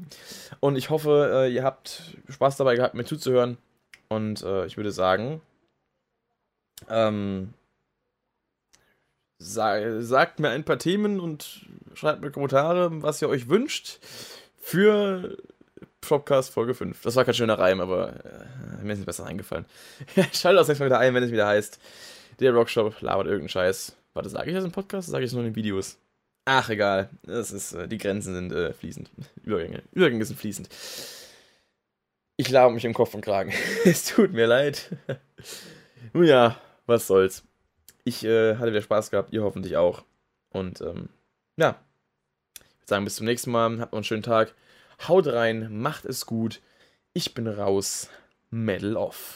Und 0.58 0.74
ich 0.74 0.90
hoffe, 0.90 1.30
äh, 1.32 1.54
ihr 1.54 1.62
habt 1.62 2.16
Spaß 2.28 2.56
dabei 2.56 2.74
gehabt, 2.74 2.94
mir 2.94 3.04
zuzuhören. 3.04 3.56
Und 4.08 4.42
äh, 4.42 4.66
ich 4.66 4.76
würde 4.76 4.90
sagen, 4.90 5.40
ähm, 6.90 7.54
sagt 9.44 10.40
mir 10.40 10.48
ein 10.48 10.64
paar 10.64 10.78
Themen 10.78 11.20
und 11.20 11.66
schreibt 11.94 12.22
mir 12.22 12.30
Kommentare, 12.30 13.02
was 13.02 13.20
ihr 13.20 13.28
euch 13.28 13.48
wünscht 13.48 13.98
für 14.56 15.36
Podcast 16.00 16.50
Folge 16.50 16.74
5. 16.74 17.02
Das 17.02 17.16
war 17.16 17.24
kein 17.24 17.34
schöner 17.34 17.58
Reim, 17.58 17.80
aber 17.80 18.14
äh, 18.24 18.84
mir 18.84 18.94
ist 18.94 19.00
es 19.00 19.04
besser 19.04 19.26
eingefallen. 19.26 19.66
Schaltet 20.32 20.60
das 20.60 20.68
nächste 20.68 20.84
Mal 20.84 20.86
wieder 20.86 20.98
ein, 20.98 21.14
wenn 21.14 21.22
es 21.22 21.32
wieder 21.32 21.46
heißt, 21.46 21.78
der 22.40 22.52
Rockshop 22.52 23.00
labert 23.00 23.26
irgendeinen 23.26 23.50
Scheiß. 23.50 23.96
Warte, 24.14 24.28
sage 24.28 24.50
ich 24.50 24.56
das 24.56 24.64
im 24.64 24.72
Podcast? 24.72 25.08
Sage 25.08 25.24
ich 25.24 25.30
es 25.30 25.34
nur 25.34 25.42
in 25.42 25.50
den 25.50 25.56
Videos? 25.56 25.98
Ach, 26.46 26.68
egal. 26.68 27.10
Das 27.22 27.52
ist, 27.52 27.72
äh, 27.72 27.88
die 27.88 27.98
Grenzen 27.98 28.34
sind 28.34 28.52
äh, 28.52 28.72
fließend. 28.72 29.10
Übergänge. 29.44 29.82
Übergänge 29.92 30.24
sind 30.24 30.38
fließend. 30.38 30.68
Ich 32.36 32.50
laber 32.50 32.72
mich 32.72 32.84
im 32.84 32.94
Kopf 32.94 33.14
und 33.14 33.20
Kragen. 33.20 33.52
es 33.84 34.06
tut 34.06 34.32
mir 34.32 34.46
leid. 34.46 34.90
Nun 36.12 36.24
ja, 36.24 36.58
was 36.86 37.06
soll's. 37.06 37.44
Ich 38.04 38.24
äh, 38.24 38.56
hatte 38.56 38.70
wieder 38.70 38.82
Spaß 38.82 39.10
gehabt, 39.10 39.32
ihr 39.32 39.42
hoffentlich 39.42 39.76
auch. 39.76 40.04
Und 40.50 40.80
ähm, 40.82 41.08
ja, 41.56 41.80
ich 42.54 42.60
würde 42.80 42.86
sagen, 42.86 43.04
bis 43.04 43.16
zum 43.16 43.26
nächsten 43.26 43.50
Mal. 43.50 43.80
Habt 43.80 43.92
noch 43.92 43.98
einen 43.98 44.04
schönen 44.04 44.22
Tag. 44.22 44.54
Haut 45.08 45.26
rein, 45.26 45.68
macht 45.80 46.04
es 46.04 46.26
gut. 46.26 46.60
Ich 47.14 47.34
bin 47.34 47.48
raus. 47.48 48.10
Medal 48.50 48.96
off. 48.96 49.34